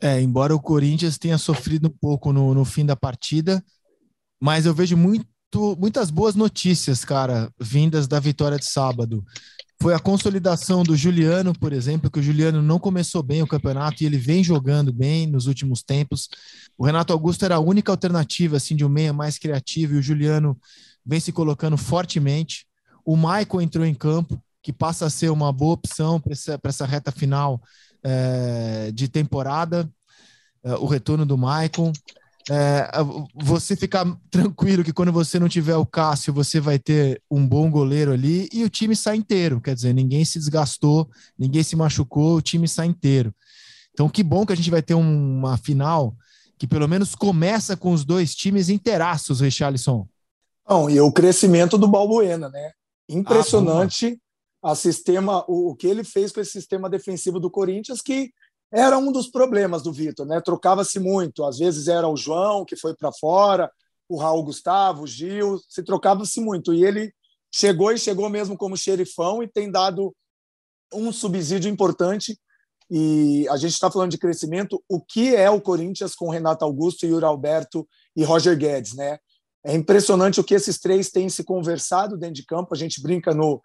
É, 0.00 0.20
embora 0.20 0.54
o 0.54 0.60
Corinthians 0.60 1.16
tenha 1.16 1.38
sofrido 1.38 1.88
um 1.88 1.96
pouco 2.00 2.32
no, 2.32 2.52
no 2.54 2.64
fim 2.64 2.84
da 2.84 2.96
partida, 2.96 3.64
mas 4.40 4.66
eu 4.66 4.74
vejo 4.74 4.96
muito, 4.96 5.26
muitas 5.78 6.10
boas 6.10 6.34
notícias, 6.34 7.04
cara, 7.04 7.50
vindas 7.58 8.08
da 8.08 8.18
vitória 8.18 8.58
de 8.58 8.66
sábado. 8.66 9.24
Foi 9.84 9.92
a 9.92 9.98
consolidação 9.98 10.82
do 10.82 10.96
Juliano, 10.96 11.52
por 11.52 11.70
exemplo, 11.70 12.10
que 12.10 12.18
o 12.18 12.22
Juliano 12.22 12.62
não 12.62 12.78
começou 12.78 13.22
bem 13.22 13.42
o 13.42 13.46
campeonato 13.46 14.02
e 14.02 14.06
ele 14.06 14.16
vem 14.16 14.42
jogando 14.42 14.90
bem 14.90 15.26
nos 15.26 15.46
últimos 15.46 15.82
tempos. 15.82 16.26
O 16.78 16.86
Renato 16.86 17.12
Augusto 17.12 17.44
era 17.44 17.56
a 17.56 17.60
única 17.60 17.92
alternativa 17.92 18.56
assim 18.56 18.74
de 18.74 18.82
um 18.82 18.88
meia 18.88 19.12
mais 19.12 19.36
criativo 19.36 19.94
e 19.94 19.98
o 19.98 20.02
Juliano 20.02 20.58
vem 21.04 21.20
se 21.20 21.32
colocando 21.32 21.76
fortemente. 21.76 22.66
O 23.04 23.14
Michael 23.14 23.60
entrou 23.60 23.84
em 23.84 23.94
campo, 23.94 24.42
que 24.62 24.72
passa 24.72 25.04
a 25.04 25.10
ser 25.10 25.28
uma 25.28 25.52
boa 25.52 25.74
opção 25.74 26.18
para 26.18 26.32
essa, 26.32 26.58
essa 26.64 26.86
reta 26.86 27.12
final 27.12 27.60
é, 28.02 28.90
de 28.90 29.06
temporada, 29.06 29.86
é, 30.64 30.72
o 30.76 30.86
retorno 30.86 31.26
do 31.26 31.36
Maicon. 31.36 31.92
É, 32.50 32.90
você 33.34 33.74
ficar 33.74 34.04
tranquilo 34.30 34.84
que 34.84 34.92
quando 34.92 35.10
você 35.10 35.38
não 35.38 35.48
tiver 35.48 35.76
o 35.76 35.86
Cássio, 35.86 36.32
você 36.32 36.60
vai 36.60 36.78
ter 36.78 37.22
um 37.30 37.46
bom 37.46 37.70
goleiro 37.70 38.12
ali 38.12 38.48
e 38.52 38.64
o 38.64 38.68
time 38.68 38.94
sai 38.94 39.16
inteiro. 39.16 39.60
Quer 39.60 39.74
dizer, 39.74 39.94
ninguém 39.94 40.24
se 40.24 40.38
desgastou, 40.38 41.08
ninguém 41.38 41.62
se 41.62 41.74
machucou, 41.74 42.36
o 42.36 42.42
time 42.42 42.68
sai 42.68 42.86
inteiro. 42.86 43.34
Então, 43.92 44.08
que 44.08 44.22
bom 44.22 44.44
que 44.44 44.52
a 44.52 44.56
gente 44.56 44.70
vai 44.70 44.82
ter 44.82 44.94
uma 44.94 45.56
final 45.56 46.14
que 46.58 46.66
pelo 46.66 46.88
menos 46.88 47.14
começa 47.14 47.76
com 47.76 47.92
os 47.92 48.04
dois 48.04 48.34
times 48.34 48.68
inteiraços, 48.68 49.40
Richarlison. 49.40 50.06
Não, 50.68 50.88
e 50.88 51.00
o 51.00 51.12
crescimento 51.12 51.76
do 51.76 51.88
Balbuena, 51.88 52.48
né? 52.48 52.72
Impressionante 53.08 54.18
ah, 54.62 54.72
a 54.72 54.74
sistema, 54.74 55.44
o, 55.46 55.70
o 55.70 55.76
que 55.76 55.86
ele 55.86 56.04
fez 56.04 56.32
com 56.32 56.40
esse 56.40 56.52
sistema 56.52 56.88
defensivo 56.88 57.38
do 57.38 57.50
Corinthians, 57.50 58.00
que 58.00 58.32
era 58.72 58.98
um 58.98 59.12
dos 59.12 59.28
problemas 59.28 59.82
do 59.82 59.92
Vitor, 59.92 60.26
né? 60.26 60.40
Trocava-se 60.40 60.98
muito. 60.98 61.44
Às 61.44 61.58
vezes 61.58 61.88
era 61.88 62.08
o 62.08 62.16
João 62.16 62.64
que 62.64 62.76
foi 62.76 62.94
para 62.94 63.12
fora, 63.12 63.70
o 64.08 64.16
Raul 64.16 64.44
Gustavo, 64.44 65.02
o 65.02 65.06
Gil, 65.06 65.60
se 65.68 65.82
trocava-se 65.82 66.40
muito. 66.40 66.74
E 66.74 66.84
ele 66.84 67.12
chegou 67.52 67.92
e 67.92 67.98
chegou 67.98 68.28
mesmo 68.28 68.56
como 68.56 68.76
xerifão 68.76 69.42
e 69.42 69.48
tem 69.48 69.70
dado 69.70 70.14
um 70.92 71.12
subsídio 71.12 71.70
importante. 71.70 72.38
E 72.90 73.46
a 73.48 73.56
gente 73.56 73.72
está 73.72 73.90
falando 73.90 74.10
de 74.10 74.18
crescimento. 74.18 74.82
O 74.88 75.00
que 75.00 75.34
é 75.34 75.48
o 75.48 75.60
Corinthians 75.60 76.14
com 76.14 76.28
Renato 76.28 76.64
Augusto, 76.64 77.06
Yuri 77.06 77.24
Alberto 77.24 77.88
e 78.14 78.24
Roger 78.24 78.56
Guedes, 78.56 78.94
né? 78.94 79.18
É 79.64 79.74
impressionante 79.74 80.38
o 80.38 80.44
que 80.44 80.54
esses 80.54 80.78
três 80.78 81.10
têm 81.10 81.28
se 81.28 81.42
conversado 81.42 82.18
dentro 82.18 82.34
de 82.34 82.44
campo. 82.44 82.74
A 82.74 82.76
gente 82.76 83.00
brinca 83.00 83.32
no, 83.32 83.62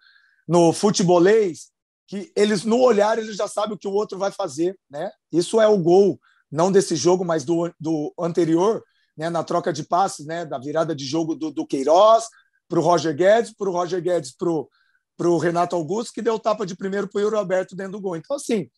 no 0.48 0.72
futebolês 0.72 1.70
que 2.10 2.32
eles 2.34 2.64
no 2.64 2.80
olhar 2.80 3.16
eles 3.18 3.36
já 3.36 3.46
sabem 3.46 3.76
o 3.76 3.78
que 3.78 3.86
o 3.86 3.92
outro 3.92 4.18
vai 4.18 4.32
fazer, 4.32 4.76
né? 4.90 5.12
Isso 5.30 5.60
é 5.60 5.68
o 5.68 5.78
gol 5.78 6.20
não 6.50 6.72
desse 6.72 6.96
jogo, 6.96 7.24
mas 7.24 7.44
do, 7.44 7.72
do 7.78 8.12
anterior, 8.18 8.82
né? 9.16 9.30
Na 9.30 9.44
troca 9.44 9.72
de 9.72 9.84
passes, 9.84 10.26
né? 10.26 10.44
Da 10.44 10.58
virada 10.58 10.92
de 10.92 11.04
jogo 11.04 11.36
do, 11.36 11.52
do 11.52 11.64
Queiroz 11.64 12.24
para 12.68 12.80
o 12.80 12.82
Roger 12.82 13.14
Guedes, 13.14 13.54
para 13.54 13.70
o 13.70 13.72
Roger 13.72 14.02
Guedes 14.02 14.34
para 14.36 15.28
o 15.28 15.38
Renato 15.38 15.76
Augusto, 15.76 16.12
que 16.12 16.20
deu 16.20 16.36
tapa 16.36 16.66
de 16.66 16.74
primeiro 16.74 17.06
para 17.06 17.20
o 17.20 17.22
Yuri 17.22 17.36
Alberto 17.36 17.76
dentro 17.76 17.92
do 17.92 18.00
gol. 18.00 18.16
Então 18.16 18.34
assim, 18.34 18.68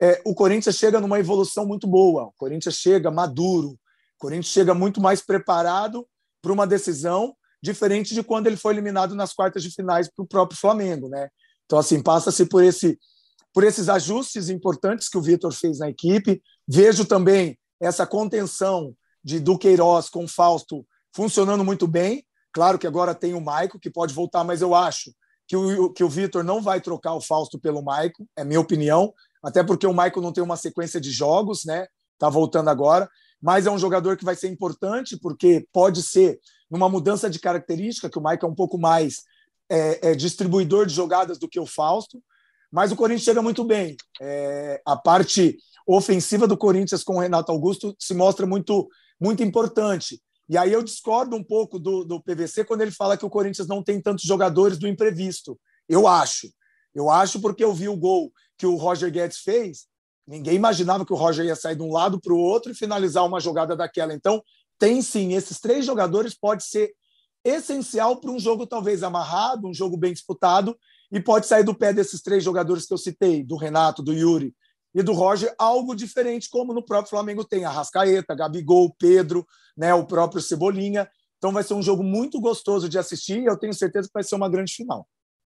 é, 0.00 0.22
o 0.24 0.34
Corinthians 0.34 0.76
chega 0.76 0.98
numa 0.98 1.20
evolução 1.20 1.66
muito 1.66 1.86
boa. 1.86 2.28
O 2.28 2.34
Corinthians 2.38 2.76
chega 2.76 3.10
maduro. 3.10 3.72
O 3.72 3.78
Corinthians 4.18 4.50
chega 4.50 4.72
muito 4.72 4.98
mais 4.98 5.20
preparado 5.20 6.08
para 6.40 6.52
uma 6.54 6.66
decisão 6.66 7.36
diferente 7.62 8.14
de 8.14 8.22
quando 8.22 8.46
ele 8.46 8.56
foi 8.56 8.72
eliminado 8.72 9.14
nas 9.14 9.34
quartas 9.34 9.62
de 9.62 9.70
finais 9.70 10.08
para 10.08 10.22
o 10.22 10.26
próprio 10.26 10.58
Flamengo, 10.58 11.10
né? 11.10 11.28
Então, 11.68 11.78
assim, 11.78 12.02
passa-se 12.02 12.46
por, 12.46 12.64
esse, 12.64 12.98
por 13.52 13.62
esses 13.62 13.90
ajustes 13.90 14.48
importantes 14.48 15.06
que 15.06 15.18
o 15.18 15.22
Vitor 15.22 15.52
fez 15.52 15.78
na 15.78 15.90
equipe. 15.90 16.42
Vejo 16.66 17.04
também 17.04 17.58
essa 17.78 18.06
contenção 18.06 18.94
de 19.22 19.38
Duqueiroz 19.38 20.08
com 20.08 20.26
Fausto 20.26 20.86
funcionando 21.14 21.62
muito 21.62 21.86
bem. 21.86 22.24
Claro 22.54 22.78
que 22.78 22.86
agora 22.86 23.14
tem 23.14 23.34
o 23.34 23.40
Maico, 23.40 23.78
que 23.78 23.90
pode 23.90 24.14
voltar, 24.14 24.44
mas 24.44 24.62
eu 24.62 24.74
acho 24.74 25.12
que 25.46 25.56
o, 25.56 25.92
que 25.92 26.02
o 26.02 26.08
Vitor 26.08 26.42
não 26.42 26.62
vai 26.62 26.80
trocar 26.80 27.14
o 27.14 27.20
Fausto 27.20 27.58
pelo 27.58 27.82
Maico, 27.82 28.26
é 28.34 28.44
minha 28.44 28.60
opinião, 28.60 29.12
até 29.42 29.62
porque 29.62 29.86
o 29.86 29.92
Maico 29.92 30.22
não 30.22 30.32
tem 30.32 30.42
uma 30.42 30.56
sequência 30.56 30.98
de 30.98 31.10
jogos, 31.10 31.64
né? 31.66 31.86
Tá 32.18 32.30
voltando 32.30 32.68
agora, 32.68 33.08
mas 33.40 33.66
é 33.66 33.70
um 33.70 33.78
jogador 33.78 34.16
que 34.16 34.24
vai 34.24 34.34
ser 34.34 34.48
importante 34.48 35.18
porque 35.18 35.66
pode 35.72 36.02
ser 36.02 36.40
numa 36.70 36.88
mudança 36.88 37.28
de 37.28 37.38
característica, 37.38 38.08
que 38.08 38.18
o 38.18 38.22
Maico 38.22 38.46
é 38.46 38.48
um 38.48 38.54
pouco 38.54 38.78
mais 38.78 39.22
é, 39.68 40.10
é, 40.10 40.14
distribuidor 40.14 40.86
de 40.86 40.94
jogadas 40.94 41.38
do 41.38 41.48
que 41.48 41.60
o 41.60 41.66
Fausto, 41.66 42.22
mas 42.70 42.92
o 42.92 42.96
Corinthians 42.96 43.24
chega 43.24 43.42
muito 43.42 43.64
bem. 43.64 43.96
É, 44.20 44.80
a 44.86 44.96
parte 44.96 45.58
ofensiva 45.86 46.46
do 46.46 46.56
Corinthians 46.56 47.02
com 47.02 47.16
o 47.16 47.20
Renato 47.20 47.50
Augusto 47.50 47.96
se 47.98 48.14
mostra 48.14 48.46
muito, 48.46 48.88
muito 49.20 49.42
importante. 49.42 50.20
E 50.48 50.56
aí 50.56 50.72
eu 50.72 50.82
discordo 50.82 51.36
um 51.36 51.44
pouco 51.44 51.78
do, 51.78 52.04
do 52.04 52.22
PVC 52.22 52.64
quando 52.64 52.82
ele 52.82 52.90
fala 52.90 53.16
que 53.16 53.24
o 53.24 53.30
Corinthians 53.30 53.68
não 53.68 53.82
tem 53.82 54.00
tantos 54.00 54.24
jogadores 54.24 54.78
do 54.78 54.88
imprevisto. 54.88 55.58
Eu 55.88 56.06
acho. 56.06 56.48
Eu 56.94 57.10
acho 57.10 57.40
porque 57.40 57.62
eu 57.62 57.72
vi 57.72 57.88
o 57.88 57.96
gol 57.96 58.32
que 58.56 58.66
o 58.66 58.76
Roger 58.76 59.10
Guedes 59.10 59.38
fez. 59.38 59.86
Ninguém 60.26 60.56
imaginava 60.56 61.06
que 61.06 61.12
o 61.12 61.16
Roger 61.16 61.46
ia 61.46 61.56
sair 61.56 61.76
de 61.76 61.82
um 61.82 61.92
lado 61.92 62.20
para 62.20 62.34
o 62.34 62.38
outro 62.38 62.72
e 62.72 62.74
finalizar 62.74 63.24
uma 63.24 63.40
jogada 63.40 63.74
daquela. 63.76 64.12
Então, 64.12 64.42
tem 64.78 65.00
sim, 65.02 65.34
esses 65.34 65.58
três 65.58 65.84
jogadores 65.84 66.34
pode 66.34 66.64
ser 66.64 66.92
essencial 67.48 68.16
para 68.16 68.30
um 68.30 68.38
jogo 68.38 68.66
talvez 68.66 69.02
amarrado, 69.02 69.68
um 69.68 69.74
jogo 69.74 69.96
bem 69.96 70.12
disputado, 70.12 70.76
e 71.10 71.20
pode 71.20 71.46
sair 71.46 71.64
do 71.64 71.74
pé 71.74 71.92
desses 71.92 72.20
três 72.20 72.44
jogadores 72.44 72.86
que 72.86 72.92
eu 72.92 72.98
citei, 72.98 73.42
do 73.42 73.56
Renato, 73.56 74.02
do 74.02 74.12
Yuri 74.12 74.54
e 74.94 75.02
do 75.02 75.12
Roger, 75.12 75.54
algo 75.58 75.94
diferente, 75.94 76.48
como 76.50 76.72
no 76.72 76.84
próprio 76.84 77.10
Flamengo 77.10 77.44
tem 77.44 77.64
a 77.64 77.70
Rascaeta, 77.70 78.34
Gabigol, 78.34 78.94
Pedro, 78.98 79.46
né, 79.76 79.94
o 79.94 80.06
próprio 80.06 80.42
Cebolinha. 80.42 81.08
Então 81.36 81.52
vai 81.52 81.62
ser 81.62 81.74
um 81.74 81.82
jogo 81.82 82.02
muito 82.02 82.40
gostoso 82.40 82.88
de 82.88 82.98
assistir 82.98 83.40
e 83.40 83.46
eu 83.46 83.56
tenho 83.56 83.72
certeza 83.72 84.08
que 84.08 84.14
vai 84.14 84.24
ser 84.24 84.34
uma 84.34 84.48
grande 84.48 84.72
final. 84.72 85.06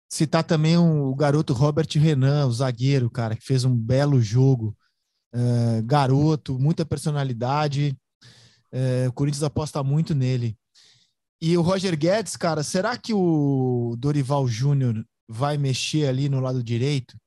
Citar 0.10 0.44
também 0.44 0.78
o 0.78 1.14
garoto 1.16 1.54
Robert 1.54 1.88
Renan, 1.96 2.48
o 2.48 2.52
zagueiro, 2.52 3.10
cara, 3.10 3.36
que 3.36 3.46
fez 3.46 3.64
um 3.64 3.76
belo 3.76 4.22
jogo. 4.22 4.76
Uh, 5.34 5.82
garoto, 5.86 6.60
muita 6.60 6.86
personalidade. 6.86 7.98
Uh, 8.74 9.08
o 9.08 9.14
Corinthians 9.14 9.44
aposta 9.44 9.82
muito 9.82 10.14
nele. 10.14 10.58
E 11.42 11.58
o 11.58 11.62
Roger 11.62 11.98
Guedes, 11.98 12.38
cara, 12.38 12.62
será 12.62 12.96
que 12.96 13.14
o 13.14 13.96
Dorival 13.98 14.48
Júnior 14.48 15.04
vai 15.28 15.58
mexer 15.58 16.08
ali 16.08 16.30
no 16.30 16.40
lado 16.40 16.64
direito? 16.64 17.18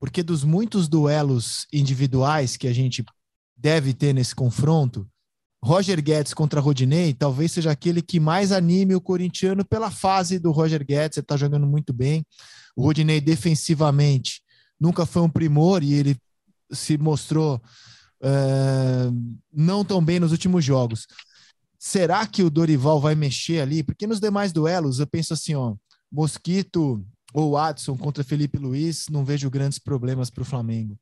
Porque 0.00 0.22
dos 0.22 0.42
muitos 0.42 0.88
duelos 0.88 1.66
individuais 1.72 2.56
que 2.56 2.66
a 2.66 2.72
gente 2.72 3.04
deve 3.56 3.94
ter 3.94 4.12
nesse 4.12 4.34
confronto, 4.34 5.06
Roger 5.62 6.02
Guedes 6.02 6.34
contra 6.34 6.60
Rodinei 6.60 7.12
talvez 7.12 7.52
seja 7.52 7.70
aquele 7.70 8.00
que 8.02 8.18
mais 8.18 8.50
anime 8.50 8.94
o 8.94 9.00
corintiano 9.00 9.64
pela 9.64 9.90
fase 9.90 10.38
do 10.38 10.50
Roger 10.50 10.84
Guedes, 10.84 11.18
ele 11.18 11.24
está 11.24 11.36
jogando 11.36 11.66
muito 11.66 11.92
bem. 11.92 12.24
O 12.74 12.82
Rodinei 12.82 13.20
defensivamente 13.20 14.42
nunca 14.80 15.04
foi 15.04 15.22
um 15.22 15.28
primor 15.28 15.84
e 15.84 15.92
ele 15.92 16.16
se 16.72 16.96
mostrou 16.96 17.60
uh, 18.22 19.36
não 19.52 19.84
tão 19.84 20.02
bem 20.02 20.18
nos 20.18 20.32
últimos 20.32 20.64
jogos. 20.64 21.06
Será 21.82 22.26
que 22.26 22.42
o 22.42 22.50
Dorival 22.50 23.00
vai 23.00 23.14
mexer 23.14 23.62
ali? 23.62 23.82
Porque 23.82 24.06
nos 24.06 24.20
demais 24.20 24.52
duelos 24.52 25.00
eu 25.00 25.06
penso 25.06 25.32
assim, 25.32 25.54
ó, 25.54 25.74
Mosquito 26.12 27.02
ou 27.32 27.52
Watson 27.52 27.96
contra 27.96 28.22
Felipe 28.22 28.58
Luiz, 28.58 29.06
não 29.08 29.24
vejo 29.24 29.48
grandes 29.48 29.78
problemas 29.78 30.28
para 30.28 30.42
o 30.42 30.44
Flamengo. 30.44 30.98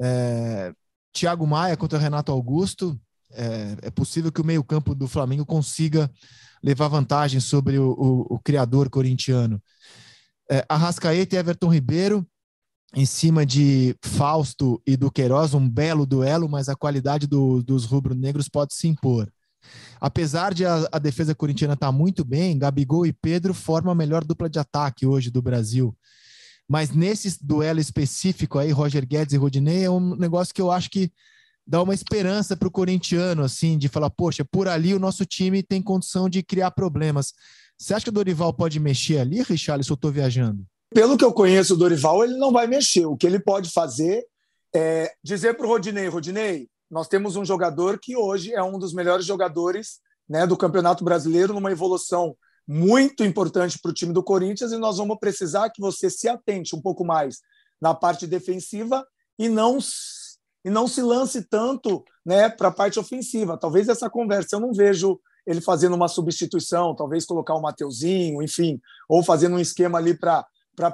É, 0.00 0.72
Thiago 1.12 1.44
Maia 1.44 1.76
contra 1.76 1.98
Renato 1.98 2.30
Augusto, 2.30 2.96
é, 3.32 3.76
é 3.82 3.90
possível 3.90 4.30
que 4.30 4.40
o 4.40 4.44
meio-campo 4.44 4.94
do 4.94 5.08
Flamengo 5.08 5.44
consiga 5.44 6.08
levar 6.62 6.86
vantagem 6.86 7.40
sobre 7.40 7.76
o, 7.76 7.90
o, 7.90 8.34
o 8.36 8.38
criador 8.38 8.88
corintiano. 8.88 9.60
É, 10.48 10.64
Arrascaeta 10.68 11.34
e 11.34 11.38
Everton 11.40 11.72
Ribeiro, 11.72 12.24
em 12.94 13.04
cima 13.04 13.44
de 13.44 13.96
Fausto 14.00 14.80
e 14.86 14.96
do 14.96 15.10
Queiroz, 15.10 15.54
um 15.54 15.68
belo 15.68 16.06
duelo, 16.06 16.48
mas 16.48 16.68
a 16.68 16.76
qualidade 16.76 17.26
do, 17.26 17.64
dos 17.64 17.84
rubro-negros 17.84 18.48
pode 18.48 18.74
se 18.74 18.86
impor. 18.86 19.28
Apesar 20.00 20.54
de 20.54 20.64
a, 20.64 20.88
a 20.92 20.98
defesa 20.98 21.34
corintiana 21.34 21.74
estar 21.74 21.86
tá 21.86 21.92
muito 21.92 22.24
bem, 22.24 22.58
Gabigol 22.58 23.06
e 23.06 23.12
Pedro 23.12 23.52
formam 23.52 23.92
a 23.92 23.96
melhor 23.96 24.24
dupla 24.24 24.48
de 24.48 24.58
ataque 24.58 25.06
hoje 25.06 25.30
do 25.30 25.42
Brasil. 25.42 25.96
Mas 26.68 26.90
nesse 26.90 27.42
duelo 27.42 27.80
específico 27.80 28.58
aí, 28.58 28.70
Roger 28.70 29.06
Guedes 29.06 29.32
e 29.32 29.38
Rodinei, 29.38 29.84
é 29.84 29.90
um 29.90 30.14
negócio 30.16 30.54
que 30.54 30.60
eu 30.60 30.70
acho 30.70 30.90
que 30.90 31.10
dá 31.66 31.82
uma 31.82 31.94
esperança 31.94 32.56
para 32.56 32.68
o 32.68 32.70
corintiano, 32.70 33.42
assim, 33.42 33.76
de 33.76 33.88
falar, 33.88 34.10
poxa, 34.10 34.44
por 34.44 34.68
ali 34.68 34.94
o 34.94 34.98
nosso 34.98 35.24
time 35.26 35.62
tem 35.62 35.82
condição 35.82 36.28
de 36.28 36.42
criar 36.42 36.70
problemas. 36.70 37.32
Você 37.78 37.94
acha 37.94 38.04
que 38.04 38.10
o 38.10 38.12
Dorival 38.12 38.52
pode 38.52 38.80
mexer 38.80 39.18
ali, 39.18 39.42
Richarlison, 39.42 39.92
eu 39.92 39.94
estou 39.94 40.10
viajando? 40.10 40.64
Pelo 40.92 41.16
que 41.16 41.24
eu 41.24 41.32
conheço 41.32 41.74
o 41.74 41.76
Dorival, 41.76 42.24
ele 42.24 42.36
não 42.36 42.52
vai 42.52 42.66
mexer. 42.66 43.06
O 43.06 43.16
que 43.16 43.26
ele 43.26 43.38
pode 43.38 43.70
fazer 43.70 44.24
é 44.74 45.12
dizer 45.22 45.54
para 45.54 45.66
o 45.66 45.68
Rodinei, 45.68 46.08
Rodinei, 46.08 46.68
nós 46.90 47.08
temos 47.08 47.36
um 47.36 47.44
jogador 47.44 47.98
que 48.00 48.16
hoje 48.16 48.52
é 48.52 48.62
um 48.62 48.78
dos 48.78 48.92
melhores 48.92 49.24
jogadores 49.24 50.00
né, 50.28 50.46
do 50.46 50.56
Campeonato 50.56 51.04
Brasileiro, 51.04 51.54
numa 51.54 51.70
evolução 51.70 52.36
muito 52.66 53.24
importante 53.24 53.78
para 53.78 53.90
o 53.90 53.94
time 53.94 54.12
do 54.12 54.22
Corinthians, 54.22 54.72
e 54.72 54.78
nós 54.78 54.98
vamos 54.98 55.18
precisar 55.18 55.70
que 55.70 55.80
você 55.80 56.10
se 56.10 56.28
atente 56.28 56.76
um 56.76 56.80
pouco 56.80 57.04
mais 57.04 57.38
na 57.80 57.94
parte 57.94 58.26
defensiva 58.26 59.06
e 59.38 59.48
não 59.48 59.78
e 60.64 60.70
não 60.70 60.88
se 60.88 61.00
lance 61.00 61.42
tanto 61.42 62.04
né, 62.26 62.48
para 62.48 62.68
a 62.68 62.72
parte 62.72 62.98
ofensiva. 62.98 63.56
Talvez 63.56 63.88
essa 63.88 64.10
conversa 64.10 64.56
eu 64.56 64.60
não 64.60 64.72
vejo 64.72 65.18
ele 65.46 65.62
fazendo 65.62 65.94
uma 65.94 66.08
substituição, 66.08 66.94
talvez 66.94 67.24
colocar 67.24 67.54
o 67.54 67.62
Mateuzinho, 67.62 68.42
enfim, 68.42 68.78
ou 69.08 69.22
fazendo 69.22 69.56
um 69.56 69.60
esquema 69.60 69.96
ali 69.96 70.14
para 70.14 70.44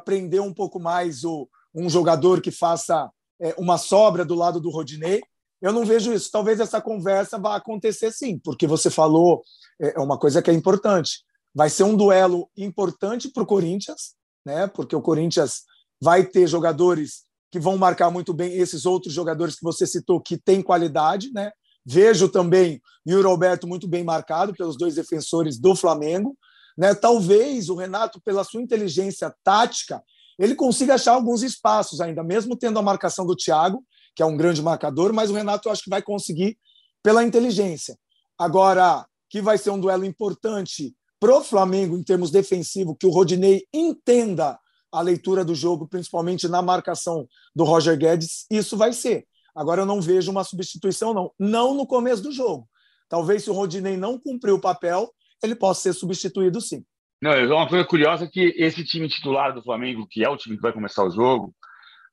prender 0.05 0.41
um 0.41 0.55
pouco 0.55 0.79
mais 0.79 1.25
o, 1.25 1.49
um 1.75 1.91
jogador 1.91 2.41
que 2.41 2.53
faça 2.53 3.11
é, 3.41 3.53
uma 3.59 3.79
sobra 3.79 4.25
do 4.25 4.35
lado 4.35 4.61
do 4.61 4.71
Rodinei. 4.71 5.23
Eu 5.65 5.73
não 5.73 5.87
vejo 5.87 6.13
isso. 6.13 6.31
Talvez 6.31 6.61
essa 6.61 6.79
conversa 6.79 7.39
vá 7.39 7.57
acontecer 7.57 8.13
sim, 8.13 8.39
porque 8.39 8.67
você 8.67 8.91
falou 8.91 9.43
é, 9.81 9.95
é 9.97 9.99
uma 9.99 10.19
coisa 10.19 10.43
que 10.43 10.51
é 10.51 10.53
importante. 10.53 11.25
Vai 11.55 11.71
ser 11.71 11.85
um 11.85 11.97
duelo 11.97 12.51
importante 12.55 13.31
para 13.31 13.43
o 13.43 13.47
Corinthians, 13.47 14.15
né? 14.45 14.67
Porque 14.67 14.95
o 14.95 15.01
Corinthians 15.01 15.63
vai 15.99 16.23
ter 16.23 16.47
jogadores 16.47 17.23
que 17.51 17.59
vão 17.59 17.79
marcar 17.79 18.11
muito 18.11 18.35
bem 18.35 18.53
esses 18.59 18.85
outros 18.85 19.15
jogadores 19.15 19.55
que 19.55 19.63
você 19.63 19.87
citou 19.87 20.21
que 20.21 20.37
têm 20.37 20.61
qualidade, 20.61 21.33
né? 21.33 21.51
Vejo 21.83 22.29
também 22.29 22.79
o 23.07 23.23
Roberto 23.23 23.67
muito 23.67 23.89
bem 23.89 24.05
marcado 24.05 24.53
pelos 24.53 24.77
dois 24.77 24.97
defensores 24.97 25.59
do 25.59 25.75
Flamengo, 25.75 26.37
né? 26.77 26.95
Talvez 26.95 27.71
o 27.71 27.75
Renato, 27.75 28.21
pela 28.21 28.45
sua 28.45 28.61
inteligência 28.61 29.35
tática, 29.43 30.03
ele 30.39 30.55
consiga 30.55 30.97
achar 30.97 31.15
alguns 31.15 31.43
espaços 31.43 32.03
ainda, 32.03 32.23
mesmo 32.23 32.55
tendo 32.55 32.79
a 32.79 32.83
marcação 32.83 33.25
do 33.25 33.35
Thiago, 33.35 33.83
que 34.15 34.23
é 34.23 34.27
um 34.27 34.37
grande 34.37 34.63
marcador, 34.63 35.13
mas 35.13 35.31
o 35.31 35.35
Renato 35.35 35.69
eu 35.69 35.73
acho 35.73 35.83
que 35.83 35.91
vai 35.91 36.03
conseguir 36.03 36.57
pela 37.03 37.25
inteligência. 37.25 37.97
Agora, 38.39 39.07
que 39.29 39.41
vai 39.43 39.59
ser 39.59 39.71
um 39.71 39.81
duelo 39.81 40.05
importante 40.05 40.95
para 41.21 41.37
o 41.37 41.43
Flamengo 41.43 41.97
em 41.97 42.03
termos 42.03 42.31
defensivos, 42.31 42.97
que 42.99 43.07
o 43.07 43.11
Rodinei 43.11 43.65
entenda 43.73 44.59
a 44.93 45.01
leitura 45.01 45.45
do 45.45 45.55
jogo, 45.55 45.89
principalmente 45.89 46.47
na 46.47 46.63
marcação 46.63 47.27
do 47.55 47.65
Roger 47.65 47.99
Guedes, 47.99 48.47
isso 48.51 48.77
vai 48.77 48.93
ser. 48.93 49.27
Agora 49.55 49.83
eu 49.83 49.87
não 49.87 50.01
vejo 50.01 50.31
uma 50.31 50.45
substituição, 50.45 51.13
não. 51.13 51.33
Não 51.39 51.75
no 51.75 51.87
começo 51.87 52.23
do 52.23 52.33
jogo. 52.33 52.69
Talvez 53.09 53.45
se 53.45 53.51
o 53.51 53.55
Rodinei 53.55 53.97
não 53.97 54.19
cumprir 54.19 54.53
o 54.53 54.61
papel, 54.61 55.11
ele 55.43 55.55
possa 55.55 55.83
ser 55.83 55.93
substituído 55.93 56.61
sim. 56.61 56.85
Não, 57.23 57.33
é 57.33 57.47
uma 57.47 57.69
coisa 57.69 57.85
curiosa 57.85 58.29
que 58.29 58.55
esse 58.57 58.85
time 58.85 59.09
titular 59.09 59.55
do 59.55 59.63
Flamengo, 59.63 60.07
que 60.09 60.25
é 60.25 60.29
o 60.29 60.37
time 60.37 60.57
que 60.57 60.63
vai 60.63 60.73
começar 60.73 61.05
o 61.05 61.11
jogo, 61.11 61.55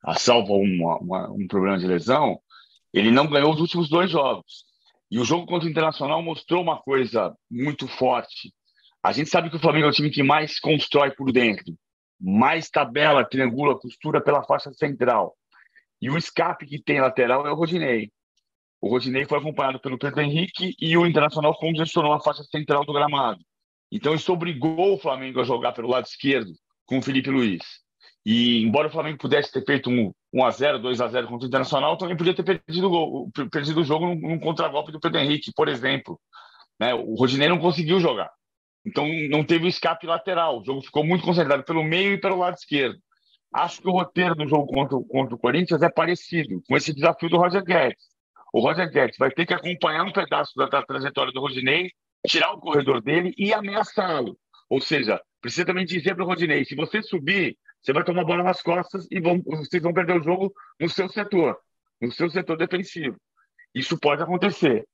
a 0.04 0.14
salva 0.14 0.52
uma, 0.52 0.98
uma, 0.98 1.30
um 1.30 1.46
problema 1.46 1.78
de 1.78 1.86
lesão, 1.86 2.40
ele 2.92 3.10
não 3.10 3.26
ganhou 3.26 3.52
os 3.52 3.60
últimos 3.60 3.88
dois 3.88 4.10
jogos. 4.10 4.64
E 5.10 5.18
o 5.18 5.24
jogo 5.24 5.46
contra 5.46 5.66
o 5.68 5.70
Internacional 5.70 6.22
mostrou 6.22 6.62
uma 6.62 6.80
coisa 6.80 7.34
muito 7.50 7.86
forte 7.86 8.52
a 9.02 9.10
gente 9.10 9.30
sabe 9.30 9.50
que 9.50 9.56
o 9.56 9.58
Flamengo 9.58 9.86
é 9.86 9.88
o 9.88 9.92
time 9.92 10.10
que 10.10 10.22
mais 10.22 10.60
constrói 10.60 11.10
por 11.10 11.32
dentro, 11.32 11.74
mais 12.20 12.70
tabela, 12.70 13.24
triangula, 13.24 13.76
costura 13.76 14.20
pela 14.20 14.44
faixa 14.44 14.72
central. 14.72 15.36
E 16.00 16.08
o 16.08 16.16
escape 16.16 16.66
que 16.66 16.80
tem 16.80 17.00
lateral 17.00 17.44
é 17.44 17.50
o 17.50 17.54
Rodinei. 17.54 18.12
O 18.80 18.88
Rodinei 18.88 19.24
foi 19.24 19.38
acompanhado 19.38 19.80
pelo 19.80 19.98
Pedro 19.98 20.20
Henrique 20.20 20.76
e 20.80 20.96
o 20.96 21.04
Internacional 21.04 21.56
congestionou 21.58 22.12
a 22.12 22.20
faixa 22.20 22.44
central 22.44 22.84
do 22.84 22.92
gramado. 22.92 23.40
Então 23.90 24.14
isso 24.14 24.32
obrigou 24.32 24.94
o 24.94 24.98
Flamengo 24.98 25.40
a 25.40 25.44
jogar 25.44 25.72
pelo 25.72 25.88
lado 25.88 26.06
esquerdo 26.06 26.52
com 26.86 26.98
o 26.98 27.02
Felipe 27.02 27.28
Luiz. 27.28 27.81
E 28.24 28.62
embora 28.62 28.88
o 28.88 28.90
Flamengo 28.90 29.18
pudesse 29.18 29.50
ter 29.50 29.64
feito 29.64 29.90
um 29.90 30.12
1x0, 30.34 30.80
2x0 30.80 31.26
contra 31.26 31.44
o 31.44 31.48
Internacional, 31.48 31.96
também 31.96 32.16
podia 32.16 32.34
ter 32.34 32.44
perdido 32.44 32.90
o, 32.90 33.30
perdido 33.50 33.80
o 33.80 33.84
jogo 33.84 34.06
num, 34.06 34.14
num 34.14 34.38
contragolpe 34.38 34.92
do 34.92 35.00
Pedro 35.00 35.18
Henrique, 35.18 35.52
por 35.54 35.68
exemplo. 35.68 36.20
Né? 36.78 36.94
O 36.94 37.14
Rodinei 37.14 37.48
não 37.48 37.58
conseguiu 37.58 38.00
jogar. 38.00 38.30
Então 38.84 39.06
não 39.28 39.44
teve 39.44 39.66
o 39.66 39.68
escape 39.68 40.06
lateral. 40.06 40.60
O 40.60 40.64
jogo 40.64 40.82
ficou 40.82 41.04
muito 41.04 41.24
concentrado 41.24 41.64
pelo 41.64 41.82
meio 41.82 42.14
e 42.14 42.20
pelo 42.20 42.38
lado 42.38 42.54
esquerdo. 42.54 42.98
Acho 43.52 43.82
que 43.82 43.88
o 43.88 43.92
roteiro 43.92 44.34
do 44.34 44.48
jogo 44.48 44.66
contra, 44.66 44.98
contra 45.08 45.34
o 45.34 45.38
Corinthians 45.38 45.82
é 45.82 45.90
parecido 45.90 46.62
com 46.66 46.76
esse 46.76 46.94
desafio 46.94 47.28
do 47.28 47.36
Roger 47.36 47.62
Guedes. 47.62 48.02
O 48.52 48.60
Roger 48.60 48.90
Guedes 48.90 49.18
vai 49.18 49.30
ter 49.30 49.46
que 49.46 49.54
acompanhar 49.54 50.04
um 50.04 50.12
pedaço 50.12 50.52
da, 50.56 50.66
da 50.66 50.82
trajetória 50.82 51.32
do 51.32 51.40
Rodinei, 51.40 51.90
tirar 52.26 52.52
o 52.52 52.60
corredor 52.60 53.02
dele 53.02 53.34
e 53.36 53.52
ameaçá-lo. 53.52 54.38
Ou 54.70 54.80
seja, 54.80 55.20
precisa 55.40 55.66
também 55.66 55.84
dizer 55.84 56.14
para 56.14 56.24
o 56.24 56.26
Rodinei: 56.26 56.64
se 56.64 56.74
você 56.74 57.02
subir, 57.02 57.56
você 57.82 57.92
vai 57.92 58.04
tomar 58.04 58.24
bola 58.24 58.42
nas 58.42 58.62
costas 58.62 59.06
e 59.10 59.20
vão, 59.20 59.42
vocês 59.44 59.82
vão 59.82 59.92
perder 59.92 60.20
o 60.20 60.22
jogo 60.22 60.52
no 60.80 60.88
seu 60.88 61.08
setor, 61.08 61.58
no 62.00 62.12
seu 62.12 62.30
setor 62.30 62.56
defensivo. 62.56 63.16
Isso 63.74 63.98
pode 63.98 64.22
acontecer 64.22 64.86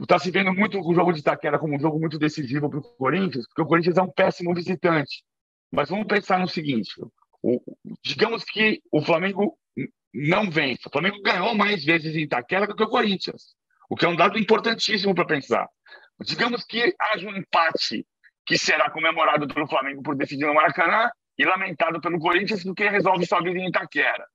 está 0.00 0.18
se 0.18 0.30
vendo 0.30 0.52
muito 0.52 0.78
o 0.80 0.94
jogo 0.94 1.12
de 1.12 1.20
Itaquera 1.20 1.58
como 1.58 1.76
um 1.76 1.80
jogo 1.80 1.98
muito 1.98 2.18
decisivo 2.18 2.68
para 2.68 2.78
o 2.78 2.82
Corinthians, 2.82 3.46
porque 3.46 3.62
o 3.62 3.66
Corinthians 3.66 3.96
é 3.96 4.02
um 4.02 4.10
péssimo 4.10 4.54
visitante. 4.54 5.24
Mas 5.70 5.88
vamos 5.88 6.06
pensar 6.06 6.38
no 6.38 6.48
seguinte: 6.48 6.92
o, 7.42 7.60
digamos 8.02 8.44
que 8.44 8.82
o 8.90 9.00
Flamengo 9.00 9.56
não 10.12 10.50
vence. 10.50 10.82
O 10.86 10.90
Flamengo 10.90 11.22
ganhou 11.22 11.54
mais 11.54 11.84
vezes 11.84 12.14
em 12.16 12.22
Itaquera 12.22 12.66
do 12.66 12.74
que 12.74 12.82
o 12.82 12.88
Corinthians, 12.88 13.54
o 13.88 13.96
que 13.96 14.04
é 14.04 14.08
um 14.08 14.16
dado 14.16 14.38
importantíssimo 14.38 15.14
para 15.14 15.24
pensar. 15.24 15.68
Digamos 16.22 16.64
que 16.64 16.94
haja 16.98 17.28
um 17.28 17.36
empate 17.36 18.06
que 18.44 18.58
será 18.58 18.90
comemorado 18.90 19.46
pelo 19.46 19.68
Flamengo 19.68 20.02
por 20.02 20.16
decidir 20.16 20.46
no 20.46 20.54
Maracanã 20.54 21.08
e 21.40 21.44
lamentado 21.46 22.02
pelo 22.02 22.18
Corinthians 22.18 22.62
porque 22.62 22.86
resolve 22.86 23.24
sua 23.26 23.40
vida 23.40 23.58
em 23.58 23.68
Itaquera. 23.68 24.26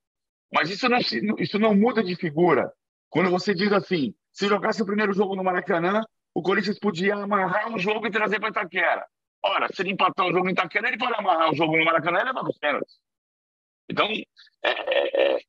Mas 0.51 0.71
isso 0.71 0.89
não, 0.89 0.97
isso 1.37 1.59
não 1.59 1.75
muda 1.75 2.03
de 2.03 2.15
figura. 2.15 2.73
Quando 3.11 3.29
você 3.29 3.53
diz 3.53 3.71
assim, 3.71 4.15
se 4.31 4.47
jogasse 4.47 4.81
o 4.81 4.85
primeiro 4.87 5.13
jogo 5.13 5.35
no 5.35 5.43
Maracanã, 5.43 6.01
o 6.33 6.41
Corinthians 6.41 6.79
podia 6.79 7.13
amarrar 7.13 7.71
um 7.71 7.77
jogo 7.77 8.07
e 8.07 8.11
trazer 8.11 8.39
para 8.39 8.49
Itaquera. 8.49 9.05
Ora, 9.43 9.67
se 9.71 9.83
ele 9.83 9.91
empatar 9.91 10.25
o 10.25 10.31
jogo 10.33 10.49
em 10.49 10.53
Itaquera, 10.53 10.87
ele 10.87 10.97
pode 10.97 11.13
amarrar 11.13 11.51
o 11.51 11.55
jogo 11.55 11.77
no 11.77 11.85
Maracanã 11.85 12.21
e 12.21 12.23
levar 12.23 12.41
para 12.41 12.49
os 12.49 12.57
pênaltis. 12.57 12.95
Então, 13.87 14.07
é, 14.63 14.71
é, 14.71 15.35
é 15.35 15.39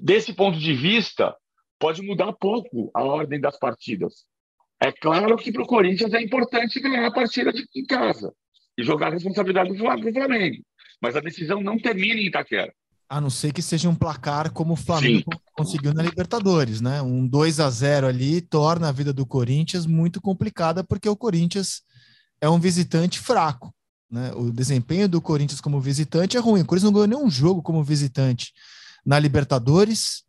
desse 0.00 0.32
ponto 0.32 0.56
de 0.56 0.74
vista, 0.74 1.36
pode 1.76 2.02
mudar 2.02 2.32
pouco 2.34 2.88
a 2.94 3.02
ordem 3.02 3.40
das 3.40 3.58
partidas. 3.58 4.26
É 4.80 4.92
claro 4.92 5.36
que 5.36 5.50
para 5.50 5.62
o 5.62 5.66
Corinthians 5.66 6.14
é 6.14 6.22
importante 6.22 6.78
ganhar 6.78 7.04
a 7.04 7.12
partida 7.12 7.52
de, 7.52 7.66
em 7.74 7.84
casa 7.84 8.32
e 8.78 8.84
jogar 8.84 9.08
a 9.08 9.10
responsabilidade 9.10 9.70
do 9.70 10.12
Flamengo. 10.12 10.62
Mas 11.00 11.16
a 11.16 11.20
decisão 11.20 11.62
não 11.62 11.78
termina 11.78 12.20
em 12.20 12.26
Itaquera. 12.26 12.72
A 13.08 13.20
não 13.20 13.30
ser 13.30 13.52
que 13.52 13.62
seja 13.62 13.88
um 13.88 13.94
placar 13.94 14.52
como 14.52 14.74
o 14.74 14.76
Flamengo 14.76 15.30
Sim. 15.32 15.40
conseguiu 15.54 15.94
na 15.94 16.02
Libertadores, 16.02 16.80
né? 16.80 17.00
Um 17.00 17.26
2 17.26 17.58
a 17.60 17.70
0 17.70 18.06
ali 18.06 18.40
torna 18.40 18.88
a 18.88 18.92
vida 18.92 19.12
do 19.12 19.24
Corinthians 19.24 19.86
muito 19.86 20.20
complicada, 20.20 20.84
porque 20.84 21.08
o 21.08 21.16
Corinthians 21.16 21.82
é 22.40 22.48
um 22.48 22.60
visitante 22.60 23.18
fraco. 23.18 23.74
Né? 24.10 24.32
O 24.34 24.50
desempenho 24.50 25.08
do 25.08 25.20
Corinthians 25.20 25.60
como 25.60 25.80
visitante 25.80 26.36
é 26.36 26.40
ruim. 26.40 26.62
O 26.62 26.66
Corinthians 26.66 26.92
não 26.92 27.00
ganhou 27.00 27.06
nenhum 27.06 27.30
jogo 27.30 27.62
como 27.62 27.82
visitante 27.82 28.52
na 29.04 29.18
Libertadores, 29.18 30.22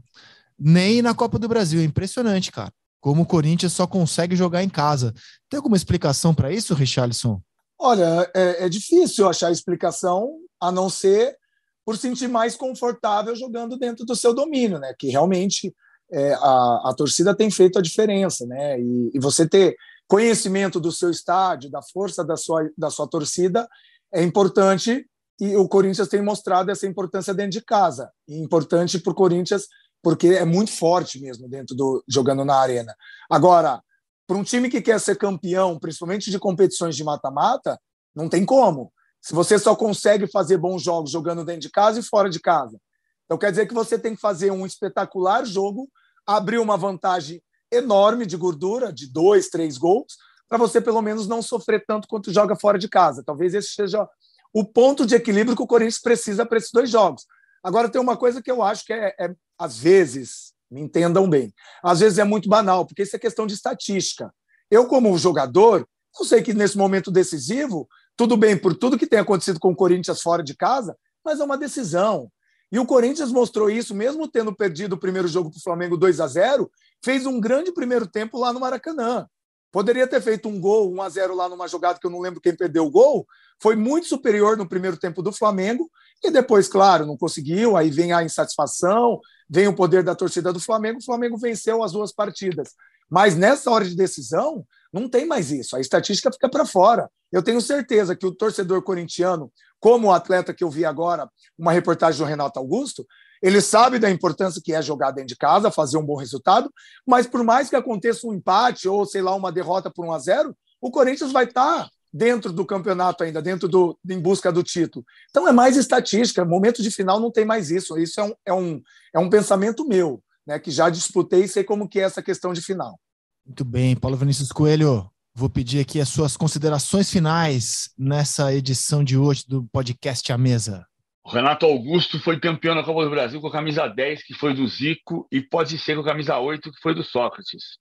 nem 0.57 1.01
na 1.01 1.13
Copa 1.13 1.37
do 1.37 1.47
Brasil. 1.47 1.81
É 1.81 1.83
impressionante, 1.83 2.51
cara. 2.51 2.71
Como 3.01 3.23
o 3.23 3.25
Corinthians 3.25 3.73
só 3.73 3.87
consegue 3.87 4.35
jogar 4.35 4.63
em 4.63 4.69
casa. 4.69 5.13
Tem 5.49 5.57
alguma 5.57 5.77
explicação 5.77 6.33
para 6.33 6.51
isso, 6.51 6.73
Richarlison? 6.73 7.41
Olha, 7.79 8.29
é, 8.35 8.65
é 8.65 8.69
difícil 8.69 9.27
achar 9.27 9.51
explicação, 9.51 10.35
a 10.59 10.71
não 10.71 10.89
ser 10.89 11.37
por 11.85 11.97
sentir 11.97 12.27
mais 12.27 12.55
confortável 12.55 13.35
jogando 13.35 13.77
dentro 13.77 14.05
do 14.05 14.15
seu 14.15 14.33
domínio, 14.33 14.77
né? 14.77 14.93
Que 14.99 15.09
realmente 15.09 15.73
é, 16.11 16.33
a, 16.33 16.89
a 16.89 16.93
torcida 16.95 17.35
tem 17.35 17.49
feito 17.49 17.79
a 17.79 17.81
diferença, 17.81 18.45
né? 18.45 18.79
E, 18.79 19.11
e, 19.13 19.19
você 19.19 19.47
ter 19.47 19.75
conhecimento 20.07 20.79
do 20.79 20.91
seu 20.91 21.09
estádio, 21.09 21.71
da 21.71 21.81
força 21.81 22.23
da 22.23 22.35
sua, 22.35 22.69
da 22.77 22.89
sua 22.89 23.07
torcida, 23.07 23.67
é 24.13 24.21
importante 24.21 25.05
e 25.39 25.55
o 25.55 25.67
Corinthians 25.69 26.09
tem 26.09 26.21
mostrado 26.21 26.69
essa 26.69 26.85
importância 26.85 27.33
dentro 27.33 27.51
de 27.51 27.61
casa. 27.61 28.11
E 28.27 28.37
importante 28.37 28.99
para 28.99 29.11
o 29.11 29.15
Corinthians 29.15 29.67
porque 30.01 30.27
é 30.27 30.45
muito 30.45 30.71
forte 30.71 31.19
mesmo 31.19 31.47
dentro 31.47 31.75
do 31.75 32.03
jogando 32.07 32.43
na 32.45 32.55
arena. 32.55 32.93
Agora, 33.29 33.81
para 34.29 34.37
um 34.37 34.43
time 34.43 34.69
que 34.69 34.79
quer 34.79 34.99
ser 34.99 35.17
campeão, 35.17 35.79
principalmente 35.79 36.29
de 36.29 36.37
competições 36.37 36.95
de 36.95 37.03
mata-mata, 37.03 37.81
não 38.15 38.29
tem 38.29 38.45
como 38.45 38.93
se 39.19 39.33
você 39.33 39.57
só 39.57 39.75
consegue 39.75 40.27
fazer 40.27 40.55
bons 40.55 40.83
jogos 40.83 41.09
jogando 41.09 41.43
dentro 41.43 41.61
de 41.61 41.71
casa 41.71 41.99
e 41.99 42.03
fora 42.03 42.29
de 42.29 42.39
casa. 42.39 42.79
Então 43.25 43.39
quer 43.39 43.49
dizer 43.49 43.65
que 43.65 43.73
você 43.73 43.97
tem 43.97 44.13
que 44.13 44.21
fazer 44.21 44.51
um 44.51 44.67
espetacular 44.67 45.43
jogo, 45.47 45.89
abrir 46.27 46.59
uma 46.59 46.77
vantagem 46.77 47.41
enorme 47.71 48.23
de 48.23 48.37
gordura, 48.37 48.93
de 48.93 49.11
dois, 49.11 49.49
três 49.49 49.79
gols, 49.79 50.15
para 50.47 50.59
você 50.59 50.79
pelo 50.79 51.01
menos 51.01 51.27
não 51.27 51.41
sofrer 51.41 51.83
tanto 51.87 52.07
quanto 52.07 52.31
joga 52.31 52.55
fora 52.55 52.77
de 52.77 52.87
casa. 52.87 53.23
Talvez 53.25 53.55
esse 53.55 53.69
seja 53.69 54.07
o 54.53 54.63
ponto 54.63 55.07
de 55.07 55.15
equilíbrio 55.15 55.55
que 55.55 55.63
o 55.63 55.67
Corinthians 55.67 55.99
precisa 55.99 56.45
para 56.45 56.59
esses 56.59 56.71
dois 56.71 56.91
jogos. 56.91 57.25
Agora, 57.63 57.89
tem 57.89 57.99
uma 57.99 58.15
coisa 58.15 58.43
que 58.43 58.51
eu 58.51 58.61
acho 58.61 58.85
que 58.85 58.93
é, 58.93 59.15
é, 59.19 59.33
às 59.57 59.79
vezes, 59.79 60.48
me 60.69 60.81
entendam 60.81 61.29
bem, 61.29 61.53
às 61.83 61.99
vezes 61.99 62.19
é 62.19 62.23
muito 62.23 62.47
banal, 62.47 62.85
porque 62.85 63.03
isso 63.03 63.15
é 63.15 63.19
questão 63.19 63.47
de 63.47 63.53
estatística. 63.53 64.33
Eu, 64.69 64.87
como 64.87 65.17
jogador, 65.17 65.87
não 66.17 66.25
sei 66.25 66.41
que 66.41 66.53
nesse 66.53 66.77
momento 66.77 67.09
decisivo, 67.09 67.87
tudo 68.15 68.35
bem, 68.37 68.57
por 68.57 68.75
tudo 68.75 68.97
que 68.97 69.07
tem 69.07 69.19
acontecido 69.19 69.59
com 69.59 69.71
o 69.71 69.75
Corinthians 69.75 70.21
fora 70.21 70.43
de 70.43 70.55
casa, 70.55 70.95
mas 71.23 71.39
é 71.39 71.43
uma 71.43 71.57
decisão. 71.57 72.31
E 72.71 72.77
o 72.77 72.85
Corinthians 72.85 73.31
mostrou 73.31 73.69
isso, 73.69 73.95
mesmo 73.95 74.27
tendo 74.27 74.55
perdido 74.55 74.93
o 74.93 74.99
primeiro 74.99 75.27
jogo 75.27 75.49
para 75.49 75.57
o 75.57 75.63
Flamengo 75.63 75.97
2 75.97 76.19
a 76.19 76.27
0 76.27 76.69
fez 77.03 77.25
um 77.25 77.39
grande 77.39 77.71
primeiro 77.71 78.05
tempo 78.07 78.37
lá 78.37 78.53
no 78.53 78.59
Maracanã. 78.59 79.27
Poderia 79.71 80.07
ter 80.07 80.21
feito 80.21 80.49
um 80.49 80.59
gol, 80.59 80.91
1 80.93 81.01
a 81.01 81.09
0 81.09 81.35
lá 81.35 81.47
numa 81.47 81.67
jogada 81.67 81.99
que 81.99 82.05
eu 82.05 82.11
não 82.11 82.19
lembro 82.19 82.41
quem 82.41 82.55
perdeu 82.55 82.85
o 82.85 82.91
gol. 82.91 83.25
Foi 83.61 83.75
muito 83.75 84.07
superior 84.07 84.57
no 84.57 84.67
primeiro 84.67 84.97
tempo 84.97 85.21
do 85.21 85.31
Flamengo. 85.31 85.89
E 86.23 86.31
depois, 86.31 86.67
claro, 86.67 87.05
não 87.05 87.15
conseguiu. 87.15 87.77
Aí 87.77 87.91
vem 87.91 88.11
a 88.11 88.23
insatisfação, 88.23 89.19
vem 89.49 89.67
o 89.67 89.75
poder 89.75 90.03
da 90.03 90.13
torcida 90.13 90.53
do 90.53 90.59
Flamengo. 90.59 90.99
O 90.99 91.03
Flamengo 91.03 91.37
venceu 91.37 91.83
as 91.83 91.91
duas 91.91 92.11
partidas. 92.11 92.73
Mas 93.09 93.35
nessa 93.35 93.71
hora 93.71 93.85
de 93.85 93.95
decisão, 93.95 94.65
não 94.93 95.09
tem 95.09 95.25
mais 95.25 95.51
isso. 95.51 95.75
A 95.75 95.79
estatística 95.79 96.31
fica 96.31 96.49
para 96.49 96.65
fora. 96.65 97.09
Eu 97.31 97.41
tenho 97.41 97.61
certeza 97.61 98.15
que 98.15 98.25
o 98.25 98.33
torcedor 98.33 98.83
corintiano, 98.83 99.51
como 99.79 100.07
o 100.07 100.11
atleta 100.11 100.53
que 100.53 100.63
eu 100.63 100.69
vi 100.69 100.85
agora, 100.85 101.29
uma 101.57 101.71
reportagem 101.71 102.19
do 102.19 102.27
Renato 102.27 102.59
Augusto, 102.59 103.05
ele 103.41 103.61
sabe 103.61 103.99
da 103.99 104.09
importância 104.09 104.61
que 104.63 104.73
é 104.73 104.81
jogar 104.81 105.11
dentro 105.11 105.29
de 105.29 105.37
casa, 105.37 105.71
fazer 105.71 105.97
um 105.97 106.05
bom 106.05 106.15
resultado, 106.15 106.71
mas 107.07 107.25
por 107.25 107.43
mais 107.43 107.69
que 107.69 107.75
aconteça 107.75 108.27
um 108.27 108.33
empate 108.33 108.87
ou, 108.87 109.05
sei 109.05 109.21
lá, 109.21 109.33
uma 109.33 109.51
derrota 109.51 109.89
por 109.89 110.05
1 110.05 110.11
a 110.11 110.19
0 110.19 110.57
o 110.81 110.91
Corinthians 110.91 111.31
vai 111.31 111.45
estar 111.45 111.83
tá 111.83 111.89
dentro 112.11 112.51
do 112.51 112.65
campeonato 112.65 113.23
ainda, 113.23 113.41
dentro 113.41 113.67
do 113.67 113.97
em 114.09 114.19
busca 114.19 114.51
do 114.51 114.63
título. 114.63 115.05
Então 115.29 115.47
é 115.47 115.51
mais 115.51 115.77
estatística, 115.77 116.43
momento 116.43 116.81
de 116.81 116.91
final 116.91 117.19
não 117.19 117.31
tem 117.31 117.45
mais 117.45 117.69
isso. 117.69 117.97
Isso 117.97 118.19
é 118.19 118.23
um, 118.23 118.33
é 118.45 118.53
um, 118.53 118.81
é 119.13 119.19
um 119.19 119.29
pensamento 119.29 119.87
meu, 119.87 120.21
né, 120.45 120.59
que 120.59 120.71
já 120.71 120.89
disputei 120.89 121.43
e 121.43 121.47
sei 121.47 121.63
como 121.63 121.87
que 121.87 121.99
é 121.99 122.03
essa 122.03 122.21
questão 122.21 122.53
de 122.53 122.61
final. 122.61 122.99
Muito 123.45 123.65
bem, 123.65 123.95
Paulo 123.95 124.17
Vinícius 124.17 124.51
Coelho. 124.51 125.09
Vou 125.33 125.49
pedir 125.49 125.79
aqui 125.79 126.01
as 126.01 126.09
suas 126.09 126.35
considerações 126.35 127.09
finais 127.09 127.91
nessa 127.97 128.53
edição 128.53 129.03
de 129.03 129.17
hoje 129.17 129.45
do 129.47 129.63
podcast 129.71 130.31
A 130.31 130.37
Mesa. 130.37 130.85
O 131.23 131.29
Renato 131.29 131.65
Augusto 131.65 132.19
foi 132.19 132.39
campeão 132.39 132.73
na 132.73 132.83
Copa 132.83 133.03
do 133.03 133.09
Brasil 133.11 133.39
com 133.39 133.47
a 133.47 133.51
camisa 133.51 133.87
10, 133.87 134.23
que 134.23 134.33
foi 134.33 134.53
do 134.53 134.67
Zico, 134.67 135.27
e 135.31 135.41
pode 135.41 135.77
ser 135.77 135.95
com 135.95 136.01
a 136.01 136.05
camisa 136.05 136.37
8, 136.39 136.71
que 136.71 136.81
foi 136.81 136.95
do 136.95 137.03
Sócrates. 137.03 137.77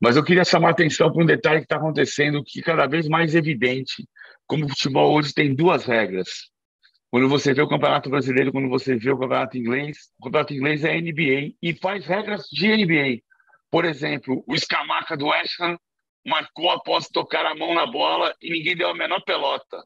Mas 0.00 0.16
eu 0.16 0.24
queria 0.24 0.44
chamar 0.44 0.68
a 0.68 0.70
atenção 0.70 1.12
para 1.12 1.22
um 1.22 1.26
detalhe 1.26 1.58
que 1.58 1.64
está 1.64 1.76
acontecendo, 1.76 2.42
que 2.42 2.62
cada 2.62 2.86
vez 2.86 3.06
mais 3.06 3.34
evidente, 3.34 4.08
como 4.46 4.64
o 4.64 4.68
futebol 4.68 5.12
hoje 5.14 5.34
tem 5.34 5.54
duas 5.54 5.84
regras. 5.84 6.50
Quando 7.10 7.28
você 7.28 7.52
vê 7.52 7.60
o 7.60 7.68
Campeonato 7.68 8.08
Brasileiro, 8.08 8.52
quando 8.52 8.68
você 8.68 8.96
vê 8.96 9.10
o 9.10 9.18
Campeonato 9.18 9.58
Inglês, 9.58 10.10
o 10.18 10.24
Campeonato 10.24 10.54
Inglês 10.54 10.84
é 10.84 11.00
NBA 11.00 11.54
e 11.60 11.74
faz 11.74 12.06
regras 12.06 12.46
de 12.50 12.68
NBA. 12.68 13.20
Por 13.70 13.84
exemplo, 13.84 14.42
o 14.46 14.56
Scamaca 14.56 15.16
do 15.16 15.26
West 15.26 15.60
Ham 15.60 15.76
marcou 16.24 16.70
após 16.70 17.08
tocar 17.08 17.44
a 17.44 17.54
mão 17.54 17.74
na 17.74 17.86
bola 17.86 18.34
e 18.40 18.50
ninguém 18.50 18.76
deu 18.76 18.88
a 18.88 18.94
menor 18.94 19.20
pelota. 19.22 19.84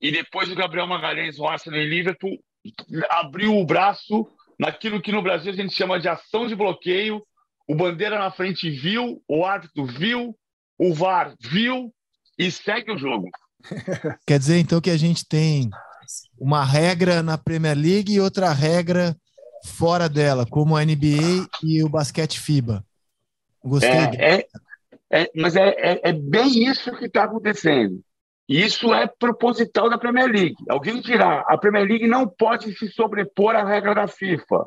E 0.00 0.10
depois 0.10 0.50
o 0.50 0.54
Gabriel 0.54 0.86
Magalhães, 0.86 1.38
o 1.38 1.46
Arsenal 1.46 1.80
e 1.80 1.86
Liverpool, 1.86 2.38
abriu 3.10 3.56
o 3.56 3.64
braço 3.64 4.28
naquilo 4.58 5.00
que 5.00 5.12
no 5.12 5.22
Brasil 5.22 5.52
a 5.52 5.56
gente 5.56 5.74
chama 5.74 6.00
de 6.00 6.08
ação 6.08 6.46
de 6.46 6.54
bloqueio. 6.54 7.24
O 7.68 7.74
Bandeira 7.74 8.18
na 8.18 8.30
frente 8.30 8.70
viu, 8.70 9.22
o 9.28 9.44
árbitro 9.44 9.84
viu, 9.86 10.36
o 10.78 10.94
VAR 10.94 11.34
viu 11.40 11.92
e 12.38 12.50
segue 12.50 12.92
o 12.92 12.98
jogo. 12.98 13.28
Quer 14.26 14.38
dizer, 14.38 14.58
então, 14.58 14.80
que 14.80 14.90
a 14.90 14.96
gente 14.96 15.26
tem 15.26 15.68
uma 16.38 16.64
regra 16.64 17.22
na 17.22 17.36
Premier 17.36 17.76
League 17.76 18.12
e 18.12 18.20
outra 18.20 18.52
regra 18.52 19.16
fora 19.64 20.08
dela, 20.08 20.46
como 20.46 20.76
a 20.76 20.84
NBA 20.84 21.48
e 21.62 21.82
o 21.82 21.88
basquete 21.88 22.38
FIBA. 22.38 22.84
Gostei. 23.64 23.90
É, 23.90 24.46
é, 25.10 25.22
é 25.22 25.30
mas 25.34 25.56
é, 25.56 25.68
é, 25.70 26.00
é, 26.10 26.12
bem 26.12 26.68
isso 26.68 26.92
que 26.96 27.06
está 27.06 27.24
acontecendo. 27.24 28.00
Isso 28.48 28.94
é 28.94 29.08
proposital 29.08 29.90
da 29.90 29.98
Premier 29.98 30.28
League. 30.28 30.56
Alguém 30.68 31.00
dirá, 31.00 31.40
a 31.48 31.58
Premier 31.58 31.84
League 31.84 32.06
não 32.06 32.28
pode 32.28 32.72
se 32.78 32.88
sobrepor 32.92 33.56
à 33.56 33.64
regra 33.64 33.92
da 33.92 34.06
FIFA. 34.06 34.66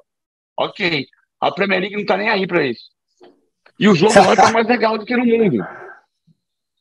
Ok, 0.57 1.07
a 1.41 1.51
Premier 1.51 1.79
League 1.79 1.95
não 1.95 2.01
está 2.01 2.17
nem 2.17 2.29
aí 2.29 2.47
para 2.47 2.65
isso. 2.65 2.83
E 3.79 3.87
o 3.87 3.95
jogo 3.95 4.13
lá 4.13 4.33
está 4.33 4.51
mais 4.51 4.67
legal 4.67 4.97
do 4.97 5.05
que 5.05 5.15
no 5.15 5.25
mundo. 5.25 5.65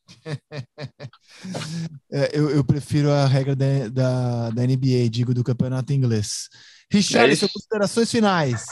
É, 2.11 2.31
eu, 2.33 2.51
eu, 2.51 2.65
prefiro 2.65 3.13
a 3.13 3.27
regra 3.27 3.55
da, 3.55 3.89
da, 3.93 4.51
da, 4.51 4.63
NBA, 4.63 5.09
digo, 5.09 5.33
do 5.33 5.45
campeonato 5.45 5.93
inglês. 5.93 6.49
Richard, 6.91 7.33
é 7.33 7.37
suas 7.37 7.53
considerações 7.53 8.11
finais. 8.11 8.65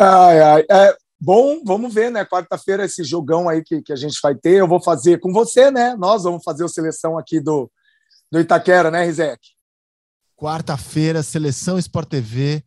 Ai, 0.00 0.40
ai. 0.40 0.64
É, 0.68 0.96
Bom, 1.26 1.62
vamos 1.64 1.94
ver, 1.94 2.10
né? 2.10 2.22
Quarta-feira, 2.22 2.84
esse 2.84 3.02
jogão 3.02 3.48
aí 3.48 3.64
que, 3.64 3.80
que 3.80 3.94
a 3.94 3.96
gente 3.96 4.18
vai 4.22 4.34
ter. 4.34 4.58
Eu 4.58 4.68
vou 4.68 4.82
fazer 4.82 5.18
com 5.20 5.32
você, 5.32 5.70
né? 5.70 5.96
Nós 5.96 6.24
vamos 6.24 6.44
fazer 6.44 6.64
a 6.64 6.68
seleção 6.68 7.16
aqui 7.16 7.40
do, 7.40 7.70
do 8.30 8.40
Itaquera, 8.40 8.90
né, 8.90 9.04
Rizek? 9.04 9.40
Quarta-feira, 10.36 11.22
seleção 11.22 11.78
Sport 11.78 12.10
TV, 12.10 12.62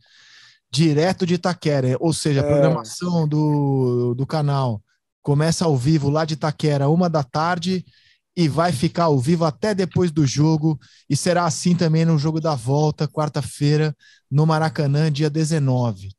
direto 0.72 1.26
de 1.26 1.36
Itaquera. 1.36 1.96
Ou 2.00 2.14
seja, 2.14 2.42
a 2.42 2.46
é. 2.46 2.48
programação 2.48 3.28
do, 3.28 4.14
do 4.16 4.26
canal 4.26 4.82
começa 5.22 5.66
ao 5.66 5.76
vivo 5.76 6.10
lá 6.10 6.26
de 6.26 6.36
Itaquera, 6.36 6.88
uma 6.88 7.10
da 7.10 7.24
tarde, 7.24 7.86
e 8.36 8.48
vai 8.48 8.72
ficar 8.72 9.06
ao 9.06 9.20
vivo 9.20 9.46
até 9.46 9.74
depois 9.74 10.12
do 10.12 10.26
jogo. 10.26 10.80
E 11.10 11.16
será 11.16 11.46
assim 11.46 11.76
também 11.76 12.06
no 12.06 12.18
jogo 12.18 12.40
da 12.40 12.56
volta, 12.56 13.08
quarta-feira, 13.08 13.96
no 14.30 14.46
Maracanã, 14.46 15.12
dia 15.12 15.30
19. 15.30 16.10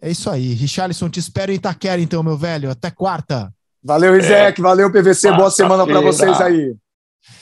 É 0.00 0.10
isso 0.10 0.28
aí. 0.30 0.54
Richarlison, 0.54 1.08
te 1.08 1.20
espero 1.20 1.52
em 1.52 1.56
Itaquera, 1.56 2.00
então, 2.00 2.22
meu 2.22 2.36
velho. 2.36 2.70
Até 2.70 2.90
quarta. 2.90 3.52
Valeu, 3.82 4.16
Isaac. 4.16 4.60
É, 4.60 4.62
valeu, 4.62 4.90
PVC. 4.90 5.32
Boa 5.32 5.50
semana 5.50 5.86
para 5.86 6.00
vocês 6.00 6.40
aí. 6.40 6.74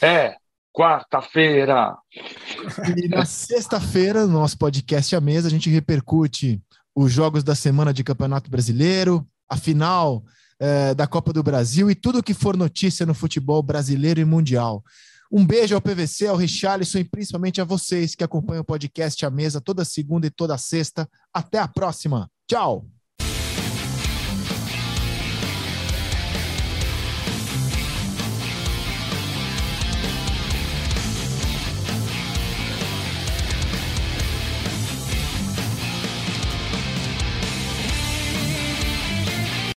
É, 0.01 0.37
quarta-feira. 0.77 1.97
E 2.95 3.09
na 3.09 3.25
sexta-feira, 3.25 4.27
no 4.27 4.35
nosso 4.35 4.59
podcast 4.59 5.17
à 5.17 5.21
mesa, 5.23 5.49
a 5.49 5.51
gente 5.51 5.71
repercute 5.71 6.61
os 6.95 7.11
jogos 7.11 7.43
da 7.43 7.55
semana 7.55 7.95
de 7.95 8.05
Campeonato 8.05 8.51
Brasileiro, 8.51 9.27
a 9.49 9.57
final 9.57 10.23
é, 10.61 10.95
da 10.95 11.07
Copa 11.07 11.33
do 11.33 11.43
Brasil 11.43 11.91
e 11.91 11.95
tudo 11.95 12.23
que 12.23 12.35
for 12.35 12.59
notícia 12.59 13.07
no 13.07 13.15
futebol 13.15 13.63
brasileiro 13.63 14.21
e 14.21 14.25
mundial. 14.25 14.85
Um 15.33 15.47
beijo 15.47 15.75
ao 15.75 15.81
PVC, 15.81 16.27
ao 16.27 16.37
Richarlison 16.37 16.99
e 16.99 17.05
principalmente 17.05 17.59
a 17.59 17.65
vocês 17.65 18.15
que 18.15 18.23
acompanham 18.23 18.61
o 18.61 18.65
podcast 18.65 19.25
à 19.25 19.31
mesa 19.31 19.63
toda 19.63 19.83
segunda 19.83 20.27
e 20.27 20.31
toda 20.31 20.59
sexta. 20.59 21.09
Até 21.33 21.59
a 21.59 21.67
próxima! 21.67 22.31
Tchau! 22.47 22.87